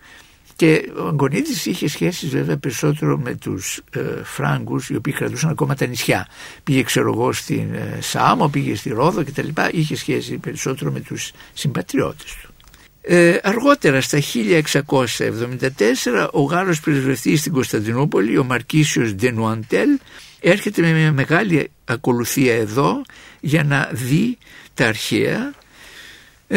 Και 0.60 0.92
ο 0.98 1.08
Αγκονίτης 1.08 1.66
είχε 1.66 1.88
σχέσεις 1.88 2.30
βέβαια 2.30 2.58
περισσότερο 2.58 3.18
με 3.18 3.36
τους 3.36 3.82
ε, 3.92 4.00
Φράγκους 4.24 4.90
οι 4.90 4.96
οποίοι 4.96 5.14
κρατούσαν 5.14 5.50
ακόμα 5.50 5.76
τα 5.76 5.86
νησιά. 5.86 6.28
Πήγε 6.64 6.84
ξέρω 6.84 7.14
εγώ 7.14 7.34
στην 7.34 7.74
ε, 7.74 7.98
Σάμο, 8.02 8.48
πήγε 8.48 8.76
στη 8.76 8.90
Ρόδο 8.90 9.24
κτλ. 9.24 9.48
Είχε 9.72 9.96
σχέση 9.96 10.38
περισσότερο 10.38 10.92
με 10.92 11.00
τους 11.00 11.32
συμπατριώτες 11.54 12.38
του. 12.42 12.54
Ε, 13.02 13.38
αργότερα 13.44 14.02
στα 14.02 14.20
1674 14.22 16.30
ο 16.32 16.42
Γάλλος 16.42 16.80
πρεσβευτής 16.80 17.40
στην 17.40 17.54
Κωνσταντινούπολη, 17.54 18.38
ο 18.38 18.44
Μαρκίσιος 18.44 19.14
Ντενουαντέλ, 19.14 20.00
έρχεται 20.40 20.82
με 20.82 20.92
μια 20.92 21.12
μεγάλη 21.12 21.72
ακολουθία 21.86 22.56
εδώ 22.56 23.02
για 23.40 23.64
να 23.64 23.90
δει 23.92 24.38
τα 24.74 24.88
αρχαία 24.88 25.38
ε, 25.38 25.54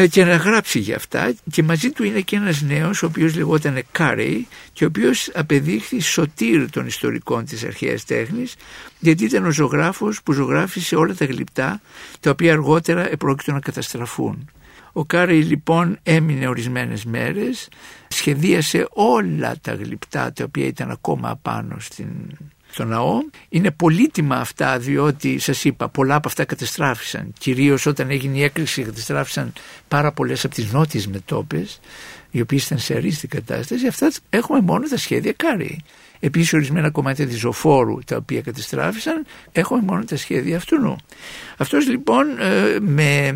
και 0.09 0.25
να 0.25 0.35
γράψει 0.35 0.79
για 0.79 0.95
αυτά 0.95 1.33
και 1.51 1.63
μαζί 1.63 1.91
του 1.91 2.03
είναι 2.03 2.21
και 2.21 2.35
ένας 2.35 2.61
νέος 2.61 3.03
ο 3.03 3.05
οποίος 3.05 3.35
λεγόταν 3.35 3.83
Κάρεϊ 3.91 4.47
και 4.73 4.83
ο 4.83 4.87
οποίος 4.87 5.29
απεδείχθη 5.33 5.99
σωτήρ 5.99 6.69
των 6.69 6.85
ιστορικών 6.85 7.45
της 7.45 7.63
αρχαίας 7.63 8.05
τέχνης 8.05 8.55
γιατί 8.99 9.23
ήταν 9.23 9.45
ο 9.45 9.51
ζωγράφος 9.51 10.23
που 10.23 10.31
ζωγράφησε 10.31 10.95
όλα 10.95 11.15
τα 11.15 11.25
γλυπτά 11.25 11.81
τα 12.19 12.29
οποία 12.29 12.51
αργότερα 12.51 13.11
επρόκειτο 13.11 13.51
να 13.51 13.59
καταστραφούν. 13.59 14.49
Ο 14.93 15.05
Κάρεϊ 15.05 15.41
λοιπόν 15.41 15.99
έμεινε 16.03 16.47
ορισμένες 16.47 17.05
μέρες, 17.05 17.69
σχεδίασε 18.07 18.87
όλα 18.89 19.55
τα 19.61 19.73
γλυπτά 19.73 20.33
τα 20.33 20.43
οποία 20.43 20.65
ήταν 20.65 20.91
ακόμα 20.91 21.29
απάνω 21.29 21.75
στην 21.79 22.07
στο 22.73 22.85
ναό. 22.85 23.19
Είναι 23.49 23.71
πολύτιμα 23.71 24.35
αυτά 24.35 24.79
διότι 24.79 25.39
σας 25.39 25.63
είπα 25.63 25.89
πολλά 25.89 26.15
από 26.15 26.27
αυτά 26.27 26.45
κατεστράφησαν. 26.45 27.33
Κυρίως 27.39 27.85
όταν 27.85 28.09
έγινε 28.09 28.37
η 28.37 28.43
έκρηξη 28.43 28.81
κατεστράφησαν 28.83 29.53
πάρα 29.87 30.11
πολλές 30.11 30.45
από 30.45 30.53
τις 30.53 30.71
νότιες 30.71 31.07
μετόπες 31.07 31.79
οι 32.31 32.41
οποίες 32.41 32.65
ήταν 32.65 32.77
σε 32.77 32.95
αρίστη 32.95 33.27
κατάσταση. 33.27 33.87
Αυτά 33.87 34.11
έχουμε 34.29 34.61
μόνο 34.61 34.87
τα 34.87 34.97
σχέδια 34.97 35.33
Κάρεϊ. 35.33 35.79
Επίσης 36.19 36.53
ορισμένα 36.53 36.89
κομμάτια 36.89 37.27
της 37.27 37.39
ζωφόρου 37.39 37.99
τα 38.05 38.15
οποία 38.15 38.41
κατεστράφησαν 38.41 39.25
έχουμε 39.51 39.81
μόνο 39.81 40.03
τα 40.03 40.15
σχέδια 40.15 40.57
αυτού. 40.57 40.95
Αυτός 41.57 41.87
λοιπόν 41.87 42.39
ε, 42.39 42.79
με 42.79 43.25
ε, 43.27 43.33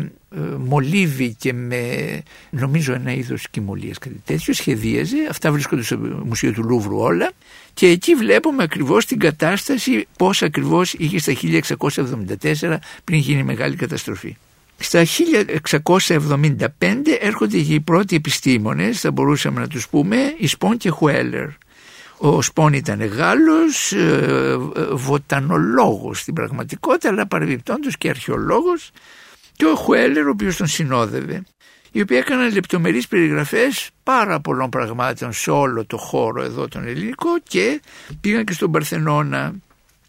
μολύβι 0.58 1.34
και 1.38 1.52
με 1.52 2.22
νομίζω 2.50 2.92
ένα 2.92 3.12
είδος 3.12 3.48
κιμωλίας 3.50 3.98
κάτι 3.98 4.22
τέτοιο 4.24 4.54
σχεδίαζε. 4.54 5.16
Αυτά 5.30 5.52
βρίσκονται 5.52 5.82
στο 5.82 5.98
Μουσείο 6.24 6.52
του 6.52 6.64
Λούβρου 6.64 6.98
όλα 6.98 7.30
και 7.74 7.86
εκεί 7.86 8.14
βλέπουμε 8.14 8.62
ακριβώς 8.62 9.06
την 9.06 9.18
κατάσταση 9.18 10.06
πώς 10.18 10.42
ακριβώς 10.42 10.92
είχε 10.92 11.18
στα 11.18 11.32
1674 12.60 12.76
πριν 13.04 13.18
γίνει 13.18 13.40
η 13.40 13.44
μεγάλη 13.44 13.76
καταστροφή. 13.76 14.36
Στα 14.78 15.04
1675 15.06 16.66
έρχονται 17.20 17.56
οι 17.56 17.80
πρώτοι 17.80 18.16
επιστήμονες, 18.16 19.00
θα 19.00 19.10
μπορούσαμε 19.10 19.60
να 19.60 19.66
τους 19.66 19.88
πούμε, 19.88 20.34
η 20.36 20.46
Σπον 20.46 20.76
και 20.76 20.90
Χουέλερ. 20.90 21.48
Ο 22.18 22.42
Σπον 22.42 22.72
ήταν 22.72 23.04
Γάλλος, 23.04 23.92
ε, 23.92 24.58
ε, 24.76 24.84
βοτανολόγος 24.92 26.20
στην 26.20 26.34
πραγματικότητα, 26.34 27.08
αλλά 27.08 27.26
παρεμπιπτόντως 27.26 27.98
και 27.98 28.08
αρχαιολόγος 28.08 28.90
και 29.58 29.64
ο 29.64 29.74
Χουέλερ 29.74 30.26
ο 30.26 30.30
οποίος 30.30 30.56
τον 30.56 30.66
συνόδευε 30.66 31.42
οι 31.92 32.00
οποίοι 32.00 32.16
έκαναν 32.20 32.52
λεπτομερείς 32.52 33.08
περιγραφές 33.08 33.90
πάρα 34.02 34.40
πολλών 34.40 34.68
πραγμάτων 34.70 35.32
σε 35.32 35.50
όλο 35.50 35.84
το 35.84 35.96
χώρο 35.96 36.42
εδώ 36.42 36.68
τον 36.68 36.86
ελληνικό 36.86 37.28
και 37.48 37.80
πήγαν 38.20 38.44
και 38.44 38.52
στον 38.52 38.70
Παρθενώνα. 38.70 39.54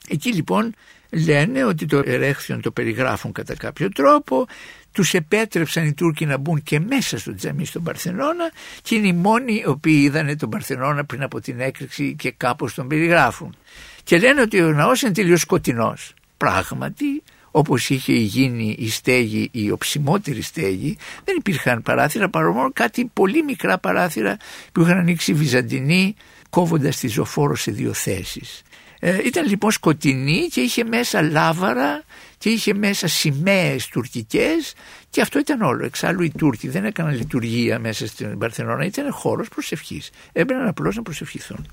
Εκεί 0.09 0.33
λοιπόν 0.33 0.73
λένε 1.09 1.63
ότι 1.63 1.85
το 1.85 2.01
ερέχθιον 2.05 2.61
το 2.61 2.71
περιγράφουν 2.71 3.31
κατά 3.31 3.55
κάποιο 3.55 3.89
τρόπο, 3.89 4.45
τους 4.91 5.13
επέτρεψαν 5.13 5.85
οι 5.85 5.93
Τούρκοι 5.93 6.25
να 6.25 6.37
μπουν 6.37 6.63
και 6.63 6.79
μέσα 6.79 7.17
στο 7.17 7.35
τζαμί 7.35 7.65
στον 7.65 7.83
Παρθενώνα 7.83 8.51
και 8.81 8.95
είναι 8.95 9.07
οι 9.07 9.13
μόνοι 9.13 9.53
οι 9.53 9.67
οποίοι 9.67 9.99
είδαν 10.03 10.37
τον 10.37 10.49
Παρθενώνα 10.49 11.05
πριν 11.05 11.23
από 11.23 11.41
την 11.41 11.59
έκρηξη 11.59 12.15
και 12.17 12.31
κάπως 12.31 12.73
τον 12.73 12.87
περιγράφουν. 12.87 13.55
Και 14.03 14.17
λένε 14.17 14.41
ότι 14.41 14.61
ο 14.61 14.71
ναός 14.71 15.01
είναι 15.01 15.11
τελείως 15.11 15.41
σκοτεινός. 15.41 16.13
Πράγματι 16.37 17.23
όπως 17.51 17.89
είχε 17.89 18.13
γίνει 18.13 18.75
η 18.79 18.89
στέγη, 18.89 19.49
η 19.51 19.71
οψιμότερη 19.71 20.41
στέγη, 20.41 20.97
δεν 21.23 21.35
υπήρχαν 21.37 21.81
παράθυρα 21.81 22.29
παρά 22.29 22.51
μόνο 22.51 22.71
κάτι 22.73 23.09
πολύ 23.13 23.43
μικρά 23.43 23.77
παράθυρα 23.77 24.37
που 24.71 24.81
είχαν 24.81 24.97
ανοίξει 24.97 25.31
οι 25.31 25.33
Βυζαντινοί 25.33 26.15
κόβοντας 26.49 26.97
τη 26.97 27.07
ζωφόρο 27.07 27.55
σε 27.55 27.71
δύο 27.71 27.93
θέσεις. 27.93 28.61
Ε, 28.99 29.17
ήταν 29.25 29.47
λοιπόν 29.47 29.71
σκοτεινή 29.71 30.47
και 30.51 30.61
είχε 30.61 30.83
μέσα 30.83 31.21
λάβαρα 31.21 32.03
και 32.37 32.49
είχε 32.49 32.73
μέσα 32.73 33.07
σημαίες 33.07 33.87
τουρκικές 33.87 34.73
και 35.09 35.21
αυτό 35.21 35.39
ήταν 35.39 35.61
όλο. 35.61 35.85
Εξάλλου 35.85 36.21
οι 36.21 36.31
Τούρκοι 36.37 36.67
δεν 36.67 36.85
έκαναν 36.85 37.15
λειτουργία 37.15 37.79
μέσα 37.79 38.07
στην 38.07 38.37
Παρθενώνα, 38.37 38.85
ήταν 38.85 39.11
χώρος 39.11 39.47
προσευχής. 39.47 40.09
Έμπαιναν 40.31 40.67
απλώς 40.67 40.95
να 40.95 41.01
προσευχηθούν 41.01 41.65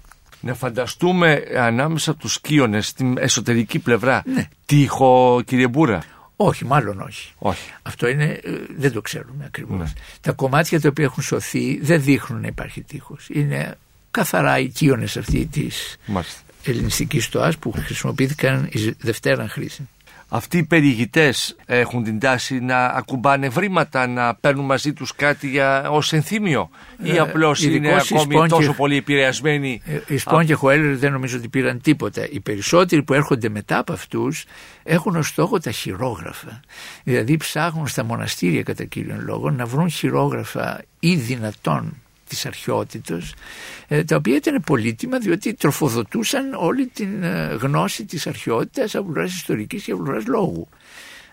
να 0.46 0.54
φανταστούμε 0.54 1.42
ανάμεσα 1.56 2.10
από 2.10 2.20
τους 2.20 2.32
σκίονες 2.32 2.86
στην 2.86 3.18
εσωτερική 3.18 3.78
πλευρά 3.78 4.22
ναι. 4.26 4.48
τείχο 4.66 5.42
κύριε 5.46 5.68
Μπούρα; 5.68 6.02
Όχι, 6.36 6.64
μάλλον 6.64 7.00
όχι. 7.00 7.32
όχι. 7.38 7.72
Αυτό 7.82 8.08
είναι, 8.08 8.24
ε, 8.24 8.50
δεν 8.76 8.92
το 8.92 9.00
ξέρουμε 9.00 9.44
ακριβώς. 9.44 9.78
Ναι. 9.78 9.92
Τα 10.20 10.32
κομμάτια 10.32 10.80
τα 10.80 10.88
οποία 10.88 11.04
έχουν 11.04 11.22
σωθεί 11.22 11.78
δεν 11.82 12.02
δείχνουν 12.02 12.40
να 12.40 12.46
υπάρχει 12.46 12.82
τείχος. 12.82 13.28
Είναι 13.32 13.78
καθαρά 14.10 14.58
οικείονες 14.58 15.16
αυτή 15.16 15.46
της 15.46 15.96
Μάλιστα. 16.06 16.40
ελληνιστικής 16.64 17.24
στοάς 17.24 17.56
που 17.58 17.72
χρησιμοποιήθηκαν 17.72 18.68
η 18.72 18.94
δευτέρα 18.98 19.48
χρήση. 19.48 19.88
Αυτοί 20.28 20.58
οι 20.58 20.62
περιηγητές 20.64 21.56
έχουν 21.66 22.04
την 22.04 22.18
τάση 22.18 22.60
να 22.60 22.84
ακουμπάνε 22.84 23.48
βρήματα, 23.48 24.06
να 24.06 24.34
παίρνουν 24.34 24.64
μαζί 24.64 24.92
τους 24.92 25.14
κάτι 25.14 25.48
για, 25.48 25.90
ως 25.90 26.12
ενθύμιο 26.12 26.70
ή 27.02 27.10
Ε, 27.10 27.18
απλώς 27.18 27.62
είναι 27.62 27.74
ειδικώς 27.74 28.10
οι 28.10 28.14
ακόμη 28.14 28.32
Σπόντιε- 28.34 28.50
τόσο 28.58 28.72
πολύ 28.72 28.96
επηρεασμένοι. 28.96 29.82
Ε, 29.84 29.98
Οι 30.06 30.16
Σπόν 30.18 30.46
και 30.46 30.54
Χοέλερ 30.54 30.96
δεν 30.96 31.12
νομίζω 31.12 31.36
ότι 31.38 31.48
πήραν 31.48 31.80
τίποτα. 31.80 32.28
Οι 32.30 32.40
περισσότεροι 32.40 33.02
που 33.02 33.12
έρχονται 33.14 33.48
μετά 33.48 33.78
από 33.78 33.92
αυτούς 33.92 34.44
έχουν 34.82 35.16
ως 35.16 35.28
στόχο 35.28 35.58
τα 35.58 35.70
χειρόγραφα. 35.70 36.60
Δηλαδή 37.04 37.36
ψάχνουν 37.36 37.86
στα 37.86 38.04
μοναστήρια 38.04 38.62
κατά 38.62 38.84
κύριον 38.84 39.20
λόγο 39.24 39.50
να 39.50 39.66
βρουν 39.66 39.90
χειρόγραφα 39.90 40.82
ή 41.00 41.14
δυνατόν 41.14 41.96
της 42.28 42.46
αρχαιότητος 42.46 43.34
ε, 43.88 44.04
τα 44.04 44.16
οποία 44.16 44.36
ήταν 44.36 44.62
πολύτιμα 44.66 45.18
διότι 45.18 45.54
τροφοδοτούσαν 45.54 46.54
όλη 46.54 46.86
την 46.86 47.22
ε, 47.22 47.58
γνώση 47.60 48.04
της 48.04 48.26
αρχαιότητας 48.26 48.94
από 48.94 49.12
πλευράς 49.12 49.34
ιστορικής 49.34 49.84
και 49.84 49.92
από 49.92 50.02
πλευράς 50.02 50.26
λόγου. 50.26 50.68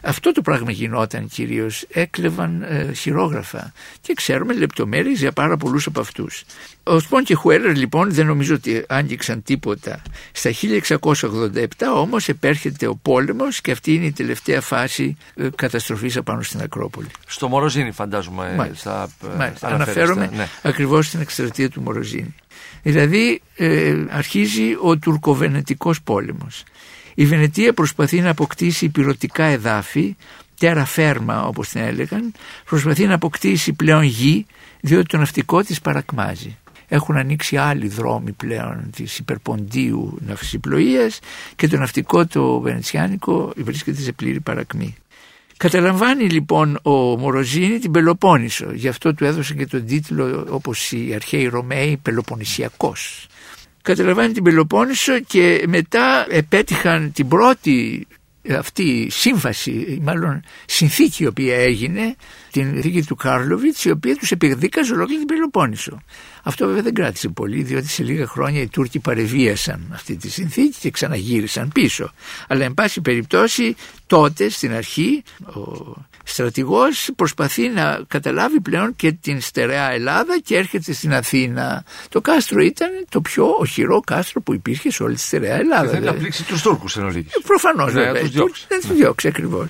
Αυτό 0.05 0.31
το 0.31 0.41
πράγμα 0.41 0.71
γινόταν 0.71 1.27
κυρίως, 1.27 1.85
έκλεβαν 1.91 2.61
ε, 2.61 2.93
χειρόγραφα 2.93 3.71
και 4.01 4.13
ξέρουμε 4.13 4.53
λεπτομέρειες 4.53 5.19
για 5.19 5.31
πάρα 5.31 5.57
πολλούς 5.57 5.85
από 5.85 5.99
αυτούς. 5.99 6.43
Ο 6.83 6.99
Σπον 6.99 7.23
και 7.23 7.35
Χουέλερ 7.35 7.75
λοιπόν 7.77 8.13
δεν 8.13 8.25
νομίζω 8.25 8.55
ότι 8.55 8.83
άγγιξαν 8.87 9.43
τίποτα. 9.43 10.01
Στα 10.31 10.51
1687 11.09 11.65
όμως 11.95 12.27
επέρχεται 12.27 12.87
ο 12.87 12.95
πόλεμος 12.95 13.61
και 13.61 13.71
αυτή 13.71 13.93
είναι 13.93 14.05
η 14.05 14.11
τελευταία 14.11 14.61
φάση 14.61 15.17
ε, 15.35 15.47
καταστροφής 15.55 16.17
απάνω 16.17 16.41
στην 16.41 16.61
Ακρόπολη. 16.61 17.07
Στο 17.27 17.47
Μοροζίνη 17.47 17.91
φαντάζομαι. 17.91 18.53
Μάλιστα. 18.57 19.09
θα, 19.19 19.27
ε, 19.33 19.35
Μάλιστα. 19.37 19.67
αναφέρεστε. 19.67 20.01
Αναφέρομαι 20.01 20.29
Ναι. 20.37 20.47
ακριβώς 20.61 21.07
στην 21.07 21.21
εκστρατεία 21.21 21.69
του 21.69 21.81
Μοροζίνη. 21.81 22.35
Δηλαδή 22.83 23.41
ε, 23.55 23.95
αρχίζει 24.09 24.75
ο 24.81 24.97
τουρκοβενετικός 24.97 26.01
πόλεμος. 26.01 26.63
Η 27.15 27.25
Βενετία 27.25 27.73
προσπαθεί 27.73 28.21
να 28.21 28.29
αποκτήσει 28.29 28.89
πυρωτικά 28.89 29.43
εδάφη, 29.43 30.15
τέρα 30.59 30.85
φέρμα 30.85 31.45
όπως 31.45 31.69
την 31.69 31.81
έλεγαν, 31.81 32.33
προσπαθεί 32.65 33.05
να 33.05 33.13
αποκτήσει 33.13 33.73
πλέον 33.73 34.03
γη 34.03 34.45
διότι 34.81 35.05
το 35.05 35.17
ναυτικό 35.17 35.63
της 35.63 35.81
παρακμάζει. 35.81 36.57
Έχουν 36.87 37.17
ανοίξει 37.17 37.57
άλλοι 37.57 37.87
δρόμοι 37.87 38.31
πλέον 38.31 38.89
της 38.95 39.17
υπερποντίου 39.17 40.17
ναυσιπλοείας 40.27 41.19
και 41.55 41.67
το 41.67 41.77
ναυτικό 41.77 42.25
το 42.25 42.59
βενετσιάνικο 42.59 43.53
βρίσκεται 43.55 44.01
σε 44.01 44.11
πλήρη 44.11 44.39
παρακμή. 44.39 44.95
Καταλαμβάνει 45.57 46.29
λοιπόν 46.29 46.79
ο 46.81 46.91
Μοροζίνη 46.91 47.79
την 47.79 47.91
Πελοπόννησο. 47.91 48.71
Γι' 48.73 48.87
αυτό 48.87 49.13
του 49.13 49.25
έδωσε 49.25 49.53
και 49.53 49.65
τον 49.65 49.85
τίτλο 49.85 50.47
όπως 50.49 50.91
οι 50.91 51.11
αρχαίοι 51.15 51.47
Ρωμαίοι 51.47 51.97
Πελοποννησιακός. 52.01 53.27
Καταλαμβάνει 53.83 54.33
την 54.33 54.43
Πελοπόννησο 54.43 55.19
και 55.19 55.63
μετά 55.67 56.25
επέτυχαν 56.29 57.11
την 57.11 57.27
πρώτη 57.27 58.07
αυτή 58.49 59.07
σύμβαση, 59.11 59.71
ή 59.71 59.99
μάλλον 60.03 60.43
συνθήκη 60.65 61.23
η 61.23 61.27
οποία 61.27 61.55
έγινε, 61.55 62.15
την 62.53 62.81
θήκη 62.81 63.03
του 63.03 63.15
Κάρλοβιτς, 63.15 63.83
η 63.85 63.89
οποία 63.91 64.15
τους 64.15 64.31
επιδίκαζε 64.31 64.93
ολόκληρη 64.93 65.19
την 65.19 65.27
Πελοπόννησο. 65.35 66.01
Αυτό 66.43 66.65
βέβαια 66.65 66.81
δεν 66.81 66.93
κράτησε 66.93 67.29
πολύ, 67.29 67.63
διότι 67.63 67.87
σε 67.87 68.03
λίγα 68.03 68.27
χρόνια 68.27 68.61
οι 68.61 68.67
Τούρκοι 68.67 68.99
παρεβίασαν 68.99 69.91
αυτή 69.93 70.15
τη 70.15 70.29
συνθήκη 70.29 70.77
και 70.79 70.89
ξαναγύρισαν 70.91 71.69
πίσω. 71.73 72.11
Αλλά 72.47 72.63
εν 72.65 72.73
πάση 72.73 73.01
περιπτώσει 73.01 73.75
τότε 74.07 74.49
στην 74.49 74.73
αρχή 74.73 75.23
ο 75.45 75.61
στρατηγός 76.23 77.09
προσπαθεί 77.15 77.67
να 77.69 77.99
καταλάβει 78.07 78.59
πλέον 78.61 78.95
και 78.95 79.11
την 79.11 79.41
στερεά 79.41 79.91
Ελλάδα 79.91 80.39
και 80.43 80.57
έρχεται 80.57 80.93
στην 80.93 81.13
Αθήνα. 81.13 81.83
Το 82.09 82.21
κάστρο 82.21 82.61
ήταν 82.61 82.89
το 83.09 83.21
πιο 83.21 83.45
οχυρό 83.59 83.99
κάστρο 83.99 84.41
που 84.41 84.53
υπήρχε 84.53 84.91
σε 84.91 85.03
όλη 85.03 85.15
τη 85.15 85.21
στερεά 85.21 85.55
Ελλάδα. 85.55 85.81
Θέλει 85.83 85.93
να 85.93 85.99
δηλαδή. 85.99 86.19
πλήξει 86.19 86.43
τους 86.45 86.61
Τούρκους 86.61 86.97
εν 86.97 87.03
ολίγης. 87.03 87.33
Προφανώς 87.47 87.93
Ναι, 87.93 88.01
βέβαια. 88.03 88.13
να 88.13 88.19
τους 88.19 88.27
Οι 88.29 88.31
διώξει. 88.31 88.53
Τούρκοι 88.61 88.65
Δεν 88.81 88.89
τους 88.89 88.97
διώξει 88.97 89.27
ακριβώς. 89.27 89.67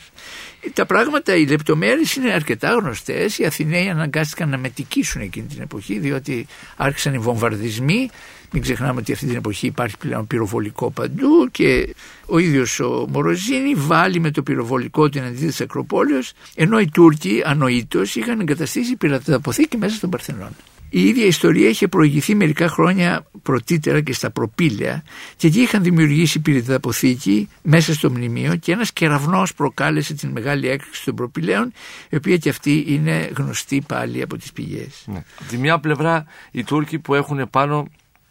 Τα 0.73 0.85
πράγματα, 0.85 1.35
οι 1.35 1.45
λεπτομέρειες 1.45 2.15
είναι 2.15 2.31
αρκετά 2.31 2.71
γνωστές. 2.73 3.37
Οι 3.37 3.45
Αθηναίοι 3.45 3.89
αναγκάστηκαν 3.89 4.49
να 4.49 4.57
μετικήσουν 4.57 5.21
εκείνη 5.21 5.47
την 5.47 5.61
εποχή, 5.61 5.99
διότι 5.99 6.47
άρχισαν 6.75 7.13
οι 7.13 7.17
βομβαρδισμοί. 7.17 8.09
Μην 8.51 8.61
ξεχνάμε 8.61 8.99
ότι 8.99 9.11
αυτή 9.11 9.25
την 9.25 9.35
εποχή 9.35 9.67
υπάρχει 9.67 9.97
πλέον 9.97 10.27
πυροβολικό 10.27 10.91
παντού 10.91 11.47
και 11.51 11.95
ο 12.25 12.37
ίδιος 12.37 12.79
ο 12.79 13.05
Μοροζίνη 13.09 13.73
βάλει 13.75 14.19
με 14.19 14.31
το 14.31 14.43
πυροβολικό 14.43 15.09
την 15.09 15.23
αντίθεση 15.23 15.47
της 15.47 15.61
Ακροπόλεως 15.61 16.33
ενώ 16.55 16.79
οι 16.79 16.89
Τούρκοι 16.93 17.41
ανοήτως 17.45 18.15
είχαν 18.15 18.39
εγκαταστήσει 18.39 18.95
πυρατοποθήκη 18.95 19.77
μέσα 19.77 19.95
στον 19.95 20.09
Παρθενώνα. 20.09 20.55
Η 20.95 21.07
ίδια 21.07 21.25
ιστορία 21.25 21.69
είχε 21.69 21.87
προηγηθεί 21.87 22.35
μερικά 22.35 22.67
χρόνια 22.67 23.25
πρωτήτερα 23.41 24.01
και 24.01 24.13
στα 24.13 24.31
προπήλαια 24.31 25.03
και 25.35 25.47
εκεί 25.47 25.61
είχαν 25.61 25.83
δημιουργήσει 25.83 26.39
πυρηταποθήκη 26.39 27.49
μέσα 27.61 27.93
στο 27.93 28.09
μνημείο 28.09 28.55
και 28.55 28.71
ένας 28.71 28.93
κεραυνός 28.93 29.53
προκάλεσε 29.53 30.13
την 30.13 30.29
μεγάλη 30.29 30.69
έκρηξη 30.69 31.05
των 31.05 31.15
προπήλαιων 31.15 31.73
η 32.09 32.15
οποία 32.15 32.37
και 32.37 32.49
αυτή 32.49 32.83
είναι 32.87 33.29
γνωστή 33.37 33.83
πάλι 33.87 34.21
από 34.21 34.37
τις 34.37 34.51
πηγές. 34.51 35.03
Ναι. 35.05 35.23
Από 35.39 35.49
τη 35.49 35.57
μια 35.57 35.79
πλευρά 35.79 36.25
οι 36.51 36.63
Τούρκοι 36.63 36.99
που 36.99 37.15
έχουν 37.15 37.49
πάνω 37.49 37.87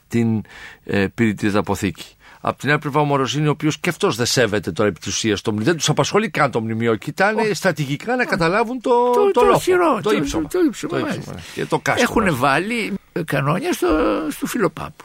την 0.09 0.43
ε, 0.85 1.07
πυρητιδαποθήκη. 1.15 2.05
Από 2.45 2.59
την 2.59 2.71
άλλη 2.71 2.79
πλευρά 2.79 3.01
ο 3.01 3.05
Μοροζίνη, 3.05 3.47
ο 3.47 3.51
οποίος 3.51 3.79
και 3.79 3.89
αυτός 3.89 4.17
δεν 4.17 4.27
σέβεται 4.27 4.73
τώρα 4.73 4.89
επί 4.89 4.99
της 4.99 5.09
ουσίας 5.09 5.41
το 5.41 5.51
μνημείο. 5.51 5.69
Δεν 5.69 5.77
τους 5.77 5.89
απασχολεί 5.89 6.31
καν 6.31 6.51
το 6.51 6.61
μνημείο. 6.61 6.95
Κοιτάνε 6.97 7.43
στρατηγικά 7.55 8.17
να 8.17 8.25
καταλάβουν 8.25 8.81
το, 8.81 8.91
Το- 9.15 9.31
το 9.31 9.45
λόγο, 9.45 9.59
χειρό, 9.59 9.95
το, 10.03 10.11
το- 10.11 10.17
ύψωμα. 10.17 10.49
το 10.49 10.59
ύψωμα, 10.67 10.99
μάλιστα. 10.99 11.33
ναι. 11.35 11.41
Και 11.55 11.67
το 11.67 11.79
κάστρο. 11.79 12.03
Έχουν 12.03 12.23
μάλιστα. 12.23 12.47
βάλει 12.47 12.93
κανόνια 13.25 13.73
στο, 13.73 13.87
στο 14.31 14.47
Φιλοπάπου. 14.47 15.05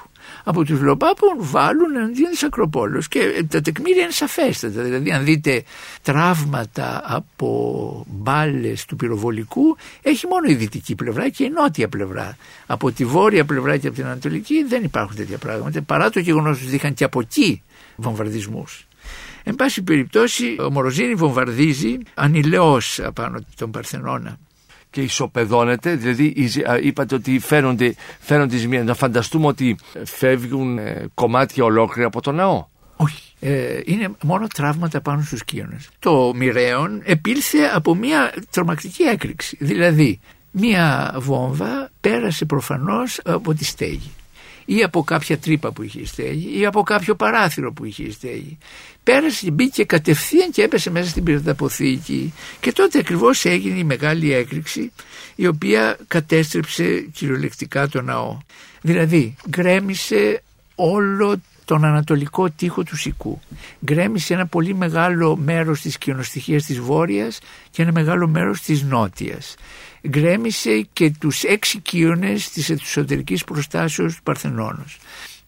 Από 0.50 0.64
τους 0.64 0.80
Φιλοπάπου 0.80 1.26
βάλουν 1.38 1.96
εναντίον 1.96 2.32
τη 2.32 2.46
Ακροπόλεως 2.46 3.08
και 3.08 3.46
τα 3.50 3.62
τεκμήρια 3.62 4.02
είναι 4.02 4.12
σαφέστατα. 4.12 4.82
Δηλαδή, 4.82 5.12
αν 5.12 5.24
δείτε 5.24 5.64
τραύματα 6.02 7.02
από 7.06 8.06
μπάλες 8.08 8.86
του 8.86 8.96
πυροβολικού, 8.96 9.78
έχει 10.02 10.28
μόνο 10.28 10.52
η 10.52 10.56
δυτική 10.56 10.96
πλευρά 10.96 11.30
και 11.30 11.44
η 11.44 11.50
νότια 11.50 11.88
πλευρά. 11.88 12.38
Από 12.66 12.92
τη 12.92 13.06
βόρεια 13.06 13.46
πλευρά 13.46 13.78
και 13.78 13.88
από 13.88 13.96
την 13.96 14.06
ανατολική 14.06 14.64
δεν 14.64 14.84
υπάρχουν 14.84 15.16
τέτοια 15.16 15.38
πράγματα, 15.38 15.82
παρά 15.82 16.10
το 16.10 16.20
γεγονός 16.20 16.62
ότι 16.64 16.76
είχαν 16.76 16.94
και 16.94 17.04
από 17.04 17.20
εκεί 17.20 17.64
βομβαρδισμούς. 17.96 18.88
Εν 19.44 19.56
πάση 19.56 19.84
περιπτώσει, 19.84 20.56
ο 20.60 20.72
Μοροζίνη 20.72 21.14
βομβαρδίζει 21.14 21.98
ανηλαιώς 22.14 23.00
απάνω 23.00 23.40
τον 23.56 23.72
Παρθενώνα. 23.72 24.38
Και 24.98 25.04
ισοπεδώνεται, 25.04 25.96
δηλαδή 25.96 26.34
η 26.36 26.46
ζη- 26.48 26.66
α, 26.70 26.78
είπατε 26.82 27.16
ότι 27.16 27.40
φαίνονται, 27.40 27.96
φαίνονται 28.20 28.58
ζημία. 28.58 28.84
Να 28.84 28.94
φανταστούμε 28.94 29.48
ότι 29.48 29.78
φεύγουν 30.06 30.78
ε, 30.78 31.06
κομμάτια 31.14 31.64
ολόκληρα 31.64 32.08
από 32.08 32.22
το 32.22 32.32
ναό. 32.32 32.66
Όχι. 32.96 33.34
Ε, 33.40 33.80
είναι 33.86 34.10
μόνο 34.24 34.48
τραύματα 34.48 35.02
πάνω 35.02 35.22
στους 35.22 35.44
κύονες. 35.44 35.90
Το 36.00 36.34
μοιραίον 36.36 37.02
επήλθε 37.04 37.58
από 37.74 37.96
μια 37.96 38.34
τρομακτική 38.52 39.04
έκρηξη. 39.04 39.58
Δηλαδή, 39.60 40.20
μια 40.52 41.16
βόμβα 41.18 41.90
πέρασε 42.02 42.46
προφανώς 42.46 43.22
από 43.26 43.54
τη 43.54 43.66
στέγη 43.66 44.12
ή 44.70 44.84
από 44.84 45.04
κάποια 45.04 45.38
τρύπα 45.38 45.72
που 45.72 45.84
είχε 45.84 46.00
η 46.00 46.06
στέγη 46.06 46.60
ή 46.60 46.66
από 46.66 46.84
κάποιο 46.84 47.16
παράθυρο 47.16 47.74
που 47.74 47.86
είχε 47.86 48.04
η 48.04 48.12
στέγη. 48.12 48.58
Πέρασε 49.04 49.46
και 49.46 49.52
μπήκε 49.52 49.84
κατευθείαν 49.84 50.52
και 50.52 50.62
έπεσε 50.64 50.90
μέσα 50.90 51.10
στην 51.10 51.24
πυρεταποθήκη 51.24 52.34
και 52.60 52.72
τότε 52.72 53.00
ακριβώς 53.00 53.46
έγινε 53.46 53.80
η 53.80 53.84
μεγάλη 53.84 54.34
έκρηξη 54.34 54.92
η 55.36 55.48
οποία 55.48 55.98
κατέστρεψε 56.08 57.08
κυριολεκτικά 57.14 57.88
το 57.88 58.02
ναό. 58.02 58.38
Δηλαδή 58.82 59.36
γκρέμισε 59.50 60.44
όλο 60.76 61.42
τον 61.68 61.86
ανατολικό 61.86 62.50
τοίχο 62.50 62.84
του 62.84 62.98
Σικού. 62.98 63.40
Γκρέμισε 63.86 64.34
ένα 64.34 64.46
πολύ 64.46 64.74
μεγάλο 64.74 65.36
μέρος 65.36 65.82
της 65.82 65.98
κοινοστοιχίας 65.98 66.66
της 66.66 66.80
Βόρειας 66.80 67.40
και 67.72 67.82
ένα 67.82 67.92
μεγάλο 67.92 68.28
μέρος 68.28 68.62
της 68.62 68.84
Νότιας. 68.84 69.56
Γκρέμισε 70.08 70.88
και 70.94 71.12
τους 71.20 71.44
έξι 71.44 71.80
κύονες 71.80 72.50
της 72.50 72.70
εσωτερικής 72.70 73.44
προστάσεως 73.44 74.16
του 74.16 74.24
Παρθενώνος. 74.24 74.98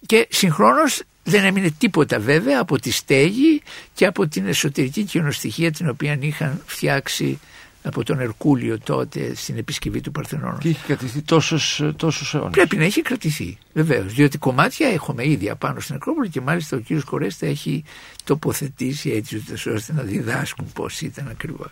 Και 0.06 0.28
συγχρόνως 0.30 1.02
δεν 1.24 1.44
έμεινε 1.44 1.70
τίποτα 1.78 2.20
βέβαια 2.20 2.60
από 2.60 2.80
τη 2.80 2.92
στέγη 2.92 3.62
και 3.94 4.06
από 4.06 4.28
την 4.28 4.48
εσωτερική 4.48 5.04
κοινοστοιχεία 5.04 5.72
την 5.72 5.90
οποία 5.90 6.18
είχαν 6.22 6.62
φτιάξει 6.66 7.40
από 7.84 8.04
τον 8.04 8.20
Ερκούλιο 8.20 8.80
τότε 8.80 9.36
στην 9.36 9.58
επισκευή 9.58 10.02
του 10.02 10.12
Παρθενώνος. 10.12 10.60
Και 10.60 10.70
έχει 10.70 10.86
κρατηθεί 10.86 11.22
τόσους, 11.22 11.82
τόσους 11.96 12.34
αιώνες. 12.34 12.52
Πρέπει 12.52 12.78
να 12.78 12.84
έχει 12.84 13.02
κρατηθεί. 13.02 13.58
Βεβαίως, 13.74 14.13
διότι 14.13 14.38
κομμάτια 14.38 14.88
έχουμε 14.88 15.28
ήδη 15.28 15.50
απάνω 15.50 15.80
στην 15.80 15.96
Ακρόπολη 15.96 16.30
και 16.30 16.42
μάλιστα 16.42 16.77
ο 16.77 16.80
κύριος 16.80 17.06
Κορέστα 17.06 17.46
έχει 17.46 17.84
τοποθετήσει 18.23 19.10
έτσι 19.10 19.44
ώστε 19.69 19.94
να 19.94 20.02
διδάσκουν 20.02 20.71
πώς 20.73 21.02
ήταν 21.02 21.27
ακριβώς. 21.27 21.71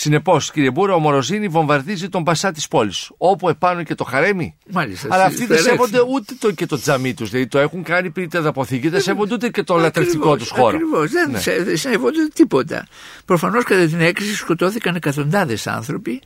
Συνεπώς, 0.00 0.50
κύριε 0.50 0.70
Μπούρα, 0.70 0.94
ο 0.94 0.98
Μοροζίνη 0.98 1.48
βομβαρδίζει 1.48 2.08
τον 2.08 2.24
πασά 2.24 2.52
της 2.52 2.68
πόλης. 2.68 3.10
Όπου 3.16 3.48
επάνω 3.48 3.82
και 3.82 3.94
το 3.94 4.04
χαρέμι. 4.04 4.56
Μάλιστα. 4.70 5.08
Αλλά 5.10 5.24
αυτοί 5.24 5.46
δεν 5.46 5.58
σέβονται 5.58 6.00
ούτε 6.00 6.34
το, 6.38 6.52
και 6.52 6.66
το 6.66 6.78
τζαμί 6.78 7.14
τους. 7.14 7.30
Δηλαδή 7.30 7.48
το 7.48 7.58
έχουν 7.58 7.82
κάνει 7.82 8.10
πριν 8.10 8.30
τα 8.30 8.48
αποθήκη, 8.48 8.88
δεν 8.88 9.00
σέβονται 9.00 9.34
ούτε 9.34 9.48
και 9.48 9.62
το 9.62 9.76
λατρευτικό 9.76 10.36
τους 10.36 10.50
χώρο. 10.50 10.76
Ακριβώς. 10.76 11.10
Δεν 11.10 11.30
ναι. 11.30 11.76
σέβονται 11.76 12.28
τίποτα. 12.34 12.86
Προφανώς 13.24 13.64
κατά 13.64 13.86
την 13.86 14.00
έκρηξη 14.00 14.34
σκοτώθηκαν 14.34 14.94
εκατοντάδες 14.94 15.66
άνθρωποι 15.66 16.22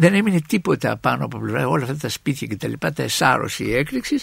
δεν 0.00 0.14
έμεινε 0.14 0.40
τίποτα 0.48 0.96
πάνω 0.96 1.24
από 1.24 1.38
πλευρά, 1.38 1.68
όλα 1.68 1.82
αυτά 1.82 1.96
τα 1.96 2.08
σπίτια 2.08 2.46
και 2.46 2.56
τα 2.56 2.68
λοιπά, 2.68 2.92
τα 2.92 3.02
εσάρωση 3.02 3.64
η 3.64 3.74
έκρηξη. 3.74 4.16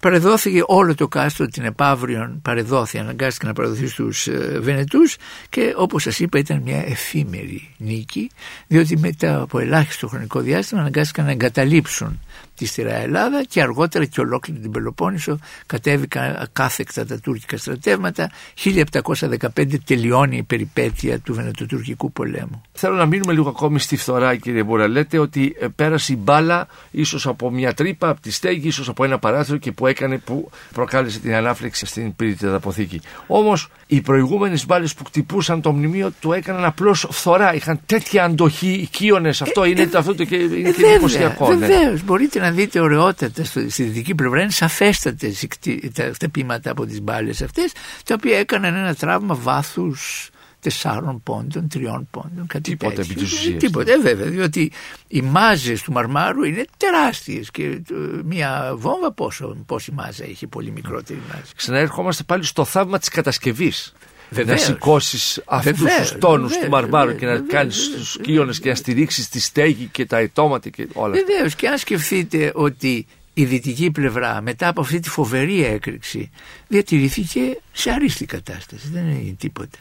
Παρεδόθηκε 0.00 0.62
όλο 0.66 0.94
το 0.94 1.08
κάστρο 1.08 1.46
την 1.46 1.64
επαύριον, 1.64 2.40
παρεδόθηκε, 2.42 2.98
αναγκάστηκε 2.98 3.46
να 3.46 3.52
παραδοθεί 3.52 3.86
στους 3.86 4.26
ε, 4.26 4.58
Βενετούς 4.62 5.16
και 5.48 5.74
όπως 5.76 6.02
σας 6.02 6.18
είπα 6.18 6.38
ήταν 6.38 6.62
μια 6.62 6.84
εφήμερη 6.86 7.74
νίκη, 7.76 8.30
διότι 8.66 8.98
μετά 8.98 9.40
από 9.40 9.58
ελάχιστο 9.58 10.08
χρονικό 10.08 10.40
διάστημα 10.40 10.80
αναγκάστηκαν 10.80 11.24
να 11.24 11.30
εγκαταλείψουν 11.30 12.20
τη 12.56 12.66
Στερεά 12.66 12.96
Ελλάδα 12.96 13.44
και 13.48 13.60
αργότερα 13.60 14.04
και 14.04 14.20
ολόκληρη 14.20 14.60
την 14.60 14.70
Πελοπόννησο 14.70 15.38
κατέβηκαν 15.66 16.36
ακάθεκτα 16.38 17.06
τα 17.06 17.18
τουρκικά 17.18 17.56
στρατεύματα. 17.56 18.30
1715 18.64 19.78
τελειώνει 19.84 20.36
η 20.36 20.42
περιπέτεια 20.42 21.18
του 21.18 21.34
Βενετοτουρκικού 21.34 22.12
πολέμου. 22.12 22.62
Θέλω 22.72 22.94
να 22.94 23.06
μείνουμε 23.06 23.32
λίγο 23.32 23.48
ακόμη 23.48 23.78
στη 23.78 23.96
φθορά 23.96 24.36
κύριε 24.36 24.62
Μπούρα. 24.62 24.88
Λέτε 25.14 25.18
ότι 25.18 25.56
ε, 25.60 25.66
πέρασε 25.76 26.12
η 26.12 26.16
μπάλα 26.20 26.66
ίσως 26.90 27.26
από 27.26 27.50
μια 27.50 27.74
τρύπα, 27.74 28.08
από 28.08 28.20
τη 28.20 28.30
στέγη, 28.30 28.68
ίσως 28.68 28.88
από 28.88 29.04
ένα 29.04 29.18
παράθυρο 29.18 29.56
και 29.56 29.72
που 29.72 29.86
έκανε 29.86 30.18
που 30.18 30.50
προκάλεσε 30.72 31.18
την 31.18 31.34
ανάφλεξη 31.34 31.86
στην 31.86 32.16
πυρήτη 32.16 32.46
αποθήκη. 32.46 33.00
Όμως 33.26 33.68
οι 33.86 34.00
προηγούμενες 34.00 34.66
μπάλες 34.66 34.94
που 34.94 35.02
κτυπούσαν 35.02 35.60
το 35.60 35.72
μνημείο 35.72 36.12
του 36.20 36.32
έκαναν 36.32 36.64
απλώς 36.64 37.06
φθορά. 37.10 37.54
Είχαν 37.54 37.80
τέτοια 37.86 38.24
αντοχή, 38.24 38.72
οικείονε. 38.72 39.28
Αυτό 39.28 39.62
ε, 39.62 39.68
είναι, 39.68 39.82
ε, 39.82 39.88
αυτό 39.94 40.14
το, 40.14 40.24
και, 40.24 40.36
είναι 40.36 40.68
ε, 40.68 40.72
και 40.72 40.84
εντυπωσιακό. 40.84 41.46
Βεβαίως, 41.46 41.92
ναι. 41.92 42.02
μπορείτε 42.04 42.40
να 42.40 42.50
δείτε 42.50 42.80
ωραιότατα 42.80 43.44
στη 43.44 43.82
δυτική 43.82 44.14
πλευρά. 44.14 44.40
Είναι 44.40 44.50
σαφέστατες 44.50 45.46
τα 45.94 46.10
χτυπήματα 46.14 46.70
από 46.70 46.86
τις 46.86 47.02
μπάλες 47.02 47.42
αυτές, 47.42 47.72
τα 48.04 48.14
οποία 48.14 48.38
έκαναν 48.38 48.74
ένα 48.74 48.94
τραύμα 48.94 49.34
βάθους 49.34 50.30
τεσσάρων 50.64 51.22
πόντων, 51.22 51.68
τριών 51.68 52.08
πόντων, 52.10 52.46
κάτι 52.46 52.70
Τίποτε 52.70 53.02
επί 53.02 53.14
της 53.14 53.32
ουσίας. 53.32 53.58
Τίποτε, 53.58 53.92
ε, 53.92 53.98
βέβαια, 53.98 54.26
διότι 54.26 54.72
οι 55.08 55.20
μάζες 55.20 55.82
του 55.82 55.92
μαρμάρου 55.92 56.44
είναι 56.44 56.64
τεράστιες 56.76 57.50
και 57.50 57.82
μια 58.24 58.72
βόμβα 58.76 59.12
πόσο, 59.12 59.56
πόση 59.66 59.92
μάζα 59.92 60.24
είχε, 60.24 60.46
πολύ 60.46 60.70
μικρότερη 60.70 61.20
μάζα. 61.28 61.44
Ξαναέρχομαστε 61.56 62.22
πάλι 62.22 62.44
στο 62.44 62.64
θαύμα 62.64 62.98
της 62.98 63.08
κατασκευής. 63.08 63.92
Βεβαίως. 64.30 64.60
Να 64.60 64.66
σηκώσεις 64.66 65.42
αυτούς 65.44 65.94
τους 65.98 66.18
τόνους 66.18 66.56
του 66.56 66.68
μαρμάρου 66.68 67.14
και 67.14 67.26
να 67.26 67.38
κάνεις 67.38 67.90
τους 67.90 68.18
κύονε 68.22 68.52
και 68.60 68.68
να 68.68 68.74
στηρίξεις 68.74 69.28
τη 69.28 69.40
στέγη 69.40 69.88
και 69.92 70.06
τα 70.06 70.18
ετώματα 70.18 70.68
και 70.68 70.88
όλα 70.92 71.12
αυτά. 71.14 71.26
Βεβαίως. 71.26 71.54
Και 71.54 71.68
αν 71.68 71.78
σκεφτείτε 71.78 72.52
ότι 72.54 73.06
η 73.34 73.44
δυτική 73.44 73.90
πλευρά 73.90 74.40
μετά 74.40 74.68
από 74.68 74.80
αυτή 74.80 75.00
τη 75.00 75.08
φοβερή 75.08 75.64
έκρηξη 75.64 76.30
διατηρήθηκε 76.68 77.58
σε 77.72 77.90
αρίστη 77.90 78.24
κατάσταση. 78.24 78.88
Δεν 78.92 79.06
είναι 79.06 79.34
τίποτα. 79.38 79.78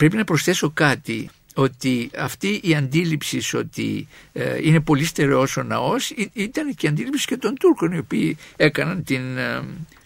Πρέπει 0.00 0.16
να 0.16 0.24
προσθέσω 0.24 0.70
κάτι 0.70 1.28
ότι 1.54 2.10
αυτή 2.18 2.60
η 2.62 2.74
αντίληψη 2.74 3.56
ότι 3.56 4.08
ε, 4.32 4.58
είναι 4.62 4.80
πολύ 4.80 5.04
στερεός 5.04 5.56
ο 5.56 5.62
ναός 5.62 6.10
ήταν 6.32 6.74
και 6.74 6.86
η 6.86 6.88
αντίληψη 6.88 7.26
και 7.26 7.36
των 7.36 7.54
Τούρκων 7.54 7.92
οι 7.92 7.98
οποίοι 7.98 8.36
έκαναν 8.56 9.04
την 9.04 9.38
ε, 9.38 9.62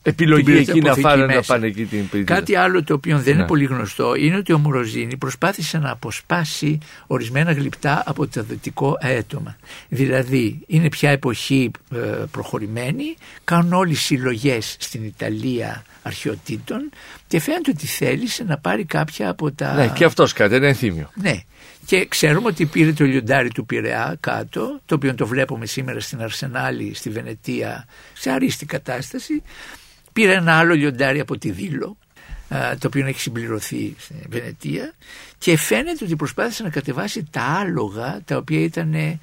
επιλογή 0.07 0.57
εκεί 0.57 0.81
να, 0.81 0.95
φάνε, 0.95 1.27
να 1.27 1.43
πάνε 1.43 1.67
εκεί 1.67 1.85
την 1.85 2.09
πυρήνα. 2.09 2.35
Κάτι 2.35 2.55
άλλο 2.55 2.85
το 2.85 2.95
οποίο 2.95 3.19
δεν 3.19 3.33
είναι 3.33 3.43
ναι. 3.43 3.49
πολύ 3.49 3.65
γνωστό 3.65 4.15
είναι 4.15 4.37
ότι 4.37 4.53
ο 4.53 4.59
Μουροζίνη 4.59 5.17
προσπάθησε 5.17 5.79
να 5.79 5.91
αποσπάσει 5.91 6.79
ορισμένα 7.07 7.53
γλυπτά 7.53 8.03
από 8.07 8.27
το 8.27 8.43
δυτικό 8.43 8.99
αέτομα. 9.01 9.57
Δηλαδή 9.89 10.61
είναι 10.67 10.89
πια 10.89 11.11
εποχή 11.11 11.71
ε, 11.95 11.99
προχωρημένη, 12.31 13.17
κάνουν 13.45 13.73
όλοι 13.73 13.95
συλλογές 13.95 14.77
στην 14.79 15.05
Ιταλία 15.05 15.85
αρχαιοτήτων 16.03 16.91
και 17.27 17.41
φαίνεται 17.41 17.71
ότι 17.71 17.87
θέλησε 17.87 18.45
να 18.45 18.59
πάρει 18.59 18.85
κάποια 18.85 19.29
από 19.29 19.53
τα... 19.53 19.75
Ναι 19.75 19.93
και 19.95 20.05
αυτός 20.05 20.33
κάτι, 20.33 20.55
ένα 20.55 20.67
ενθύμιο. 20.67 21.11
Ναι 21.15 21.43
και 21.87 22.07
ξέρουμε 22.07 22.49
ότι 22.49 22.67
πήρε 22.67 22.93
το 22.93 23.05
λιοντάρι 23.05 23.49
του 23.49 23.67
Πειραιά 23.67 24.17
κάτω, 24.21 24.81
το 24.87 24.95
οποίο 24.95 25.15
το 25.15 25.27
βλέπουμε 25.27 25.67
σήμερα 25.67 26.01
στην 26.01 26.23
Αρσενάλη, 26.23 26.95
στη 26.95 27.11
Βενετία, 27.11 27.87
σε 28.13 28.31
αρίστη 28.31 28.67
κατάσταση. 28.67 29.43
Πήρε 30.15 30.35
ένα 30.35 30.59
άλλο 30.59 30.75
λιοντάρι 30.75 31.21
από 31.21 31.39
τη 31.39 31.51
Δήλο, 31.51 31.97
το 32.79 32.87
οποίο 32.87 33.07
έχει 33.07 33.21
συμπληρωθεί 33.21 33.95
στην 33.99 34.17
Βενετία 34.29 34.93
και 35.39 35.57
φαίνεται 35.57 36.05
ότι 36.05 36.17
προσπάθησε 36.17 36.62
να 36.62 36.69
κατεβάσει 36.69 37.27
τα 37.31 37.43
άλογα 37.43 38.21
τα 38.25 38.37
οποία 38.37 38.61
ήταν 38.61 38.95
ε, 38.95 39.19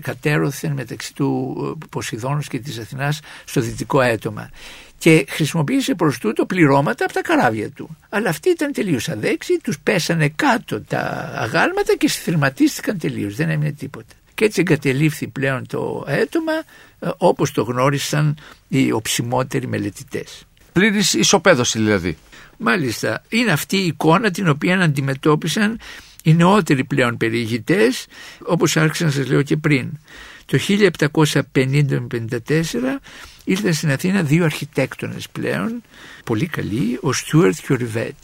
κατέρωθεν 0.00 0.72
μεταξύ 0.72 1.14
του 1.14 1.56
ε, 1.82 1.86
Ποσειδώνος 1.90 2.48
και 2.48 2.58
της 2.58 2.78
Αθηνάς 2.78 3.20
στο 3.44 3.60
δυτικό 3.60 4.00
έτομα 4.00 4.50
και 4.98 5.26
χρησιμοποίησε 5.28 5.94
προς 5.94 6.18
τούτο 6.18 6.46
πληρώματα 6.46 7.04
από 7.04 7.12
τα 7.12 7.22
καράβια 7.22 7.70
του. 7.70 7.96
Αλλά 8.08 8.28
αυτοί 8.28 8.50
ήταν 8.50 8.72
τελείως 8.72 9.08
αδέξιοι, 9.08 9.58
τους 9.62 9.78
πέσανε 9.78 10.28
κάτω 10.28 10.80
τα 10.80 11.32
αγάλματα 11.34 11.96
και 11.98 12.08
σφυρματίστηκαν 12.08 12.98
τελείως, 12.98 13.34
δεν 13.36 13.50
έμεινε 13.50 13.72
τίποτα. 13.72 14.14
Και 14.38 14.44
έτσι 14.44 14.60
εγκατελείφθη 14.60 15.28
πλέον 15.28 15.66
το 15.66 16.04
έτομα 16.06 16.52
ε, 16.98 17.08
όπως 17.16 17.52
το 17.52 17.62
γνώρισαν 17.62 18.36
οι 18.68 18.92
οψιμότεροι 18.92 19.66
μελετητές. 19.66 20.44
Πλήρης 20.72 21.14
ισοπαίδωση 21.14 21.78
δηλαδή. 21.78 22.16
Μάλιστα, 22.56 23.22
είναι 23.28 23.52
αυτή 23.52 23.76
η 23.76 23.86
εικόνα 23.86 24.30
την 24.30 24.48
οποία 24.48 24.78
αντιμετώπισαν 24.78 25.80
οι 26.22 26.34
νεότεροι 26.34 26.84
πλέον 26.84 27.16
περιηγητές, 27.16 28.06
όπως 28.44 28.76
άρχισα 28.76 29.04
να 29.04 29.10
σας 29.10 29.26
λέω 29.26 29.42
και 29.42 29.56
πριν. 29.56 29.90
Το 30.44 30.58
1750-54 30.58 33.00
ήρθαν 33.44 33.74
στην 33.74 33.90
Αθήνα 33.90 34.22
δύο 34.22 34.44
αρχιτέκτονες 34.44 35.28
πλέον, 35.28 35.82
πολύ 36.24 36.46
καλοί, 36.46 36.98
ο 37.00 37.12
Στούαρτ 37.12 37.56
και 37.66 37.72
ο 37.72 37.76
Ριβέτ. 37.76 38.16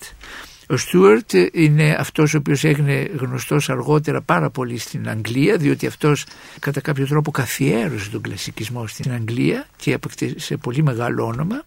Ο 0.68 0.76
Στούαρτ 0.76 1.32
είναι 1.52 1.96
αυτός 1.98 2.34
ο 2.34 2.38
οποίος 2.38 2.64
έγινε 2.64 3.10
γνωστός 3.18 3.70
αργότερα 3.70 4.20
πάρα 4.20 4.50
πολύ 4.50 4.78
στην 4.78 5.08
Αγγλία 5.08 5.56
διότι 5.56 5.86
αυτός 5.86 6.26
κατά 6.58 6.80
κάποιο 6.80 7.06
τρόπο 7.06 7.30
καθιέρωσε 7.30 8.10
τον 8.10 8.20
κλασικισμό 8.20 8.86
στην 8.86 9.12
Αγγλία 9.12 9.66
και 9.76 9.92
αποκτήσε 9.92 10.56
πολύ 10.56 10.82
μεγάλο 10.82 11.24
όνομα. 11.24 11.64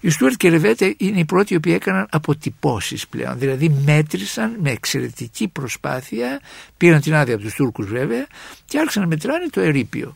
Οι 0.00 0.10
Στούαρτ 0.10 0.34
και 0.36 0.48
Ρεβέτε 0.48 0.94
είναι 0.98 1.18
οι 1.18 1.24
πρώτοι 1.24 1.52
οι 1.52 1.56
οποίοι 1.56 1.72
έκαναν 1.76 2.06
αποτυπώσεις 2.10 3.08
πλέον, 3.08 3.38
δηλαδή 3.38 3.68
μέτρησαν 3.84 4.56
με 4.62 4.70
εξαιρετική 4.70 5.48
προσπάθεια, 5.48 6.40
πήραν 6.76 7.00
την 7.00 7.14
άδεια 7.14 7.34
από 7.34 7.42
τους 7.42 7.54
Τούρκους 7.54 7.86
βέβαια 7.86 8.26
και 8.64 8.78
άρχισαν 8.78 9.02
να 9.02 9.08
μετράνε 9.08 9.46
το 9.50 9.60
ερείπιο 9.60 10.14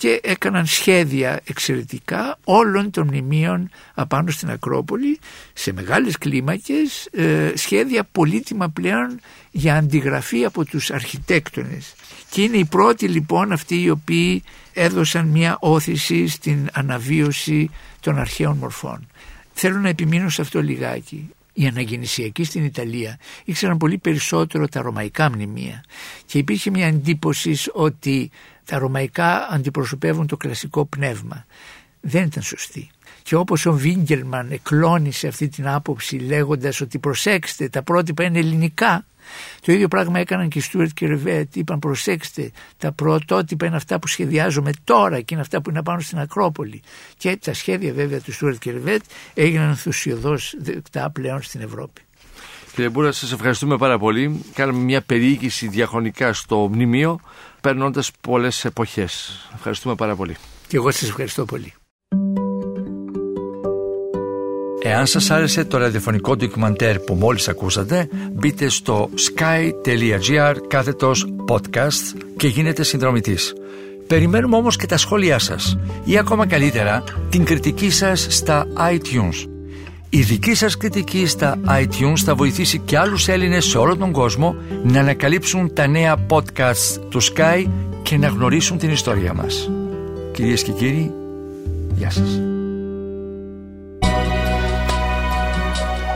και 0.00 0.20
έκαναν 0.22 0.66
σχέδια 0.66 1.40
εξαιρετικά 1.44 2.38
όλων 2.44 2.90
των 2.90 3.06
μνημείων 3.06 3.70
απάνω 3.94 4.30
στην 4.30 4.50
Ακρόπολη 4.50 5.18
σε 5.52 5.72
μεγάλες 5.72 6.18
κλίμακες, 6.18 7.06
ε, 7.06 7.52
σχέδια 7.54 8.04
πολύτιμα 8.12 8.68
πλέον 8.68 9.20
για 9.50 9.76
αντιγραφή 9.76 10.44
από 10.44 10.64
τους 10.64 10.90
αρχιτέκτονες. 10.90 11.94
Και 12.30 12.42
είναι 12.42 12.56
οι 12.56 12.64
πρώτοι 12.64 13.08
λοιπόν 13.08 13.52
αυτοί 13.52 13.82
οι 13.82 13.90
οποίοι 13.90 14.42
έδωσαν 14.72 15.26
μια 15.26 15.56
όθηση 15.60 16.28
στην 16.28 16.68
αναβίωση 16.72 17.70
των 18.00 18.18
αρχαίων 18.18 18.56
μορφών. 18.56 19.06
Θέλω 19.52 19.78
να 19.78 19.88
επιμείνω 19.88 20.28
σε 20.28 20.40
αυτό 20.40 20.62
λιγάκι. 20.62 21.28
Οι 21.52 21.66
αναγεννησιακοί 21.66 22.44
στην 22.44 22.64
Ιταλία 22.64 23.18
ήξεραν 23.44 23.76
πολύ 23.76 23.98
περισσότερο 23.98 24.68
τα 24.68 24.80
ρωμαϊκά 24.82 25.30
μνημεία 25.30 25.84
και 26.26 26.38
υπήρχε 26.38 26.70
μια 26.70 26.86
εντύπωση 26.86 27.58
ότι 27.72 28.30
τα 28.70 28.78
ρωμαϊκά 28.78 29.48
αντιπροσωπεύουν 29.50 30.26
το 30.26 30.36
κλασικό 30.36 30.84
πνεύμα. 30.84 31.46
Δεν 32.00 32.24
ήταν 32.24 32.42
σωστή. 32.42 32.90
Και 33.22 33.34
όπως 33.34 33.66
ο 33.66 33.72
Βίγκελμαν 33.72 34.50
εκλώνησε 34.50 35.26
αυτή 35.26 35.48
την 35.48 35.68
άποψη 35.68 36.16
λέγοντας 36.16 36.80
ότι 36.80 36.98
προσέξτε 36.98 37.68
τα 37.68 37.82
πρότυπα 37.82 38.24
είναι 38.24 38.38
ελληνικά 38.38 39.04
το 39.60 39.72
ίδιο 39.72 39.88
πράγμα 39.88 40.18
έκαναν 40.18 40.48
και 40.48 40.58
οι 40.58 40.62
Στούαρτ 40.62 40.90
και 40.94 41.06
Ρεβέτ. 41.06 41.56
Είπαν 41.56 41.78
προσέξτε, 41.78 42.50
τα 42.78 42.92
πρωτότυπα 42.92 43.66
είναι 43.66 43.76
αυτά 43.76 43.98
που 43.98 44.06
σχεδιάζουμε 44.06 44.70
τώρα 44.84 45.20
και 45.20 45.34
είναι 45.34 45.42
αυτά 45.42 45.60
που 45.62 45.70
είναι 45.70 45.82
πάνω 45.82 46.00
στην 46.00 46.18
Ακρόπολη. 46.18 46.82
Και 47.16 47.36
τα 47.44 47.54
σχέδια 47.54 47.92
βέβαια 47.92 48.20
του 48.20 48.32
Στούαρτ 48.32 48.58
και 48.58 48.70
Ρεβέτ 48.70 49.02
έγιναν 49.34 49.68
ενθουσιοδός 49.68 50.54
δεκτά 50.58 51.10
πλέον 51.10 51.42
στην 51.42 51.60
Ευρώπη. 51.60 52.00
Κύριε 52.74 52.90
Μπούρα, 52.90 53.12
σας 53.12 53.32
ευχαριστούμε 53.32 53.76
πάρα 53.76 53.98
πολύ. 53.98 54.44
Κάναμε 54.54 54.78
μια 54.78 55.02
περιήγηση 55.02 55.68
διαχρονικά 55.68 56.32
στο 56.32 56.68
μνημείο, 56.72 57.20
περνώντας 57.60 58.10
πολλές 58.20 58.64
εποχές. 58.64 59.40
Ευχαριστούμε 59.54 59.94
πάρα 59.94 60.14
πολύ. 60.16 60.36
Και 60.68 60.76
εγώ 60.76 60.90
σας 60.90 61.08
ευχαριστώ 61.08 61.44
πολύ. 61.44 61.74
Εάν 64.82 65.06
σας 65.06 65.30
άρεσε 65.30 65.64
το 65.64 65.78
ραδιοφωνικό 65.78 66.36
ντοκιμαντέρ 66.36 66.98
που 66.98 67.14
μόλις 67.14 67.48
ακούσατε, 67.48 68.08
μπείτε 68.32 68.68
στο 68.68 69.10
sky.gr 69.14 70.54
κάθετος 70.68 71.26
podcast 71.48 72.18
και 72.36 72.48
γίνετε 72.48 72.82
συνδρομητής. 72.82 73.52
Περιμένουμε 74.06 74.56
όμως 74.56 74.76
και 74.76 74.86
τα 74.86 74.96
σχόλιά 74.96 75.38
σας 75.38 75.76
ή 76.04 76.18
ακόμα 76.18 76.46
καλύτερα 76.46 77.04
την 77.28 77.44
κριτική 77.44 77.90
σας 77.90 78.26
στα 78.30 78.66
iTunes. 78.76 79.59
Η 80.12 80.20
δική 80.20 80.54
σας 80.54 80.76
κριτική 80.76 81.26
στα 81.26 81.58
iTunes 81.68 82.18
θα 82.24 82.34
βοηθήσει 82.34 82.78
και 82.78 82.98
άλλους 82.98 83.28
Έλληνες 83.28 83.64
σε 83.64 83.78
όλο 83.78 83.96
τον 83.96 84.12
κόσμο 84.12 84.54
να 84.82 85.00
ανακαλύψουν 85.00 85.72
τα 85.74 85.86
νέα 85.86 86.26
podcasts 86.28 87.00
του 87.08 87.22
Sky 87.22 87.66
και 88.02 88.16
να 88.16 88.28
γνωρίσουν 88.28 88.78
την 88.78 88.90
ιστορία 88.90 89.34
μας. 89.34 89.70
Κυρίες 90.32 90.62
και 90.62 90.72
κύριοι, 90.72 91.12
γεια 91.94 92.10
σας. 92.10 92.40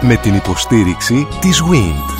Με 0.00 0.16
την 0.16 0.34
υποστήριξη 0.34 1.26
της 1.40 1.62
WIND. 1.62 2.13